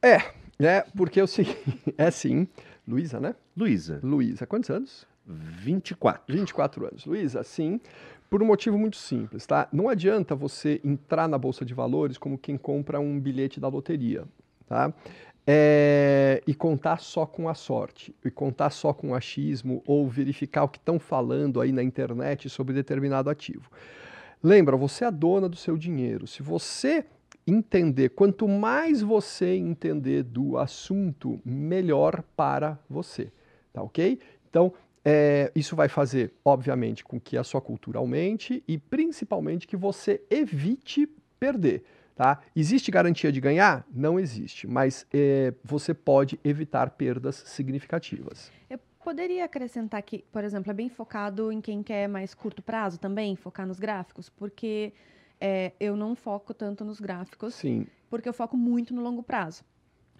É, 0.00 0.86
porque 0.96 1.20
é 1.20 1.22
o 1.22 1.26
seguinte, 1.26 1.60
é 1.98 2.10
sim, 2.10 2.48
Luísa, 2.88 3.20
né? 3.20 3.34
Luísa, 3.54 4.00
Luísa, 4.02 4.46
quantos 4.46 4.70
anos? 4.70 5.11
24. 5.26 6.22
24 6.28 6.86
anos. 6.86 7.06
Luísa, 7.06 7.42
sim, 7.42 7.80
por 8.28 8.42
um 8.42 8.46
motivo 8.46 8.78
muito 8.78 8.96
simples, 8.96 9.46
tá? 9.46 9.68
Não 9.72 9.88
adianta 9.88 10.34
você 10.34 10.80
entrar 10.84 11.28
na 11.28 11.36
Bolsa 11.36 11.64
de 11.64 11.74
Valores 11.74 12.16
como 12.16 12.38
quem 12.38 12.56
compra 12.56 12.98
um 12.98 13.20
bilhete 13.20 13.60
da 13.60 13.68
loteria, 13.68 14.24
tá? 14.66 14.92
É, 15.46 16.42
e 16.46 16.54
contar 16.54 16.98
só 17.00 17.26
com 17.26 17.48
a 17.48 17.54
sorte, 17.54 18.14
e 18.24 18.30
contar 18.30 18.70
só 18.70 18.92
com 18.92 19.10
o 19.10 19.14
achismo, 19.14 19.82
ou 19.86 20.08
verificar 20.08 20.64
o 20.64 20.68
que 20.68 20.78
estão 20.78 20.98
falando 20.98 21.60
aí 21.60 21.72
na 21.72 21.82
internet 21.82 22.48
sobre 22.48 22.72
determinado 22.72 23.28
ativo. 23.28 23.68
Lembra, 24.42 24.76
você 24.76 25.04
é 25.04 25.08
a 25.08 25.10
dona 25.10 25.48
do 25.48 25.56
seu 25.56 25.76
dinheiro. 25.76 26.26
Se 26.26 26.42
você 26.42 27.04
entender, 27.46 28.10
quanto 28.10 28.46
mais 28.48 29.02
você 29.02 29.54
entender 29.56 30.22
do 30.22 30.56
assunto, 30.56 31.40
melhor 31.44 32.22
para 32.36 32.78
você, 32.88 33.32
tá 33.72 33.82
ok? 33.82 34.18
Então, 34.48 34.72
é, 35.04 35.50
isso 35.54 35.74
vai 35.74 35.88
fazer, 35.88 36.32
obviamente, 36.44 37.04
com 37.04 37.20
que 37.20 37.36
a 37.36 37.44
sua 37.44 37.60
cultura 37.60 37.98
aumente 37.98 38.62
e 38.66 38.78
principalmente 38.78 39.66
que 39.66 39.76
você 39.76 40.22
evite 40.30 41.08
perder. 41.38 41.84
Tá? 42.14 42.40
Existe 42.54 42.90
garantia 42.90 43.32
de 43.32 43.40
ganhar? 43.40 43.86
Não 43.92 44.20
existe, 44.20 44.66
mas 44.66 45.06
é, 45.12 45.54
você 45.64 45.94
pode 45.94 46.38
evitar 46.44 46.90
perdas 46.90 47.36
significativas. 47.46 48.52
Eu 48.68 48.78
poderia 49.02 49.44
acrescentar 49.44 50.02
que, 50.02 50.24
por 50.30 50.44
exemplo, 50.44 50.70
é 50.70 50.74
bem 50.74 50.88
focado 50.88 51.50
em 51.50 51.60
quem 51.60 51.82
quer 51.82 52.08
mais 52.08 52.34
curto 52.34 52.62
prazo 52.62 53.00
também, 53.00 53.34
focar 53.34 53.66
nos 53.66 53.80
gráficos, 53.80 54.28
porque 54.28 54.92
é, 55.40 55.72
eu 55.80 55.96
não 55.96 56.14
foco 56.14 56.54
tanto 56.54 56.84
nos 56.84 57.00
gráficos, 57.00 57.54
Sim, 57.54 57.86
porque 58.08 58.28
eu 58.28 58.32
foco 58.32 58.56
muito 58.56 58.94
no 58.94 59.02
longo 59.02 59.22
prazo. 59.22 59.64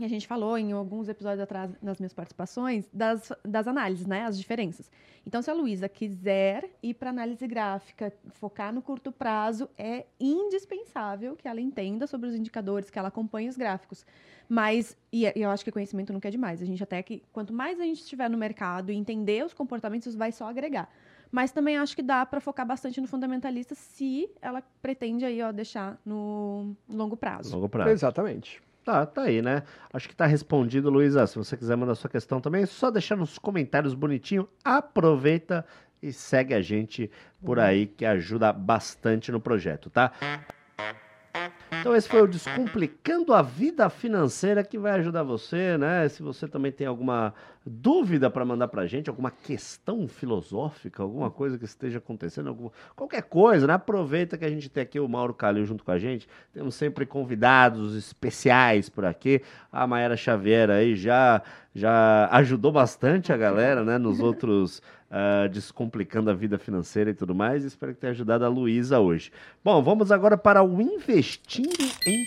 E 0.00 0.04
a 0.04 0.08
gente 0.08 0.26
falou 0.26 0.56
em 0.56 0.72
alguns 0.72 1.08
episódios 1.08 1.40
atrás, 1.40 1.70
nas 1.82 1.98
minhas 1.98 2.14
participações, 2.14 2.88
das, 2.92 3.30
das 3.44 3.68
análises, 3.68 4.06
né? 4.06 4.24
As 4.24 4.38
diferenças. 4.38 4.90
Então, 5.26 5.42
se 5.42 5.50
a 5.50 5.54
Luísa 5.54 5.88
quiser 5.88 6.70
ir 6.82 6.94
para 6.94 7.10
análise 7.10 7.46
gráfica, 7.46 8.12
focar 8.30 8.72
no 8.72 8.82
curto 8.82 9.12
prazo, 9.12 9.68
é 9.76 10.06
indispensável 10.18 11.36
que 11.36 11.46
ela 11.46 11.60
entenda 11.60 12.06
sobre 12.06 12.28
os 12.28 12.34
indicadores, 12.34 12.90
que 12.90 12.98
ela 12.98 13.08
acompanhe 13.08 13.48
os 13.48 13.56
gráficos. 13.56 14.04
Mas, 14.48 14.96
e 15.12 15.24
e 15.24 15.42
eu 15.42 15.50
acho 15.50 15.62
que 15.62 15.70
conhecimento 15.70 16.12
nunca 16.12 16.28
é 16.28 16.30
demais. 16.30 16.60
A 16.60 16.64
gente 16.64 16.82
até 16.82 17.02
que, 17.02 17.22
quanto 17.32 17.52
mais 17.52 17.78
a 17.78 17.84
gente 17.84 18.00
estiver 18.00 18.28
no 18.28 18.36
mercado 18.36 18.90
e 18.90 18.96
entender 18.96 19.44
os 19.44 19.52
comportamentos, 19.52 20.08
isso 20.08 20.18
vai 20.18 20.32
só 20.32 20.48
agregar. 20.48 20.90
Mas 21.30 21.52
também 21.52 21.78
acho 21.78 21.94
que 21.94 22.02
dá 22.02 22.26
para 22.26 22.40
focar 22.40 22.66
bastante 22.66 23.00
no 23.00 23.06
fundamentalista 23.06 23.74
se 23.74 24.28
ela 24.40 24.62
pretende 24.82 25.24
aí, 25.24 25.40
ó, 25.40 25.52
deixar 25.52 25.98
no 26.04 26.74
longo 26.88 27.16
prazo. 27.16 27.54
Longo 27.54 27.68
prazo. 27.68 27.90
exatamente. 27.90 28.62
Tá, 28.84 29.06
tá 29.06 29.22
aí, 29.22 29.40
né? 29.40 29.62
Acho 29.92 30.08
que 30.08 30.16
tá 30.16 30.26
respondido, 30.26 30.90
Luísa. 30.90 31.26
Se 31.26 31.36
você 31.36 31.56
quiser 31.56 31.76
mandar 31.76 31.94
sua 31.94 32.10
questão 32.10 32.40
também, 32.40 32.62
é 32.62 32.66
só 32.66 32.90
deixar 32.90 33.16
nos 33.16 33.38
comentários 33.38 33.94
bonitinho. 33.94 34.48
Aproveita 34.64 35.64
e 36.02 36.12
segue 36.12 36.52
a 36.52 36.60
gente 36.60 37.08
por 37.44 37.60
aí, 37.60 37.86
que 37.86 38.04
ajuda 38.04 38.52
bastante 38.52 39.30
no 39.30 39.40
projeto, 39.40 39.88
tá? 39.88 40.12
Então 41.82 41.96
esse 41.96 42.08
foi 42.08 42.22
o 42.22 42.28
Descomplicando 42.28 43.34
a 43.34 43.42
Vida 43.42 43.90
Financeira 43.90 44.62
que 44.62 44.78
vai 44.78 44.92
ajudar 45.00 45.24
você, 45.24 45.76
né? 45.76 46.08
Se 46.08 46.22
você 46.22 46.46
também 46.46 46.70
tem 46.70 46.86
alguma 46.86 47.34
dúvida 47.66 48.30
para 48.30 48.44
mandar 48.44 48.68
para 48.68 48.82
a 48.82 48.86
gente, 48.86 49.10
alguma 49.10 49.32
questão 49.32 50.06
filosófica, 50.06 51.02
alguma 51.02 51.28
coisa 51.28 51.58
que 51.58 51.64
esteja 51.64 51.98
acontecendo, 51.98 52.50
alguma, 52.50 52.70
qualquer 52.94 53.22
coisa, 53.22 53.66
né? 53.66 53.74
Aproveita 53.74 54.38
que 54.38 54.44
a 54.44 54.48
gente 54.48 54.68
tem 54.68 54.84
aqui 54.84 55.00
o 55.00 55.08
Mauro 55.08 55.34
Calil 55.34 55.66
junto 55.66 55.82
com 55.82 55.90
a 55.90 55.98
gente. 55.98 56.28
Temos 56.52 56.76
sempre 56.76 57.04
convidados 57.04 57.96
especiais 57.96 58.88
por 58.88 59.04
aqui. 59.04 59.42
A 59.72 59.84
Maera 59.84 60.16
Xavier 60.16 60.70
aí 60.70 60.94
já, 60.94 61.42
já 61.74 62.28
ajudou 62.30 62.70
bastante 62.70 63.32
a 63.32 63.36
galera, 63.36 63.82
né? 63.82 63.98
Nos 63.98 64.20
outros 64.20 64.80
uh, 65.12 65.48
Descomplicando 65.48 66.30
a 66.30 66.34
Vida 66.34 66.58
Financeira 66.58 67.10
e 67.10 67.14
tudo 67.14 67.34
mais. 67.34 67.64
Espero 67.64 67.94
que 67.94 68.00
tenha 68.00 68.12
ajudado 68.12 68.44
a 68.44 68.48
Luísa 68.48 68.98
hoje. 68.98 69.30
Bom, 69.62 69.82
vamos 69.82 70.10
agora 70.10 70.36
para 70.36 70.62
o 70.62 70.80
Investindo 70.80 71.84
em 72.06 72.26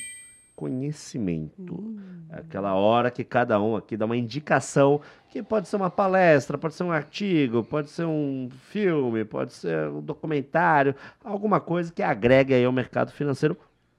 conhecimento. 0.55 1.73
Hum. 1.73 1.97
Aquela 2.29 2.73
hora 2.75 3.11
que 3.11 3.23
cada 3.23 3.59
um 3.59 3.75
aqui 3.75 3.97
dá 3.97 4.05
uma 4.05 4.15
indicação, 4.15 5.01
que 5.29 5.43
pode 5.43 5.67
ser 5.67 5.75
uma 5.75 5.89
palestra, 5.89 6.57
pode 6.57 6.75
ser 6.75 6.83
um 6.83 6.91
artigo, 6.91 7.63
pode 7.63 7.89
ser 7.89 8.05
um 8.05 8.49
filme, 8.69 9.25
pode 9.25 9.53
ser 9.53 9.89
um 9.89 10.01
documentário, 10.01 10.95
alguma 11.23 11.59
coisa 11.59 11.91
que 11.91 12.01
agregue 12.01 12.53
aí 12.53 12.63
ao 12.63 12.71
mercado 12.71 13.11
financeiro 13.11 13.57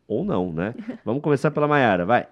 ou 0.08 0.24
não, 0.24 0.52
né? 0.52 0.74
Vamos 1.04 1.22
começar 1.22 1.50
pela 1.50 1.68
Maiara, 1.68 2.06
vai. 2.06 2.26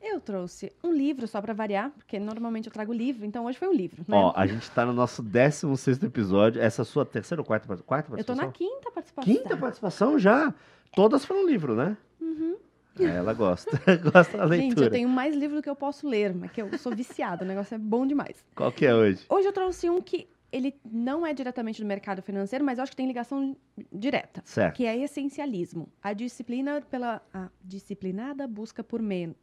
Eu 0.00 0.20
trouxe 0.20 0.72
um 0.82 0.92
livro 0.92 1.26
só 1.26 1.40
para 1.40 1.52
variar, 1.52 1.90
porque 1.90 2.18
normalmente 2.18 2.66
eu 2.66 2.72
trago 2.72 2.92
livro, 2.92 3.24
então 3.26 3.44
hoje 3.46 3.58
foi 3.58 3.68
um 3.68 3.72
livro. 3.72 4.04
Né? 4.06 4.16
Ó, 4.16 4.32
a 4.34 4.46
gente 4.46 4.62
está 4.62 4.86
no 4.86 4.92
nosso 4.92 5.22
16 5.22 6.02
episódio. 6.02 6.62
Essa 6.62 6.82
é 6.82 6.84
a 6.84 6.86
sua 6.86 7.04
terceira 7.04 7.42
ou 7.42 7.44
quarta, 7.44 7.66
quarta 7.66 8.08
participação? 8.08 8.18
Eu 8.18 8.24
tô 8.24 8.34
na 8.34 8.52
quinta 8.52 8.90
participação. 8.90 9.34
Quinta 9.34 9.56
participação 9.56 10.18
já? 10.18 10.54
Todas 10.94 11.24
foram 11.24 11.46
livro, 11.46 11.74
né? 11.74 11.96
Uhum. 12.20 12.56
É, 12.98 13.16
ela 13.16 13.32
gosta. 13.32 13.70
gosta 14.12 14.38
da 14.38 14.44
leitura. 14.44 14.70
Gente, 14.70 14.82
eu 14.82 14.90
tenho 14.90 15.08
mais 15.08 15.34
livro 15.34 15.56
do 15.56 15.62
que 15.62 15.70
eu 15.70 15.76
posso 15.76 16.08
ler, 16.08 16.34
mas 16.34 16.50
que 16.50 16.62
eu 16.62 16.78
sou 16.78 16.94
viciada. 16.94 17.44
o 17.44 17.48
negócio 17.48 17.74
é 17.74 17.78
bom 17.78 18.06
demais. 18.06 18.44
Qual 18.54 18.72
que 18.72 18.86
é 18.86 18.94
hoje? 18.94 19.24
Hoje 19.28 19.48
eu 19.48 19.52
trouxe 19.52 19.90
um 19.90 20.00
que 20.00 20.28
ele 20.50 20.74
não 20.90 21.26
é 21.26 21.34
diretamente 21.34 21.80
do 21.82 21.86
mercado 21.86 22.22
financeiro, 22.22 22.64
mas 22.64 22.78
eu 22.78 22.82
acho 22.82 22.92
que 22.92 22.96
tem 22.96 23.06
ligação 23.06 23.56
direta. 23.92 24.42
Certo. 24.44 24.76
Que 24.76 24.86
é 24.86 24.96
essencialismo. 24.96 25.88
A 26.02 26.12
disciplina 26.12 26.80
pela 26.80 27.20
a 27.32 27.48
disciplinada 27.62 28.46
busca 28.46 28.82
por 28.82 29.02
men 29.02 29.34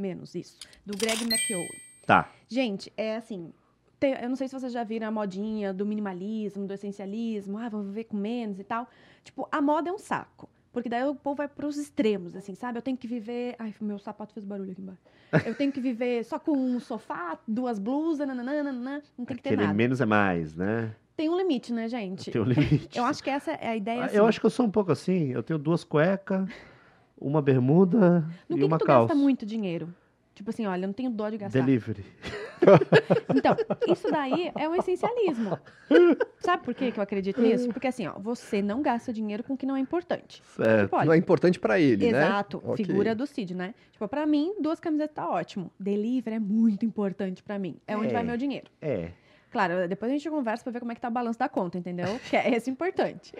menos, 0.00 0.34
isso. 0.34 0.58
Do 0.84 0.96
Greg 0.96 1.22
McKeown. 1.24 1.66
Tá. 2.06 2.30
Gente, 2.48 2.92
é 2.96 3.16
assim, 3.16 3.52
eu 4.00 4.28
não 4.28 4.36
sei 4.36 4.48
se 4.48 4.58
vocês 4.58 4.72
já 4.72 4.84
viram 4.84 5.08
a 5.08 5.10
modinha 5.10 5.72
do 5.72 5.86
minimalismo, 5.86 6.66
do 6.66 6.74
essencialismo, 6.74 7.58
ah, 7.58 7.68
vou 7.68 7.82
viver 7.82 8.04
com 8.04 8.16
menos 8.16 8.58
e 8.58 8.64
tal. 8.64 8.88
Tipo, 9.22 9.48
a 9.50 9.62
moda 9.62 9.88
é 9.88 9.92
um 9.92 9.98
saco. 9.98 10.48
Porque 10.72 10.88
daí 10.88 11.04
o 11.04 11.14
povo 11.14 11.36
vai 11.36 11.48
para 11.48 11.68
os 11.68 11.76
extremos, 11.76 12.34
assim, 12.34 12.56
sabe? 12.56 12.78
Eu 12.78 12.82
tenho 12.82 12.96
que 12.96 13.06
viver. 13.06 13.54
Ai, 13.60 13.72
meu 13.80 13.96
sapato 13.96 14.34
fez 14.34 14.44
barulho 14.44 14.72
aqui 14.72 14.82
embaixo. 14.82 15.00
Eu 15.46 15.54
tenho 15.54 15.70
que 15.70 15.80
viver 15.80 16.24
só 16.24 16.38
com 16.38 16.52
um 16.52 16.80
sofá, 16.80 17.38
duas 17.46 17.78
blusas, 17.78 18.26
nananana, 18.26 18.72
não 19.16 19.24
tem 19.24 19.36
que 19.36 19.42
ter 19.42 19.50
Aquele 19.50 19.62
nada. 19.62 19.74
menos 19.74 20.00
é 20.00 20.06
mais, 20.06 20.54
né? 20.54 20.94
Tem 21.16 21.28
um 21.30 21.36
limite, 21.36 21.72
né, 21.72 21.88
gente? 21.88 22.30
Tem 22.30 22.40
um 22.40 22.44
limite. 22.44 22.88
Eu 22.98 23.04
acho 23.04 23.22
que 23.22 23.30
essa 23.30 23.52
é 23.52 23.68
a 23.68 23.76
ideia. 23.76 24.04
Assim. 24.04 24.16
Eu 24.16 24.26
acho 24.26 24.40
que 24.40 24.46
eu 24.46 24.50
sou 24.50 24.66
um 24.66 24.70
pouco 24.70 24.90
assim. 24.90 25.30
Eu 25.30 25.44
tenho 25.44 25.58
duas 25.58 25.84
cuecas, 25.84 26.48
uma 27.20 27.40
bermuda 27.42 28.24
no 28.48 28.56
e 28.56 28.60
que 28.60 28.64
uma 28.64 28.78
que 28.78 28.84
tu 28.84 28.86
calça. 28.86 29.08
gasta 29.08 29.14
muito 29.14 29.44
dinheiro? 29.46 29.92
Tipo 30.34 30.50
assim, 30.50 30.66
olha, 30.66 30.82
eu 30.84 30.88
não 30.88 30.92
tenho 30.92 31.10
dó 31.10 31.28
de 31.30 31.38
gastar. 31.38 31.60
Delivery. 31.60 32.04
Então, 33.34 33.54
isso 33.92 34.10
daí 34.10 34.50
é 34.56 34.66
um 34.66 34.74
essencialismo. 34.74 35.58
Sabe 36.38 36.64
por 36.64 36.72
que 36.74 36.92
que 36.92 36.98
eu 36.98 37.02
acredito 37.02 37.38
nisso? 37.42 37.68
Porque 37.68 37.86
assim, 37.86 38.06
ó, 38.06 38.14
você 38.18 38.62
não 38.62 38.80
gasta 38.80 39.12
dinheiro 39.12 39.42
com 39.42 39.52
o 39.52 39.56
que 39.56 39.66
não 39.66 39.76
é 39.76 39.80
importante. 39.80 40.42
Certo. 40.56 40.84
Tipo, 40.84 40.96
olha, 40.96 41.04
Não 41.06 41.12
é 41.12 41.16
importante 41.18 41.60
para 41.60 41.78
ele, 41.78 42.10
né? 42.10 42.18
Exato, 42.20 42.62
Ok. 42.64 42.82
figura 42.86 43.14
do 43.14 43.26
Cid, 43.26 43.54
né? 43.54 43.74
Tipo, 43.92 44.08
pra 44.08 44.24
mim, 44.24 44.54
duas 44.60 44.80
camisetas 44.80 45.14
tá 45.14 45.28
ótimo. 45.28 45.70
Delivery 45.78 46.36
é 46.36 46.40
muito 46.40 46.86
importante 46.86 47.42
pra 47.42 47.58
mim. 47.58 47.76
É 47.86 47.94
onde 47.96 48.08
É. 48.08 48.12
vai 48.12 48.22
meu 48.22 48.36
dinheiro. 48.38 48.70
É. 48.80 49.10
Claro, 49.54 49.86
depois 49.86 50.10
a 50.10 50.14
gente 50.16 50.28
conversa 50.28 50.64
pra 50.64 50.72
ver 50.72 50.80
como 50.80 50.90
é 50.90 50.96
que 50.96 51.00
tá 51.00 51.06
o 51.06 51.12
balanço 51.12 51.38
da 51.38 51.48
conta, 51.48 51.78
entendeu? 51.78 52.18
Que 52.28 52.36
é 52.36 52.56
esse 52.56 52.68
importante. 52.68 53.32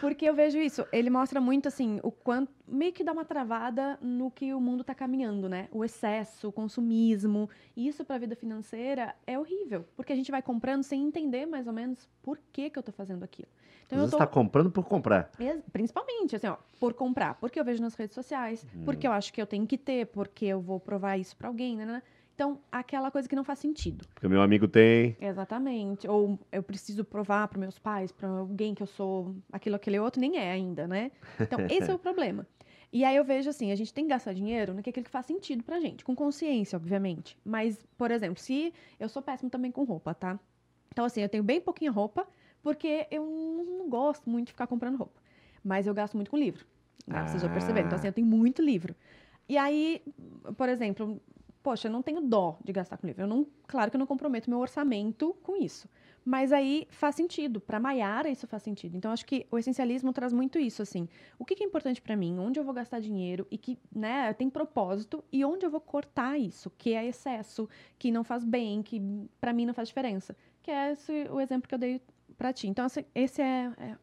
Porque 0.00 0.24
eu 0.24 0.32
vejo 0.32 0.58
isso, 0.58 0.86
ele 0.92 1.10
mostra 1.10 1.40
muito 1.40 1.66
assim, 1.66 1.98
o 2.04 2.12
quanto 2.12 2.52
meio 2.68 2.92
que 2.92 3.02
dá 3.02 3.10
uma 3.12 3.24
travada 3.24 3.98
no 4.00 4.30
que 4.30 4.54
o 4.54 4.60
mundo 4.60 4.84
tá 4.84 4.94
caminhando, 4.94 5.48
né? 5.48 5.66
O 5.72 5.84
excesso, 5.84 6.48
o 6.48 6.52
consumismo. 6.52 7.50
Isso 7.76 8.04
pra 8.04 8.16
vida 8.16 8.36
financeira 8.36 9.16
é 9.26 9.36
horrível, 9.36 9.84
porque 9.96 10.12
a 10.12 10.16
gente 10.16 10.30
vai 10.30 10.40
comprando 10.40 10.84
sem 10.84 11.02
entender 11.02 11.46
mais 11.46 11.66
ou 11.66 11.72
menos 11.72 12.08
por 12.22 12.38
que 12.52 12.70
que 12.70 12.78
eu 12.78 12.82
tô 12.84 12.92
fazendo 12.92 13.24
aquilo. 13.24 13.48
Então 13.86 13.98
eu 13.98 14.02
vezes 14.02 14.12
tô 14.12 14.22
está 14.22 14.26
comprando 14.28 14.70
por 14.70 14.84
comprar. 14.84 15.32
Principalmente, 15.72 16.36
assim, 16.36 16.46
ó, 16.46 16.58
por 16.78 16.94
comprar. 16.94 17.34
Porque 17.34 17.58
eu 17.58 17.64
vejo 17.64 17.82
nas 17.82 17.96
redes 17.96 18.14
sociais, 18.14 18.64
porque 18.84 19.04
eu 19.04 19.10
acho 19.10 19.32
que 19.32 19.42
eu 19.42 19.46
tenho 19.46 19.66
que 19.66 19.76
ter, 19.76 20.06
porque 20.06 20.44
eu 20.44 20.60
vou 20.60 20.78
provar 20.78 21.16
isso 21.16 21.36
pra 21.36 21.48
alguém, 21.48 21.76
né, 21.76 21.84
né? 21.84 21.94
né. 21.94 22.02
Então, 22.40 22.58
aquela 22.72 23.10
coisa 23.10 23.28
que 23.28 23.36
não 23.36 23.44
faz 23.44 23.58
sentido. 23.58 24.06
Porque 24.14 24.26
meu 24.26 24.40
amigo 24.40 24.66
tem. 24.66 25.14
Exatamente. 25.20 26.08
Ou 26.08 26.38
eu 26.50 26.62
preciso 26.62 27.04
provar 27.04 27.46
para 27.48 27.58
meus 27.58 27.78
pais, 27.78 28.10
para 28.10 28.30
alguém 28.30 28.74
que 28.74 28.82
eu 28.82 28.86
sou 28.86 29.36
aquilo, 29.52 29.76
aquele 29.76 29.98
outro, 29.98 30.22
nem 30.22 30.38
é 30.38 30.50
ainda, 30.50 30.88
né? 30.88 31.12
Então, 31.38 31.58
esse 31.68 31.90
é 31.90 31.94
o 31.94 31.98
problema. 31.98 32.46
E 32.90 33.04
aí 33.04 33.14
eu 33.14 33.26
vejo 33.26 33.50
assim, 33.50 33.70
a 33.70 33.74
gente 33.74 33.92
tem 33.92 34.04
que 34.04 34.08
gastar 34.08 34.32
dinheiro 34.32 34.72
naquilo 34.72 35.04
que 35.04 35.10
faz 35.10 35.26
sentido 35.26 35.62
pra 35.62 35.80
gente, 35.80 36.02
com 36.02 36.16
consciência, 36.16 36.78
obviamente. 36.78 37.36
Mas, 37.44 37.86
por 37.98 38.10
exemplo, 38.10 38.40
se 38.40 38.72
eu 38.98 39.10
sou 39.10 39.20
péssimo 39.20 39.50
também 39.50 39.70
com 39.70 39.84
roupa, 39.84 40.14
tá? 40.14 40.40
Então, 40.90 41.04
assim, 41.04 41.20
eu 41.20 41.28
tenho 41.28 41.44
bem 41.44 41.60
pouquinha 41.60 41.90
roupa, 41.90 42.26
porque 42.62 43.06
eu 43.10 43.22
não 43.22 43.90
gosto 43.90 44.30
muito 44.30 44.46
de 44.46 44.52
ficar 44.52 44.66
comprando 44.66 44.96
roupa. 44.96 45.20
Mas 45.62 45.86
eu 45.86 45.92
gasto 45.92 46.14
muito 46.14 46.30
com 46.30 46.38
livro. 46.38 46.64
Né? 47.06 47.22
Vocês 47.26 47.42
já 47.42 47.50
perceberam. 47.50 47.86
Então, 47.86 47.98
assim, 47.98 48.06
eu 48.06 48.14
tenho 48.14 48.26
muito 48.26 48.62
livro. 48.62 48.96
E 49.46 49.58
aí, 49.58 50.00
por 50.56 50.68
exemplo, 50.70 51.20
poxa, 51.62 51.88
eu 51.88 51.92
não 51.92 52.02
tenho 52.02 52.20
dó 52.20 52.58
de 52.64 52.72
gastar 52.72 52.96
com 52.96 53.06
livro. 53.06 53.22
Eu 53.22 53.26
não, 53.26 53.46
claro 53.66 53.90
que 53.90 53.96
eu 53.96 53.98
não 53.98 54.06
comprometo 54.06 54.48
meu 54.48 54.58
orçamento 54.58 55.36
com 55.42 55.56
isso. 55.56 55.88
Mas 56.24 56.52
aí 56.52 56.86
faz 56.90 57.14
sentido. 57.14 57.60
Para 57.60 57.80
Maiara, 57.80 58.28
isso 58.28 58.46
faz 58.46 58.62
sentido. 58.62 58.96
Então, 58.96 59.10
acho 59.10 59.24
que 59.24 59.46
o 59.50 59.58
essencialismo 59.58 60.12
traz 60.12 60.32
muito 60.32 60.58
isso, 60.58 60.82
assim. 60.82 61.08
O 61.38 61.44
que, 61.44 61.54
que 61.54 61.64
é 61.64 61.66
importante 61.66 62.00
para 62.00 62.14
mim? 62.14 62.38
Onde 62.38 62.60
eu 62.60 62.64
vou 62.64 62.74
gastar 62.74 63.00
dinheiro 63.00 63.46
e 63.50 63.56
que, 63.56 63.78
né, 63.94 64.32
tem 64.34 64.50
propósito 64.50 65.24
e 65.32 65.44
onde 65.44 65.64
eu 65.64 65.70
vou 65.70 65.80
cortar 65.80 66.38
isso, 66.38 66.70
que 66.76 66.92
é 66.92 67.06
excesso, 67.06 67.68
que 67.98 68.10
não 68.10 68.22
faz 68.22 68.44
bem, 68.44 68.82
que 68.82 69.00
para 69.40 69.52
mim 69.52 69.64
não 69.64 69.74
faz 69.74 69.88
diferença. 69.88 70.36
Que 70.62 70.70
é 70.70 70.92
esse 70.92 71.26
o 71.30 71.40
exemplo 71.40 71.68
que 71.68 71.74
eu 71.74 71.78
dei 71.78 72.00
para 72.36 72.52
ti. 72.52 72.68
Então, 72.68 72.86
esse, 73.14 73.40
é, 73.42 73.72
é- 73.78 73.96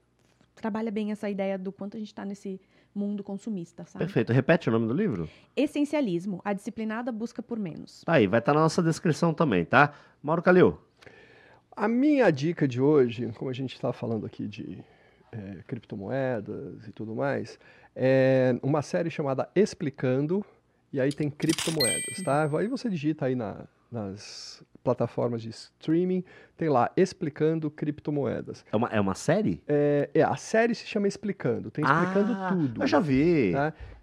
trabalha 0.56 0.92
bem 0.92 1.12
essa 1.12 1.30
ideia 1.30 1.58
do 1.58 1.72
quanto 1.72 1.98
a 1.98 2.00
gente 2.00 2.10
está 2.10 2.26
nesse 2.26 2.60
mundo 2.98 3.24
consumista, 3.24 3.86
sabe? 3.86 4.04
Perfeito. 4.06 4.34
Repete 4.34 4.68
o 4.70 4.72
nome 4.72 4.88
do 4.88 4.94
livro? 4.94 5.30
Essencialismo, 5.56 6.42
a 6.44 6.54
disciplinada 6.54 7.12
busca 7.12 7.42
por 7.44 7.60
menos. 7.60 8.02
Tá 8.04 8.14
aí, 8.14 8.28
vai 8.28 8.40
estar 8.40 8.54
na 8.54 8.62
nossa 8.62 8.82
descrição 8.82 9.34
também, 9.34 9.64
tá? 9.64 9.94
Mauro 10.22 10.42
Calil. 10.42 10.78
A 11.76 11.88
minha 11.88 12.30
dica 12.32 12.68
de 12.68 12.82
hoje, 12.82 13.32
como 13.38 13.50
a 13.52 13.54
gente 13.54 13.74
está 13.76 13.94
falando 13.94 14.26
aqui 14.26 14.48
de 14.48 14.84
é, 15.32 15.58
criptomoedas 15.68 16.88
e 16.88 16.92
tudo 16.92 17.14
mais, 17.16 17.60
é 17.96 18.58
uma 18.64 18.82
série 18.82 19.10
chamada 19.12 19.48
Explicando, 19.56 20.44
e 20.92 21.00
aí 21.00 21.12
tem 21.14 21.30
criptomoedas, 21.30 22.22
tá? 22.24 22.50
Aí 22.58 22.68
você 22.68 22.90
digita 22.90 23.26
aí 23.26 23.36
na- 23.36 23.66
nas 23.92 24.64
plataformas 24.88 25.42
de 25.42 25.50
streaming, 25.50 26.24
tem 26.56 26.70
lá 26.70 26.90
Explicando 26.96 27.70
criptomoedas. 27.70 28.64
É 28.72 28.76
uma, 28.78 28.88
é 28.88 29.02
uma 29.02 29.14
série? 29.14 29.62
É, 29.68 30.10
é, 30.14 30.24
a 30.24 30.38
série 30.38 30.74
se 30.74 30.88
chama 30.88 31.10
Explicando, 31.10 31.70
tem 31.70 31.84
explicando 31.84 32.32
Ah, 32.32 32.48
tudo. 32.54 32.82
Eu 32.84 32.88
já 32.88 33.02
vi. 33.02 33.52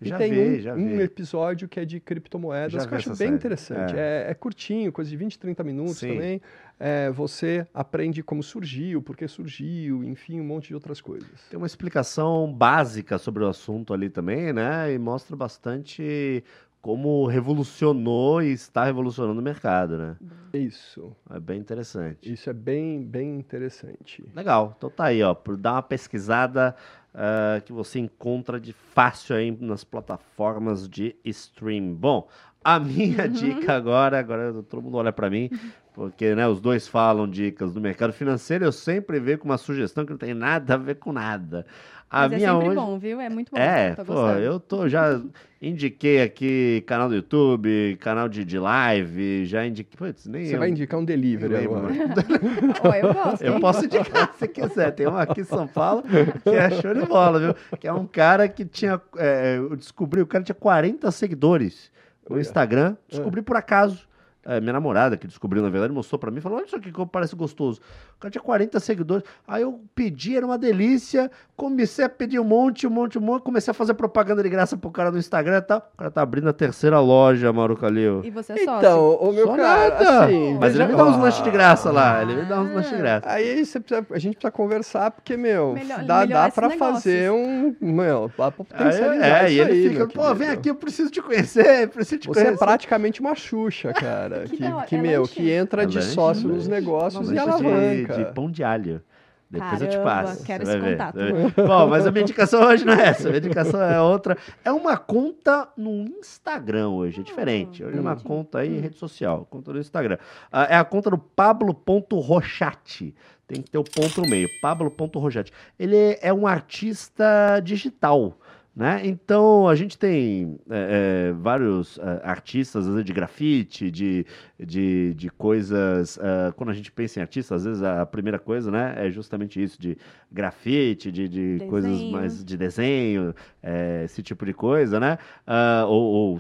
E 0.03 0.09
Já 0.09 0.19
tem 0.19 0.31
vi, 0.31 0.41
um, 0.41 0.61
já 0.61 0.75
um 0.75 0.97
vi. 0.97 1.03
episódio 1.03 1.67
que 1.67 1.81
é 1.81 1.87
de 1.87 1.99
criptomoedas, 2.01 2.73
Já 2.83 2.87
que 2.87 2.93
eu 2.93 2.99
acho 2.99 3.09
bem 3.11 3.17
série. 3.17 3.35
interessante. 3.35 3.95
É. 3.97 4.27
É. 4.27 4.31
é 4.31 4.35
curtinho, 4.35 4.93
coisa 4.93 5.09
de 5.09 5.17
20, 5.17 5.39
30 5.39 5.65
minutos 5.65 5.97
Sim. 5.97 6.09
também. 6.09 6.43
É, 6.79 7.11
você 7.11 7.67
aprende 7.73 8.23
como 8.23 8.43
surgiu, 8.43 9.01
por 9.01 9.17
que 9.17 9.27
surgiu, 9.27 10.05
enfim, 10.05 10.39
um 10.41 10.45
monte 10.45 10.69
de 10.69 10.75
outras 10.75 11.01
coisas. 11.01 11.31
Tem 11.49 11.57
uma 11.57 11.67
explicação 11.67 12.53
básica 12.53 13.17
sobre 13.17 13.43
o 13.43 13.49
assunto 13.49 13.95
ali 13.95 14.11
também, 14.11 14.53
né? 14.53 14.93
E 14.93 14.99
mostra 14.99 15.35
bastante 15.35 16.45
como 16.85 17.27
revolucionou 17.27 18.43
e 18.43 18.53
está 18.53 18.85
revolucionando 18.85 19.41
o 19.41 19.43
mercado, 19.43 19.97
né? 19.97 20.17
Isso, 20.53 21.17
É 21.31 21.41
bem 21.41 21.59
interessante. 21.59 22.31
isso 22.31 22.51
é 22.51 22.53
bem, 22.53 23.03
bem 23.03 23.39
interessante. 23.39 24.23
Legal. 24.35 24.75
Então 24.77 24.91
tá 24.91 25.05
aí, 25.05 25.23
ó. 25.23 25.33
Por 25.33 25.57
dar 25.57 25.73
uma 25.73 25.83
pesquisada 25.83 26.77
ah, 27.15 27.63
que 27.65 27.73
você 27.73 27.99
encontra 27.99 28.61
de 28.61 28.75
fácil 28.75 29.35
aí 29.35 29.51
nas 29.51 29.83
plataformas 29.83 30.87
de 30.87 31.17
stream. 31.25 31.95
Bom, 31.95 32.29
A 32.65 32.81
minha 32.81 33.29
dica 33.29 33.75
agora, 33.75 34.19
agora 34.19 34.53
todo 34.63 34.83
mundo 34.83 34.97
olha 34.97 35.13
para 35.13 35.29
mim, 35.29 35.51
porque 35.93 36.35
né, 36.35 36.49
os 36.49 36.63
dois 36.63 36.89
falam 36.89 37.29
dicas 37.29 37.75
do 37.75 37.81
mercado 37.81 38.13
financeiro, 38.13 38.65
eu 38.65 38.73
sempre 38.73 39.21
vejo 39.21 39.41
com 39.41 39.45
uma 39.45 39.59
sugestão 39.59 40.07
que 40.07 40.13
não 40.13 40.19
tem 40.19 40.33
nada 40.33 40.73
a 40.73 40.77
ver 40.79 40.95
com 40.95 41.13
nada. 41.13 41.67
A 42.11 42.23
Mas 42.23 42.33
é 42.33 42.37
minha 42.37 42.53
sempre 42.53 42.69
hoje... 42.69 42.77
bom, 42.77 42.99
viu? 42.99 43.21
É 43.21 43.29
muito 43.29 43.51
bom. 43.51 43.59
É, 43.59 43.95
tô 43.95 44.05
pô, 44.05 44.15
gostando. 44.15 44.41
eu 44.41 44.61
tô 44.61 44.89
já 44.89 45.21
indiquei 45.61 46.23
aqui 46.23 46.83
canal 46.87 47.09
do 47.09 47.17
YouTube, 47.17 47.99
canal 48.01 48.29
de, 48.29 48.45
de 48.45 48.59
live, 48.59 49.45
já 49.45 49.67
indiquei, 49.67 49.97
putz, 49.99 50.27
nem 50.27 50.47
Você 50.47 50.55
eu 50.55 50.59
vai 50.59 50.71
indicar 50.71 50.99
um 50.99 51.05
delivery 51.05 51.57
agora. 51.57 51.89
Ó, 52.83 52.95
eu 52.95 53.13
gosto. 53.13 53.43
Eu 53.43 53.61
posso 53.61 53.85
indicar 53.85 54.33
se 54.39 54.49
quiser. 54.49 54.91
Tem 54.93 55.07
um 55.07 55.17
aqui 55.17 55.43
em 55.43 55.45
São 55.45 55.67
Paulo 55.67 56.03
que 56.43 56.51
é 56.51 56.71
show 56.81 56.95
de 56.95 57.05
bola, 57.05 57.39
viu? 57.39 57.79
Que 57.79 57.89
é 57.89 57.93
um 57.93 58.07
cara 58.07 58.49
que 58.49 58.65
tinha. 58.65 59.01
é, 59.19 59.57
eu 59.59 59.77
descobri, 59.77 60.23
o 60.23 60.27
cara 60.27 60.43
tinha 60.43 60.55
40 60.55 61.11
seguidores 61.11 61.93
no 62.29 62.37
Olha. 62.37 62.43
Instagram. 62.43 62.97
Descobri 63.09 63.43
por 63.43 63.57
acaso. 63.57 64.07
É, 64.47 64.61
minha 64.61 64.73
namorada, 64.75 65.17
que 65.17 65.27
descobriu, 65.27 65.63
na 65.63 65.71
verdade, 65.71 65.93
mostrou 65.93 66.19
pra 66.19 66.31
mim, 66.31 66.41
falou: 66.41 66.59
Olha 66.59 66.67
isso 66.67 66.77
aqui 66.77 66.93
como 66.93 67.07
parece 67.07 67.35
gostoso. 67.35 67.81
O 68.17 68.21
cara 68.21 68.31
tinha 68.31 68.43
40 68.43 68.79
seguidores. 68.81 69.25
Aí 69.49 69.63
eu 69.63 69.81
pedi, 69.95 70.37
era 70.37 70.45
uma 70.45 70.59
delícia. 70.59 71.31
Comecei 71.57 72.05
a 72.05 72.09
pedir 72.09 72.39
um 72.39 72.45
monte, 72.45 72.87
um 72.87 72.91
monte, 72.91 73.17
um 73.19 73.21
monte. 73.21 73.43
Comecei 73.43 73.71
a 73.71 73.75
fazer 73.75 73.95
propaganda 73.95 74.43
de 74.43 74.49
graça 74.49 74.77
pro 74.77 74.91
cara 74.91 75.11
no 75.11 75.19
Instagram 75.19 75.59
e 75.59 75.63
tal. 75.63 75.91
O 75.95 75.97
cara 75.97 76.11
tá 76.11 76.23
abrindo 76.23 76.49
a 76.49 76.53
terceira 76.53 76.99
loja, 77.01 77.53
Mauro 77.53 77.77
Calil. 77.77 78.23
E 78.25 78.31
você 78.31 78.53
é 78.53 78.57
sócio? 78.65 78.79
Então, 78.79 79.15
o 79.15 79.33
meu 79.33 79.47
Só 79.47 79.57
cara, 79.57 79.89
nada. 79.91 80.25
assim... 80.25 80.59
Mas 80.61 80.75
ele 80.75 80.85
veja- 80.85 80.87
me 80.89 80.97
dá 80.97 81.05
uns 81.05 81.15
Ah. 81.17 81.23
lanches 81.23 81.43
de 81.45 81.51
graça 81.51 81.91
lá. 81.93 82.23
Ele 82.23 82.35
me 82.37 82.43
dá 82.45 82.61
uns 82.61 82.73
lanches 82.75 82.91
de 82.91 82.97
graça. 82.99 83.31
Aí 83.31 83.65
você 83.65 83.81
precisa- 83.81 84.07
a 84.11 84.19
gente 84.19 84.35
precisa 84.35 84.51
conversar, 84.51 85.11
porque, 85.11 85.37
meu, 85.37 85.73
Melhor- 85.75 86.05
dá, 86.05 86.21
melhorar 86.21 86.47
dá 86.47 86.51
pra 86.53 86.69
negócios. 86.69 87.03
fazer 87.05 87.31
um. 87.31 87.75
Meu, 87.81 88.29
dá 88.29 88.33
pra 88.35 88.47
Aí, 88.47 88.53
potencializar 88.53 89.27
é, 89.27 89.51
e 89.51 89.53
isso 89.55 89.63
ele 89.63 89.73
aí, 89.73 89.89
fica, 89.91 90.07
pô, 90.09 90.35
vem 90.35 90.49
aqui, 90.51 90.71
eu 90.71 90.75
preciso 90.75 91.11
te 91.11 91.23
conhecer, 91.23 91.89
preciso 91.95 92.21
te 92.21 92.29
Você 92.29 92.41
é 92.41 92.45
conhecer. 92.45 92.59
praticamente 92.59 93.21
uma 93.21 93.35
Xuxa, 93.35 93.93
cara. 93.93 94.34
Que 94.43 94.57
que, 94.57 94.63
da 94.63 94.83
que, 94.83 94.97
É 94.97 95.01
meu, 95.01 95.21
lanche? 95.23 95.35
que 95.35 95.51
entra 95.51 95.83
É 95.83 95.87
de 95.87 95.97
lanche, 95.99 96.11
sócio 96.13 96.45
lanche. 96.49 96.57
nos 96.59 96.69
negócios 96.69 97.31
e 97.31 97.35
Lanche 97.35 97.59
de, 97.59 97.67
alavanca. 97.67 98.15
de 98.15 98.25
pão 98.35 98.51
de 98.51 98.63
alho. 98.65 99.03
Depois 99.51 99.81
eu 99.83 99.89
te 99.89 99.97
Caramba, 99.99 100.11
passo. 100.27 100.45
quero 100.45 100.63
esse 100.65 100.79
contato. 100.81 101.19
Bom, 101.65 101.87
mas 101.87 102.05
a 102.07 102.11
minha 102.11 102.23
indicação 102.23 102.63
hoje 102.67 102.85
não 102.85 102.93
é 102.95 103.09
essa. 103.11 103.29
A 103.29 103.31
minha 103.31 103.39
indicação 103.39 103.81
é 103.81 104.01
outra. 104.01 104.37
É 104.65 104.73
uma 104.73 104.97
conta 104.97 105.69
no 105.77 106.05
Instagram 106.19 106.89
hoje, 106.89 107.21
é 107.21 107.23
diferente. 107.23 107.85
Hoje 107.85 107.97
é 107.97 108.01
uma 108.01 108.17
conta 108.17 108.59
aí 108.61 108.77
em 108.79 108.81
rede 108.81 108.97
social, 108.97 109.47
conta 109.49 109.73
no 109.73 109.79
Instagram. 109.79 110.19
Ah, 110.51 110.65
é 110.69 110.75
a 110.77 110.83
conta 110.85 111.11
do 111.11 111.19
Pablo.rochati. 111.19 113.15
Tem 113.47 113.61
que 113.61 113.71
ter 113.71 113.79
o 113.79 113.85
ponto 113.85 114.23
no 114.23 114.29
meio. 114.29 114.49
Pablo.rochati. 114.61 115.53
Ele 115.79 116.19
é 116.21 116.33
um 116.33 116.47
artista 116.47 117.61
digital. 117.63 118.37
Né? 118.77 119.07
Então 119.07 119.69
a 119.69 119.77
gente 119.77 119.97
tem 119.97 120.59
é, 120.69 121.29
é, 121.29 121.33
vários 121.33 121.97
é, 121.99 122.21
artistas 122.25 122.85
às 122.85 122.93
vezes, 122.93 123.05
de 123.05 123.13
grafite, 123.13 123.89
de, 123.89 124.27
de, 124.59 125.15
de 125.15 125.31
coisas. 125.31 126.19
é, 126.19 126.51
quando 126.57 126.71
a 126.71 126.73
gente 126.73 126.91
pensa 126.91 127.21
em 127.21 127.23
artista, 127.23 127.55
às 127.55 127.65
vezes 127.65 127.85
a 127.85 128.05
primeira 128.05 128.39
coisa 128.39 128.73
né, 128.73 128.95
é 128.97 129.11
justamente 129.13 129.63
isso: 129.63 129.81
de 129.81 129.97
grafite, 130.31 131.13
de, 131.13 131.29
de 131.29 131.67
coisas 131.69 132.03
mais 132.11 132.45
de 132.45 132.57
desenho, 132.57 133.33
é, 133.63 134.03
esse 134.07 134.25
tipo 134.25 134.45
de 134.45 134.53
coisa, 134.53 134.99
né? 134.99 135.19
Ah, 135.47 135.85
ou, 135.87 136.03
ou, 136.03 136.39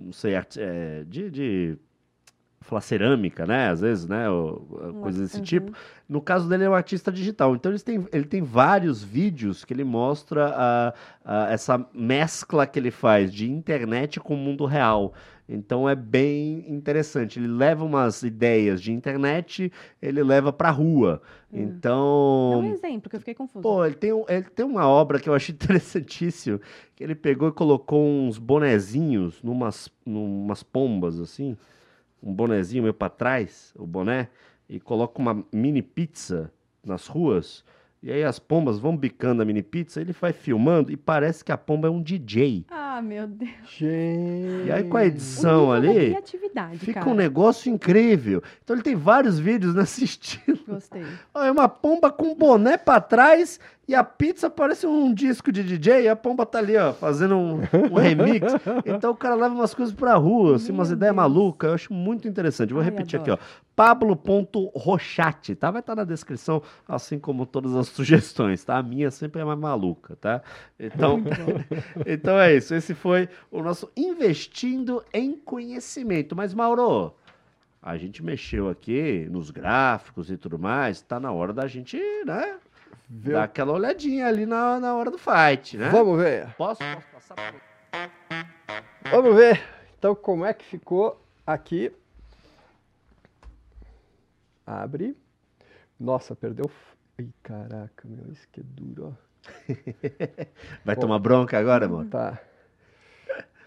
não 0.00 0.12
sei, 0.12 0.32
é, 0.34 1.04
de, 1.06 1.30
de 1.30 1.78
falar 2.64 2.80
cerâmica, 2.80 3.46
né? 3.46 3.68
Às 3.68 3.80
vezes, 3.80 4.06
né? 4.06 4.28
Ou, 4.28 4.56
coisas 5.02 5.20
desse 5.20 5.36
uhum. 5.38 5.42
tipo. 5.42 5.72
No 6.08 6.20
caso 6.20 6.48
dele, 6.48 6.64
é 6.64 6.70
um 6.70 6.74
artista 6.74 7.12
digital. 7.12 7.54
Então, 7.54 7.70
eles 7.70 7.82
têm, 7.82 8.06
ele 8.12 8.24
tem 8.24 8.42
vários 8.42 9.02
vídeos 9.02 9.64
que 9.64 9.72
ele 9.72 9.84
mostra 9.84 10.46
a, 10.46 10.94
a- 11.24 11.52
essa 11.52 11.86
mescla 11.94 12.66
que 12.66 12.78
ele 12.78 12.90
faz 12.90 13.32
de 13.32 13.50
internet 13.50 14.18
com 14.18 14.34
o 14.34 14.38
mundo 14.38 14.64
real. 14.64 15.12
Então, 15.46 15.86
é 15.86 15.94
bem 15.94 16.64
interessante. 16.66 17.38
Ele 17.38 17.48
leva 17.48 17.84
umas 17.84 18.22
ideias 18.22 18.80
de 18.80 18.92
internet, 18.92 19.70
ele 20.00 20.22
leva 20.22 20.50
pra 20.50 20.70
rua. 20.70 21.20
Hum. 21.52 21.60
Então. 21.62 22.60
um 22.60 22.72
exemplo, 22.72 23.10
que 23.10 23.16
eu 23.16 23.20
fiquei 23.20 23.34
confusa. 23.34 23.62
Pô, 23.62 23.84
ele 23.84 23.94
tem, 23.94 24.10
ele 24.10 24.44
tem 24.44 24.64
uma 24.64 24.88
obra 24.88 25.20
que 25.20 25.28
eu 25.28 25.34
achei 25.34 25.52
interessantíssimo, 25.54 26.58
que 26.96 27.04
ele 27.04 27.14
pegou 27.14 27.48
e 27.48 27.52
colocou 27.52 28.02
uns 28.02 28.38
bonezinhos 28.38 29.42
numas, 29.42 29.90
numas 30.06 30.62
pombas, 30.62 31.20
assim, 31.20 31.56
um 32.24 32.32
bonezinho 32.32 32.82
meio 32.82 32.94
pra 32.94 33.10
trás, 33.10 33.74
o 33.76 33.86
boné, 33.86 34.28
e 34.66 34.80
coloca 34.80 35.20
uma 35.20 35.44
mini 35.52 35.82
pizza 35.82 36.50
nas 36.82 37.06
ruas, 37.06 37.62
e 38.04 38.12
aí 38.12 38.22
as 38.22 38.38
pombas 38.38 38.78
vão 38.78 38.94
bicando 38.94 39.40
a 39.40 39.46
mini 39.46 39.62
pizza, 39.62 39.98
ele 39.98 40.12
vai 40.12 40.30
filmando 40.30 40.92
e 40.92 40.96
parece 40.96 41.42
que 41.42 41.50
a 41.50 41.56
pomba 41.56 41.88
é 41.88 41.90
um 41.90 42.02
DJ. 42.02 42.66
Ah, 42.70 43.00
meu 43.00 43.26
Deus. 43.26 43.50
Gente. 43.78 44.66
E 44.66 44.70
aí 44.70 44.84
com 44.84 44.98
a 44.98 45.06
edição 45.06 45.72
ali, 45.72 46.10
criatividade, 46.10 46.78
fica 46.80 47.00
cara. 47.00 47.08
um 47.10 47.14
negócio 47.14 47.72
incrível. 47.72 48.42
Então 48.62 48.76
ele 48.76 48.82
tem 48.82 48.94
vários 48.94 49.38
vídeos 49.38 49.72
nesse 49.74 50.04
estilo. 50.04 50.58
Gostei. 50.68 51.02
É 51.34 51.50
uma 51.50 51.66
pomba 51.66 52.12
com 52.12 52.34
boné 52.34 52.76
pra 52.76 53.00
trás 53.00 53.58
e 53.86 53.94
a 53.94 54.02
pizza 54.02 54.48
parece 54.48 54.86
um 54.86 55.12
disco 55.12 55.52
de 55.52 55.62
DJ 55.62 56.02
e 56.02 56.08
a 56.08 56.16
pomba 56.16 56.46
tá 56.46 56.58
ali, 56.58 56.76
ó, 56.76 56.92
fazendo 56.92 57.36
um, 57.36 57.60
um 57.90 57.94
remix. 57.94 58.52
Então 58.84 59.12
o 59.12 59.16
cara 59.16 59.34
leva 59.34 59.54
umas 59.54 59.74
coisas 59.74 59.94
pra 59.94 60.14
rua, 60.14 60.56
assim, 60.56 60.72
umas 60.72 60.90
ideias 60.90 61.14
malucas. 61.14 61.68
Eu 61.68 61.74
acho 61.74 61.92
muito 61.92 62.28
interessante. 62.28 62.72
Vou 62.72 62.82
Ai, 62.82 62.90
repetir 62.90 63.18
aqui, 63.18 63.30
ó. 63.30 63.38
Pablo.rochate, 63.76 65.54
tá? 65.54 65.70
Vai 65.70 65.80
estar 65.80 65.94
na 65.94 66.04
descrição, 66.04 66.62
assim 66.88 67.18
como 67.18 67.44
todas 67.46 67.74
as 67.74 67.88
sugestões, 67.94 68.64
tá? 68.64 68.78
A 68.78 68.82
minha 68.82 69.10
sempre 69.10 69.40
é 69.40 69.44
mais 69.44 69.58
maluca, 69.58 70.16
tá? 70.16 70.42
Então, 70.78 71.20
então 72.06 72.38
é 72.38 72.54
isso. 72.54 72.74
Esse 72.74 72.94
foi 72.94 73.28
o 73.50 73.62
nosso 73.62 73.90
Investindo 73.96 75.04
em 75.12 75.36
Conhecimento. 75.36 76.34
Mas, 76.36 76.54
Mauro, 76.54 77.14
a 77.82 77.96
gente 77.96 78.22
mexeu 78.22 78.68
aqui 78.68 79.26
nos 79.30 79.50
gráficos 79.50 80.30
e 80.30 80.36
tudo 80.36 80.58
mais. 80.58 81.00
Tá 81.02 81.18
na 81.20 81.32
hora 81.32 81.52
da 81.52 81.66
gente, 81.66 81.98
né? 82.24 82.56
Vê- 83.08 83.32
Dar 83.32 83.44
aquela 83.44 83.72
olhadinha 83.72 84.26
ali 84.26 84.46
na, 84.46 84.80
na 84.80 84.94
hora 84.94 85.10
do 85.10 85.18
fight, 85.18 85.76
né? 85.76 85.88
Vamos 85.90 86.18
ver. 86.18 86.54
Posso? 86.56 86.80
Posso 86.82 87.06
passar? 87.12 87.34
por- 87.52 89.10
Vamos 89.10 89.36
ver. 89.36 89.60
Então, 89.98 90.14
como 90.14 90.44
é 90.44 90.52
que 90.54 90.64
ficou 90.64 91.20
aqui? 91.46 91.92
Abre. 94.66 95.16
Nossa, 95.98 96.34
perdeu. 96.34 96.70
Ih, 97.18 97.30
caraca, 97.42 98.06
meu, 98.08 98.32
isso 98.32 98.46
que 98.50 98.60
é 98.60 98.64
duro, 98.64 99.12
ó. 99.12 99.24
Vai 100.84 100.96
tomar 100.96 101.18
bronca 101.18 101.58
agora, 101.58 101.88
mano? 101.88 102.08
Tá. 102.08 102.40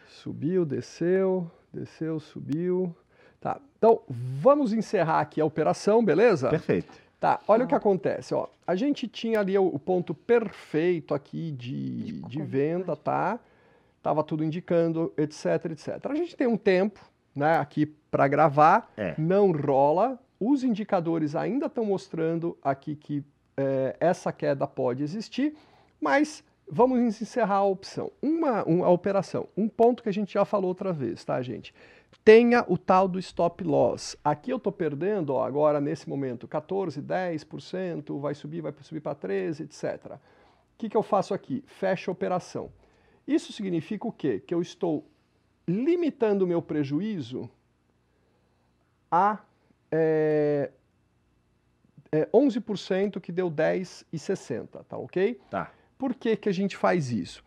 Subiu, 0.07 0.65
desceu, 0.65 1.49
desceu, 1.73 2.19
subiu. 2.19 2.95
Tá. 3.39 3.59
Então, 3.77 4.01
vamos 4.09 4.73
encerrar 4.73 5.19
aqui 5.21 5.39
a 5.39 5.45
operação, 5.45 6.03
beleza? 6.03 6.49
Perfeito. 6.49 6.91
Tá, 7.19 7.39
olha 7.47 7.65
o 7.65 7.67
que 7.67 7.75
acontece, 7.75 8.33
ó. 8.33 8.47
A 8.65 8.75
gente 8.75 9.07
tinha 9.07 9.39
ali 9.39 9.57
o, 9.57 9.65
o 9.65 9.79
ponto 9.79 10.13
perfeito 10.13 11.13
aqui 11.13 11.51
de, 11.51 12.21
de 12.23 12.41
venda, 12.41 12.95
tá? 12.95 13.39
Tava 14.03 14.23
tudo 14.23 14.43
indicando, 14.43 15.11
etc, 15.17 15.65
etc. 15.71 16.05
A 16.09 16.15
gente 16.15 16.35
tem 16.35 16.45
um 16.47 16.57
tempo, 16.57 16.99
né, 17.35 17.57
aqui 17.57 17.85
para 17.85 18.27
gravar, 18.27 18.91
É. 18.97 19.15
não 19.17 19.51
rola. 19.51 20.19
Os 20.39 20.63
indicadores 20.63 21.35
ainda 21.35 21.65
estão 21.65 21.85
mostrando 21.85 22.57
aqui 22.61 22.95
que 22.95 23.23
é, 23.55 23.95
essa 23.99 24.31
queda 24.31 24.67
pode 24.67 25.01
existir, 25.01 25.55
mas 25.99 26.43
vamos 26.69 26.99
encerrar 27.21 27.55
a 27.55 27.63
opção. 27.63 28.11
Uma, 28.21 28.67
um- 28.69 28.83
a 28.83 28.89
operação. 28.89 29.47
Um 29.57 29.67
ponto 29.67 30.03
que 30.03 30.09
a 30.09 30.13
gente 30.13 30.33
já 30.33 30.45
falou 30.45 30.67
outra 30.69 30.93
vez, 30.93 31.23
tá, 31.25 31.41
gente? 31.41 31.73
Tenha 32.23 32.63
o 32.67 32.77
tal 32.77 33.07
do 33.07 33.17
stop 33.19 33.63
loss. 33.63 34.15
Aqui 34.23 34.51
eu 34.51 34.57
estou 34.57 34.71
perdendo, 34.71 35.33
ó, 35.33 35.43
agora 35.43 35.81
nesse 35.81 36.07
momento, 36.07 36.47
14, 36.47 37.01
10%, 37.01 38.19
vai 38.19 38.35
subir, 38.35 38.61
vai 38.61 38.73
subir 38.81 38.99
para 39.01 39.15
13, 39.15 39.63
etc. 39.63 40.13
O 40.15 40.19
que, 40.77 40.89
que 40.89 40.97
eu 40.97 41.03
faço 41.03 41.33
aqui? 41.33 41.63
Fecho 41.65 42.11
a 42.11 42.13
operação. 42.13 42.71
Isso 43.27 43.51
significa 43.51 44.07
o 44.07 44.11
quê? 44.11 44.39
Que 44.45 44.53
eu 44.53 44.61
estou 44.61 45.05
limitando 45.67 46.43
o 46.45 46.47
meu 46.47 46.61
prejuízo 46.61 47.49
a 49.11 49.39
é, 49.91 50.71
é, 52.11 52.25
11%, 52.33 53.19
que 53.19 53.31
deu 53.31 53.49
10,60, 53.51 54.83
tá 54.87 54.97
ok? 54.97 55.39
Tá. 55.49 55.71
Por 55.97 56.13
que, 56.13 56.35
que 56.35 56.49
a 56.49 56.53
gente 56.53 56.77
faz 56.77 57.11
isso? 57.11 57.43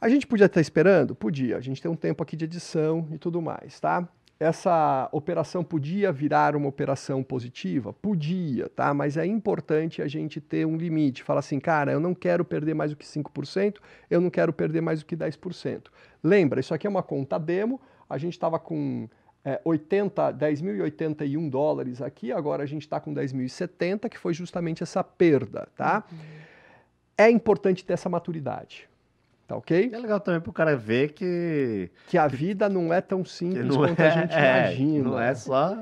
A 0.00 0.08
gente 0.08 0.26
podia 0.26 0.46
estar 0.46 0.60
esperando? 0.60 1.14
Podia. 1.14 1.56
A 1.56 1.60
gente 1.60 1.80
tem 1.80 1.90
um 1.90 1.96
tempo 1.96 2.22
aqui 2.22 2.36
de 2.36 2.44
edição 2.44 3.08
e 3.10 3.18
tudo 3.18 3.40
mais, 3.40 3.80
tá? 3.80 4.08
Essa 4.38 5.08
operação 5.12 5.64
podia 5.64 6.12
virar 6.12 6.54
uma 6.54 6.68
operação 6.68 7.22
positiva? 7.22 7.94
Podia, 7.94 8.68
tá? 8.68 8.92
Mas 8.92 9.16
é 9.16 9.24
importante 9.24 10.02
a 10.02 10.06
gente 10.06 10.42
ter 10.42 10.66
um 10.66 10.76
limite. 10.76 11.22
Falar 11.22 11.40
assim, 11.40 11.58
cara, 11.58 11.90
eu 11.92 11.98
não 11.98 12.14
quero 12.14 12.44
perder 12.44 12.74
mais 12.74 12.90
do 12.90 12.96
que 12.96 13.06
5%, 13.06 13.76
eu 14.10 14.20
não 14.20 14.28
quero 14.28 14.52
perder 14.52 14.82
mais 14.82 15.00
do 15.00 15.06
que 15.06 15.16
10%. 15.16 15.86
Lembra, 16.22 16.60
isso 16.60 16.74
aqui 16.74 16.86
é 16.86 16.90
uma 16.90 17.02
conta 17.02 17.38
demo, 17.38 17.80
a 18.08 18.18
gente 18.18 18.34
estava 18.34 18.58
com 18.58 19.08
é, 19.46 19.60
80, 19.64 20.32
10.081 20.32 21.48
dólares 21.48 22.02
aqui, 22.02 22.32
agora 22.32 22.64
a 22.64 22.66
gente 22.66 22.82
está 22.82 22.98
com 22.98 23.14
10.070, 23.14 24.08
que 24.08 24.18
foi 24.18 24.34
justamente 24.34 24.82
essa 24.82 25.04
perda, 25.04 25.68
tá? 25.76 26.02
É 27.16 27.30
importante 27.30 27.84
ter 27.84 27.92
essa 27.92 28.08
maturidade. 28.08 28.88
Tá 29.46 29.56
ok? 29.56 29.90
É 29.92 29.98
legal 29.98 30.18
também 30.18 30.40
pro 30.40 30.52
cara 30.52 30.76
ver 30.76 31.12
que, 31.12 31.88
Que 32.08 32.18
a 32.18 32.26
vida 32.26 32.68
não 32.68 32.92
é 32.92 33.00
tão 33.00 33.24
simples 33.24 33.76
quanto 33.76 34.00
é, 34.00 34.08
a 34.08 34.10
gente 34.10 34.34
é, 34.34 34.74
imagina. 34.74 35.04
não 35.10 35.20
é 35.20 35.34
só 35.36 35.78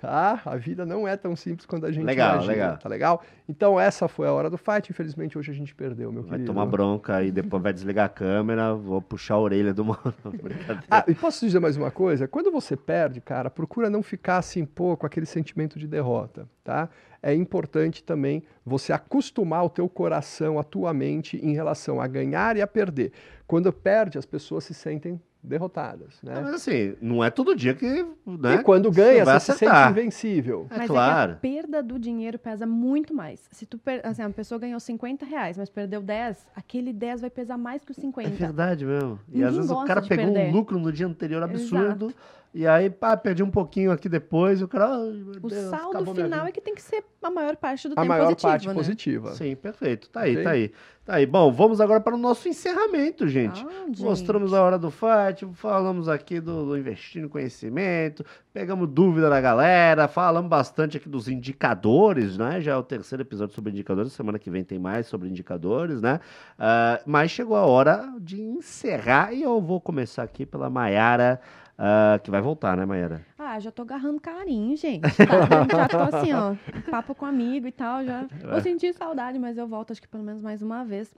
Tá? 0.00 0.40
A 0.44 0.56
vida 0.56 0.86
não 0.86 1.08
é 1.08 1.16
tão 1.16 1.34
simples 1.34 1.66
quanto 1.66 1.84
a 1.84 1.90
gente 1.90 2.04
Legal, 2.04 2.34
imagina. 2.34 2.52
legal. 2.52 2.76
Tá 2.78 2.88
legal? 2.88 3.22
Então 3.48 3.80
essa 3.80 4.06
foi 4.06 4.28
a 4.28 4.32
hora 4.32 4.48
do 4.48 4.56
fight. 4.56 4.88
Infelizmente 4.90 5.36
hoje 5.36 5.50
a 5.50 5.54
gente 5.54 5.74
perdeu, 5.74 6.12
meu 6.12 6.22
vai 6.22 6.32
querido. 6.38 6.46
tomar 6.52 6.66
bronca 6.66 7.20
e 7.24 7.32
depois 7.32 7.60
vai 7.60 7.72
desligar 7.72 8.06
a 8.06 8.08
câmera, 8.08 8.74
vou 8.74 9.02
puxar 9.02 9.34
a 9.34 9.40
orelha 9.40 9.74
do 9.74 9.84
mano. 9.84 10.14
Brincadeira. 10.40 10.84
Ah, 10.88 11.04
e 11.08 11.14
posso 11.16 11.44
dizer 11.44 11.58
mais 11.58 11.76
uma 11.76 11.90
coisa? 11.90 12.28
Quando 12.28 12.52
você 12.52 12.76
perde, 12.76 13.20
cara, 13.20 13.50
procura 13.50 13.90
não 13.90 14.00
ficar 14.00 14.36
assim, 14.38 14.64
pô, 14.64 14.96
com 14.96 15.04
aquele 15.04 15.26
sentimento 15.26 15.80
de 15.80 15.88
derrota, 15.88 16.48
tá? 16.62 16.88
É 17.20 17.34
importante 17.34 18.04
também 18.04 18.44
você 18.64 18.92
acostumar 18.92 19.64
o 19.64 19.68
teu 19.68 19.88
coração, 19.88 20.60
a 20.60 20.62
tua 20.62 20.94
mente 20.94 21.36
em 21.44 21.52
relação 21.54 22.00
a 22.00 22.06
ganhar 22.06 22.56
e 22.56 22.62
a 22.62 22.66
perder. 22.68 23.10
Quando 23.48 23.72
perde, 23.72 24.16
as 24.16 24.24
pessoas 24.26 24.62
se 24.62 24.74
sentem 24.74 25.20
derrotadas, 25.42 26.18
Não, 26.22 26.32
né? 26.34 26.40
mas 26.42 26.54
assim, 26.54 26.94
não 27.00 27.22
é 27.22 27.30
todo 27.30 27.54
dia 27.54 27.74
que. 27.74 28.04
Né, 28.26 28.56
E 28.56 28.62
quando 28.62 28.92
você 28.92 29.00
ganha, 29.00 29.24
vai 29.24 29.38
você 29.38 29.52
se 29.52 29.58
sente 29.58 29.70
acertar. 29.70 29.90
invencível. 29.92 30.66
É 30.70 30.78
Mas 30.78 30.86
claro. 30.88 31.32
é 31.32 31.34
que 31.34 31.38
a 31.38 31.40
perda 31.40 31.82
do 31.82 31.98
dinheiro 31.98 32.38
pesa 32.38 32.66
muito 32.66 33.14
mais. 33.14 33.48
Se 33.52 33.64
tu 33.64 33.78
per... 33.78 34.00
assim, 34.04 34.22
a 34.22 34.30
pessoa 34.30 34.58
ganhou 34.58 34.78
50 34.80 35.24
reais, 35.24 35.56
mas 35.56 35.70
perdeu 35.70 36.00
10, 36.02 36.46
aquele 36.54 36.92
10 36.92 37.20
vai 37.22 37.30
pesar 37.30 37.56
mais 37.56 37.84
que 37.84 37.92
os 37.92 37.98
É 37.98 38.00
50. 38.02 38.30
verdade 38.30 38.84
mesmo. 38.84 39.18
E 39.28 39.32
Ninguém 39.34 39.48
às 39.48 39.56
vezes 39.56 39.70
o 39.70 39.84
cara 39.84 40.02
pegou 40.02 40.32
perder. 40.32 40.48
um 40.50 40.52
lucro 40.52 40.78
no 40.78 40.92
dia 40.92 41.06
anterior 41.06 41.42
absurdo. 41.42 42.12
E 42.58 42.66
aí, 42.66 42.90
pá, 42.90 43.16
perdi 43.16 43.40
um 43.40 43.50
pouquinho 43.52 43.92
aqui 43.92 44.08
depois. 44.08 44.60
E 44.60 44.64
o 44.64 44.66
cara. 44.66 44.88
meu 44.88 45.36
O 45.40 45.48
Deus, 45.48 45.70
saldo 45.70 46.12
final 46.12 46.44
é 46.44 46.50
que 46.50 46.60
tem 46.60 46.74
que 46.74 46.82
ser 46.82 47.04
a 47.22 47.30
maior 47.30 47.54
parte 47.54 47.86
do 47.86 47.92
A 47.92 48.02
tempo 48.02 48.08
maior 48.08 48.24
positivo, 48.24 48.50
parte 48.50 48.66
né? 48.66 48.74
positiva. 48.74 49.32
Sim, 49.34 49.54
perfeito. 49.54 50.10
Tá 50.10 50.22
aí, 50.22 50.32
Ok? 50.32 50.42
tá 50.42 50.50
aí. 50.50 50.72
Tá 51.04 51.14
aí. 51.14 51.24
Bom, 51.24 51.52
vamos 51.52 51.80
agora 51.80 52.00
para 52.00 52.16
o 52.16 52.18
nosso 52.18 52.48
encerramento, 52.48 53.28
gente. 53.28 53.64
Ah, 53.64 53.86
gente. 53.86 54.02
Mostramos 54.02 54.52
a 54.52 54.60
hora 54.60 54.76
do 54.76 54.90
fight, 54.90 55.46
falamos 55.54 56.08
aqui 56.08 56.40
do, 56.40 56.66
do 56.66 56.76
investir 56.76 57.22
no 57.22 57.28
conhecimento, 57.28 58.24
pegamos 58.52 58.88
dúvida 58.88 59.30
da 59.30 59.40
galera, 59.40 60.08
falamos 60.08 60.50
bastante 60.50 60.96
aqui 60.96 61.08
dos 61.08 61.28
indicadores, 61.28 62.36
né? 62.36 62.60
Já 62.60 62.72
é 62.72 62.76
o 62.76 62.82
terceiro 62.82 63.22
episódio 63.22 63.54
sobre 63.54 63.70
indicadores, 63.70 64.12
semana 64.12 64.36
que 64.36 64.50
vem 64.50 64.64
tem 64.64 64.80
mais 64.80 65.06
sobre 65.06 65.28
indicadores, 65.28 66.02
né? 66.02 66.18
Ah, 66.58 67.00
mas 67.06 67.30
chegou 67.30 67.56
a 67.56 67.64
hora 67.64 68.12
de 68.20 68.42
encerrar 68.42 69.32
e 69.32 69.42
eu 69.42 69.60
vou 69.60 69.80
começar 69.80 70.24
aqui 70.24 70.44
pela 70.44 70.68
Maiara, 70.68 71.40
ah, 71.78 72.18
que 72.22 72.30
vai 72.30 72.40
voltar, 72.40 72.76
né, 72.76 72.84
Maiara? 72.84 73.24
Ah, 73.38 73.58
já 73.60 73.70
tô 73.70 73.82
agarrando 73.82 74.20
carinho, 74.20 74.76
gente. 74.76 75.02
Tá? 75.02 75.66
já 75.76 75.88
tô 75.88 76.16
assim, 76.16 76.32
ó, 76.32 76.54
papo 76.90 77.14
com 77.14 77.24
amigo 77.24 77.66
e 77.66 77.72
tal, 77.72 78.04
já 78.04 78.26
vou 78.50 78.60
sentir 78.60 78.92
saudade, 78.94 79.38
mas 79.38 79.56
eu 79.56 79.66
volto 79.66 79.92
acho 79.92 80.02
que 80.02 80.08
pelo 80.08 80.22
menos 80.24 80.42
mais 80.42 80.60
uma 80.62 80.84
vez 80.84 81.10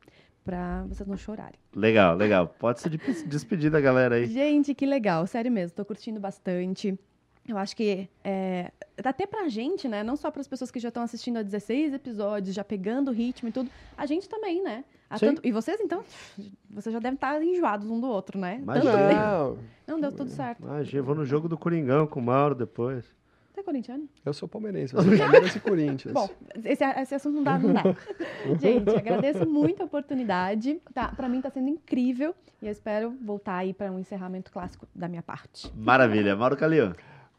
pra 0.44 0.84
vocês 0.88 1.08
não 1.08 1.16
chorarem. 1.16 1.58
Legal, 1.74 2.14
legal. 2.16 2.46
Pode 2.58 2.80
se 2.80 2.88
des- 2.88 3.22
despedir 3.26 3.70
da 3.70 3.80
galera 3.80 4.16
aí. 4.16 4.26
Gente, 4.26 4.74
que 4.74 4.86
legal, 4.86 5.26
sério 5.26 5.50
mesmo, 5.50 5.74
tô 5.76 5.84
curtindo 5.84 6.20
bastante. 6.20 6.98
Eu 7.48 7.56
acho 7.58 7.74
que 7.74 8.08
é, 8.22 8.70
até 9.02 9.26
pra 9.26 9.48
gente, 9.48 9.88
né? 9.88 10.02
Não 10.04 10.14
só 10.14 10.30
para 10.30 10.40
as 10.40 10.46
pessoas 10.48 10.70
que 10.70 10.78
já 10.78 10.88
estão 10.88 11.02
assistindo 11.02 11.38
a 11.38 11.42
16 11.42 11.94
episódios, 11.94 12.54
já 12.54 12.62
pegando 12.62 13.08
o 13.10 13.14
ritmo 13.14 13.48
e 13.48 13.52
tudo, 13.52 13.68
a 13.96 14.06
gente 14.06 14.28
também, 14.28 14.62
né? 14.62 14.84
Há 15.10 15.18
Sim. 15.18 15.26
tanto- 15.26 15.42
e 15.44 15.50
vocês, 15.50 15.80
então, 15.80 16.04
vocês 16.70 16.92
já 16.92 17.00
devem 17.00 17.16
estar 17.16 17.42
enjoados 17.42 17.90
um 17.90 17.98
do 18.00 18.06
outro, 18.06 18.38
né? 18.38 18.60
Imagina. 18.62 18.92
Tanto 18.92 19.08
tempo. 19.08 19.20
Não, 19.20 19.58
Não, 19.96 20.00
deu 20.00 20.12
tudo 20.12 20.30
certo. 20.30 20.62
Imagina, 20.62 21.02
vou 21.02 21.14
no 21.16 21.24
jogo 21.24 21.48
do 21.48 21.58
Coringão 21.58 22.06
com 22.06 22.20
o 22.20 22.22
Mauro 22.22 22.54
depois. 22.54 23.04
Você 23.52 23.58
é 23.58 23.62
corintiano? 23.64 24.08
eu 24.24 24.32
sou 24.32 24.48
palmeirense, 24.48 24.94
é 24.96 25.02
Palmeiras 25.02 25.56
e 25.56 25.58
Corinthians. 25.60 26.14
Bom, 26.14 26.30
esse, 26.64 26.84
esse 26.84 27.14
assunto 27.16 27.34
não 27.34 27.42
dá, 27.42 27.58
não 27.58 27.72
dá. 27.72 27.82
Gente, 28.60 28.88
agradeço 28.96 29.44
muito 29.48 29.82
a 29.82 29.86
oportunidade. 29.86 30.80
Tá, 30.94 31.08
para 31.08 31.28
mim 31.28 31.40
tá 31.40 31.50
sendo 31.50 31.68
incrível 31.68 32.32
e 32.62 32.66
eu 32.66 32.70
espero 32.72 33.12
voltar 33.20 33.56
aí 33.56 33.74
para 33.74 33.90
um 33.90 33.98
encerramento 33.98 34.52
clássico 34.52 34.86
da 34.94 35.08
minha 35.08 35.22
parte. 35.22 35.68
Maravilha. 35.76 36.36
Mauro 36.36 36.56
Calil. 36.56 36.92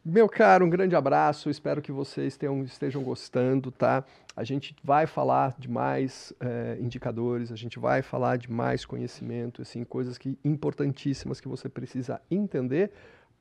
Meu 0.04 0.28
caro, 0.28 0.66
um 0.66 0.70
grande 0.70 0.96
abraço. 0.96 1.48
Espero 1.48 1.80
que 1.80 1.92
vocês 1.92 2.36
tenham- 2.36 2.64
estejam 2.64 3.04
gostando, 3.04 3.70
tá? 3.70 4.04
A 4.36 4.42
gente 4.42 4.74
vai 4.82 5.06
falar 5.06 5.54
de 5.56 5.70
mais 5.70 6.32
eh, 6.40 6.76
indicadores, 6.80 7.52
a 7.52 7.56
gente 7.56 7.78
vai 7.78 8.02
falar 8.02 8.36
de 8.36 8.50
mais 8.50 8.84
conhecimento, 8.84 9.62
assim, 9.62 9.84
coisas 9.84 10.18
que 10.18 10.36
importantíssimas 10.44 11.40
que 11.40 11.46
você 11.46 11.68
precisa 11.68 12.20
entender 12.28 12.90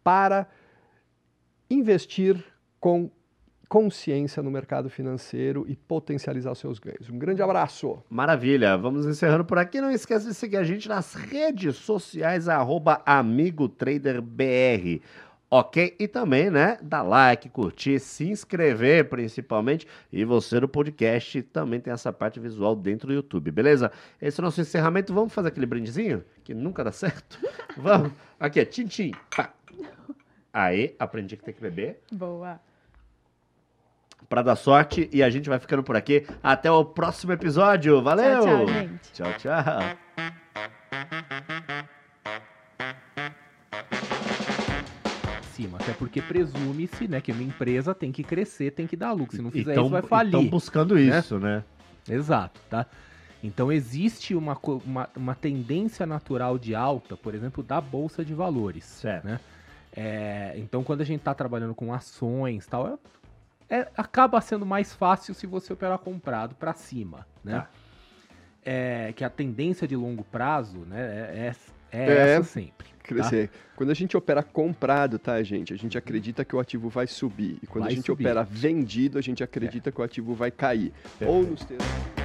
para 0.04 0.48
investir 1.68 2.38
com 2.80 3.10
consciência 3.68 4.44
no 4.44 4.52
mercado 4.52 4.88
financeiro 4.90 5.66
e 5.68 5.76
potencializar 5.76 6.54
seus 6.56 6.78
ganhos. 6.78 7.10
Um 7.10 7.18
grande 7.18 7.42
abraço. 7.42 8.04
Maravilha, 8.10 8.78
vamos 8.78 9.08
encerrando 9.08 9.46
por 9.46 9.58
aqui. 9.58 9.80
Não 9.82 9.90
esqueça 9.90 10.28
de 10.28 10.36
seguir 10.36 10.58
a 10.58 10.64
gente 10.64 10.90
nas 10.90 11.14
redes 11.16 11.78
sociais, 11.78 12.48
AmigoTraderBR. 13.06 15.02
Ok? 15.54 15.98
E 16.00 16.08
também, 16.08 16.50
né? 16.50 16.78
Dar 16.82 17.02
like, 17.02 17.50
curtir, 17.50 18.00
se 18.00 18.30
inscrever 18.30 19.10
principalmente. 19.10 19.86
E 20.10 20.24
você 20.24 20.62
no 20.62 20.68
podcast 20.68 21.42
também 21.44 21.82
tem 21.82 21.92
essa 21.92 22.14
parte 22.14 22.40
visual 22.40 22.74
dentro 22.74 23.10
do 23.10 23.14
YouTube, 23.14 23.52
beleza? 23.52 23.92
Esse 24.22 24.40
é 24.40 24.42
o 24.42 24.46
nosso 24.46 24.62
encerramento. 24.62 25.14
Vamos 25.14 25.34
fazer 25.34 25.50
aquele 25.50 25.66
brindezinho? 25.66 26.24
Que 26.46 26.54
nunca 26.54 26.86
dá 26.86 26.92
certo? 26.94 27.38
Vamos. 27.76 28.14
Aqui, 28.40 28.66
tchim, 28.66 28.88
tchim. 28.88 29.12
Pá. 29.36 29.52
Aí, 30.54 30.96
aprendi 30.98 31.36
que 31.36 31.44
tem 31.44 31.54
que 31.54 31.62
beber. 31.62 32.00
Boa. 32.10 32.58
Pra 34.30 34.42
dar 34.42 34.56
sorte. 34.56 35.10
E 35.12 35.22
a 35.22 35.30
gente 35.30 35.50
vai 35.50 35.60
ficando 35.60 35.84
por 35.84 35.98
aqui. 35.98 36.26
Até 36.42 36.72
o 36.72 36.86
próximo 36.86 37.34
episódio. 37.34 38.02
Valeu! 38.02 38.42
Tchau, 38.42 38.66
tchau, 38.66 38.68
gente. 38.68 39.12
Tchau, 39.12 39.34
tchau. 39.34 40.11
Cima, 45.62 45.78
até 45.80 45.94
porque 45.94 46.22
presume-se, 46.22 47.08
né, 47.08 47.22
que 47.22 47.32
uma 47.32 47.44
empresa 47.44 47.94
tem 47.94 48.12
que 48.12 48.24
crescer, 48.24 48.72
tem 48.72 48.88
que 48.88 48.96
dar 48.96 49.12
lucro. 49.12 49.36
Se 49.36 49.42
não 49.42 49.52
fizer 49.52 49.74
Então- 49.74 49.84
isso, 49.84 49.92
vai 49.92 50.02
falir. 50.02 50.34
Estão 50.34 50.48
buscando 50.48 50.98
isso, 50.98 51.38
né? 51.40 51.64
Exato, 52.10 52.60
tá? 52.70 52.86
Então 53.44 53.72
existe 53.72 54.34
uma, 54.36 54.58
uma, 54.86 55.10
uma 55.16 55.36
tendência 55.36 56.06
natural 56.06 56.58
de 56.58 56.74
alta, 56.76 57.16
por 57.18 57.34
exemplo, 57.36 57.64
da 57.64 57.80
bolsa 57.82 58.24
de 58.26 58.34
valores. 58.34 58.84
Certo. 58.86 59.26
Né? 59.26 59.40
É, 59.96 60.54
então 60.58 60.84
quando 60.84 61.02
a 61.02 61.06
gente 61.06 61.20
está 61.20 61.34
trabalhando 61.34 61.76
com 61.76 61.94
ações 61.94 62.66
tal, 62.66 62.88
é- 63.70 63.78
é- 63.82 63.88
acaba 63.98 64.40
sendo 64.42 64.66
mais 64.66 64.94
fácil 64.94 65.34
se 65.34 65.46
você 65.46 65.74
operar 65.74 65.98
comprado 66.00 66.56
para 66.56 66.74
cima, 66.74 67.26
né? 67.44 67.60
Tá. 67.62 67.70
É, 68.64 69.12
que 69.16 69.24
a 69.24 69.30
tendência 69.30 69.88
de 69.88 69.96
longo 69.96 70.24
prazo, 70.24 70.80
né, 70.80 71.00
é, 71.02 71.54
é, 71.92 72.00
é 72.00 72.10
É. 72.10 72.30
essa 72.36 72.44
sempre. 72.44 72.88
Tá? 73.04 73.16
Crescer. 73.16 73.50
Quando 73.76 73.90
a 73.90 73.94
gente 73.94 74.16
opera 74.16 74.44
comprado, 74.44 75.18
tá, 75.18 75.42
gente? 75.44 75.74
A 75.74 75.78
gente 75.78 75.98
acredita 75.98 76.46
que 76.46 76.56
o 76.56 76.60
ativo 76.60 76.90
vai 76.90 77.08
subir. 77.08 77.58
E 77.62 77.68
quando 77.68 77.84
Vai 77.86 77.94
a 77.94 77.96
gente 77.96 78.06
subir. 78.06 78.26
opera 78.26 78.44
vendido, 78.44 79.18
a 79.18 79.22
gente 79.22 79.44
acredita 79.44 79.92
que 79.92 80.00
o 80.00 80.04
ativo 80.04 80.34
vai 80.34 80.52
cair. 80.52 80.94
Ou 81.22 81.44
nos 81.44 81.64
termos. 81.66 82.21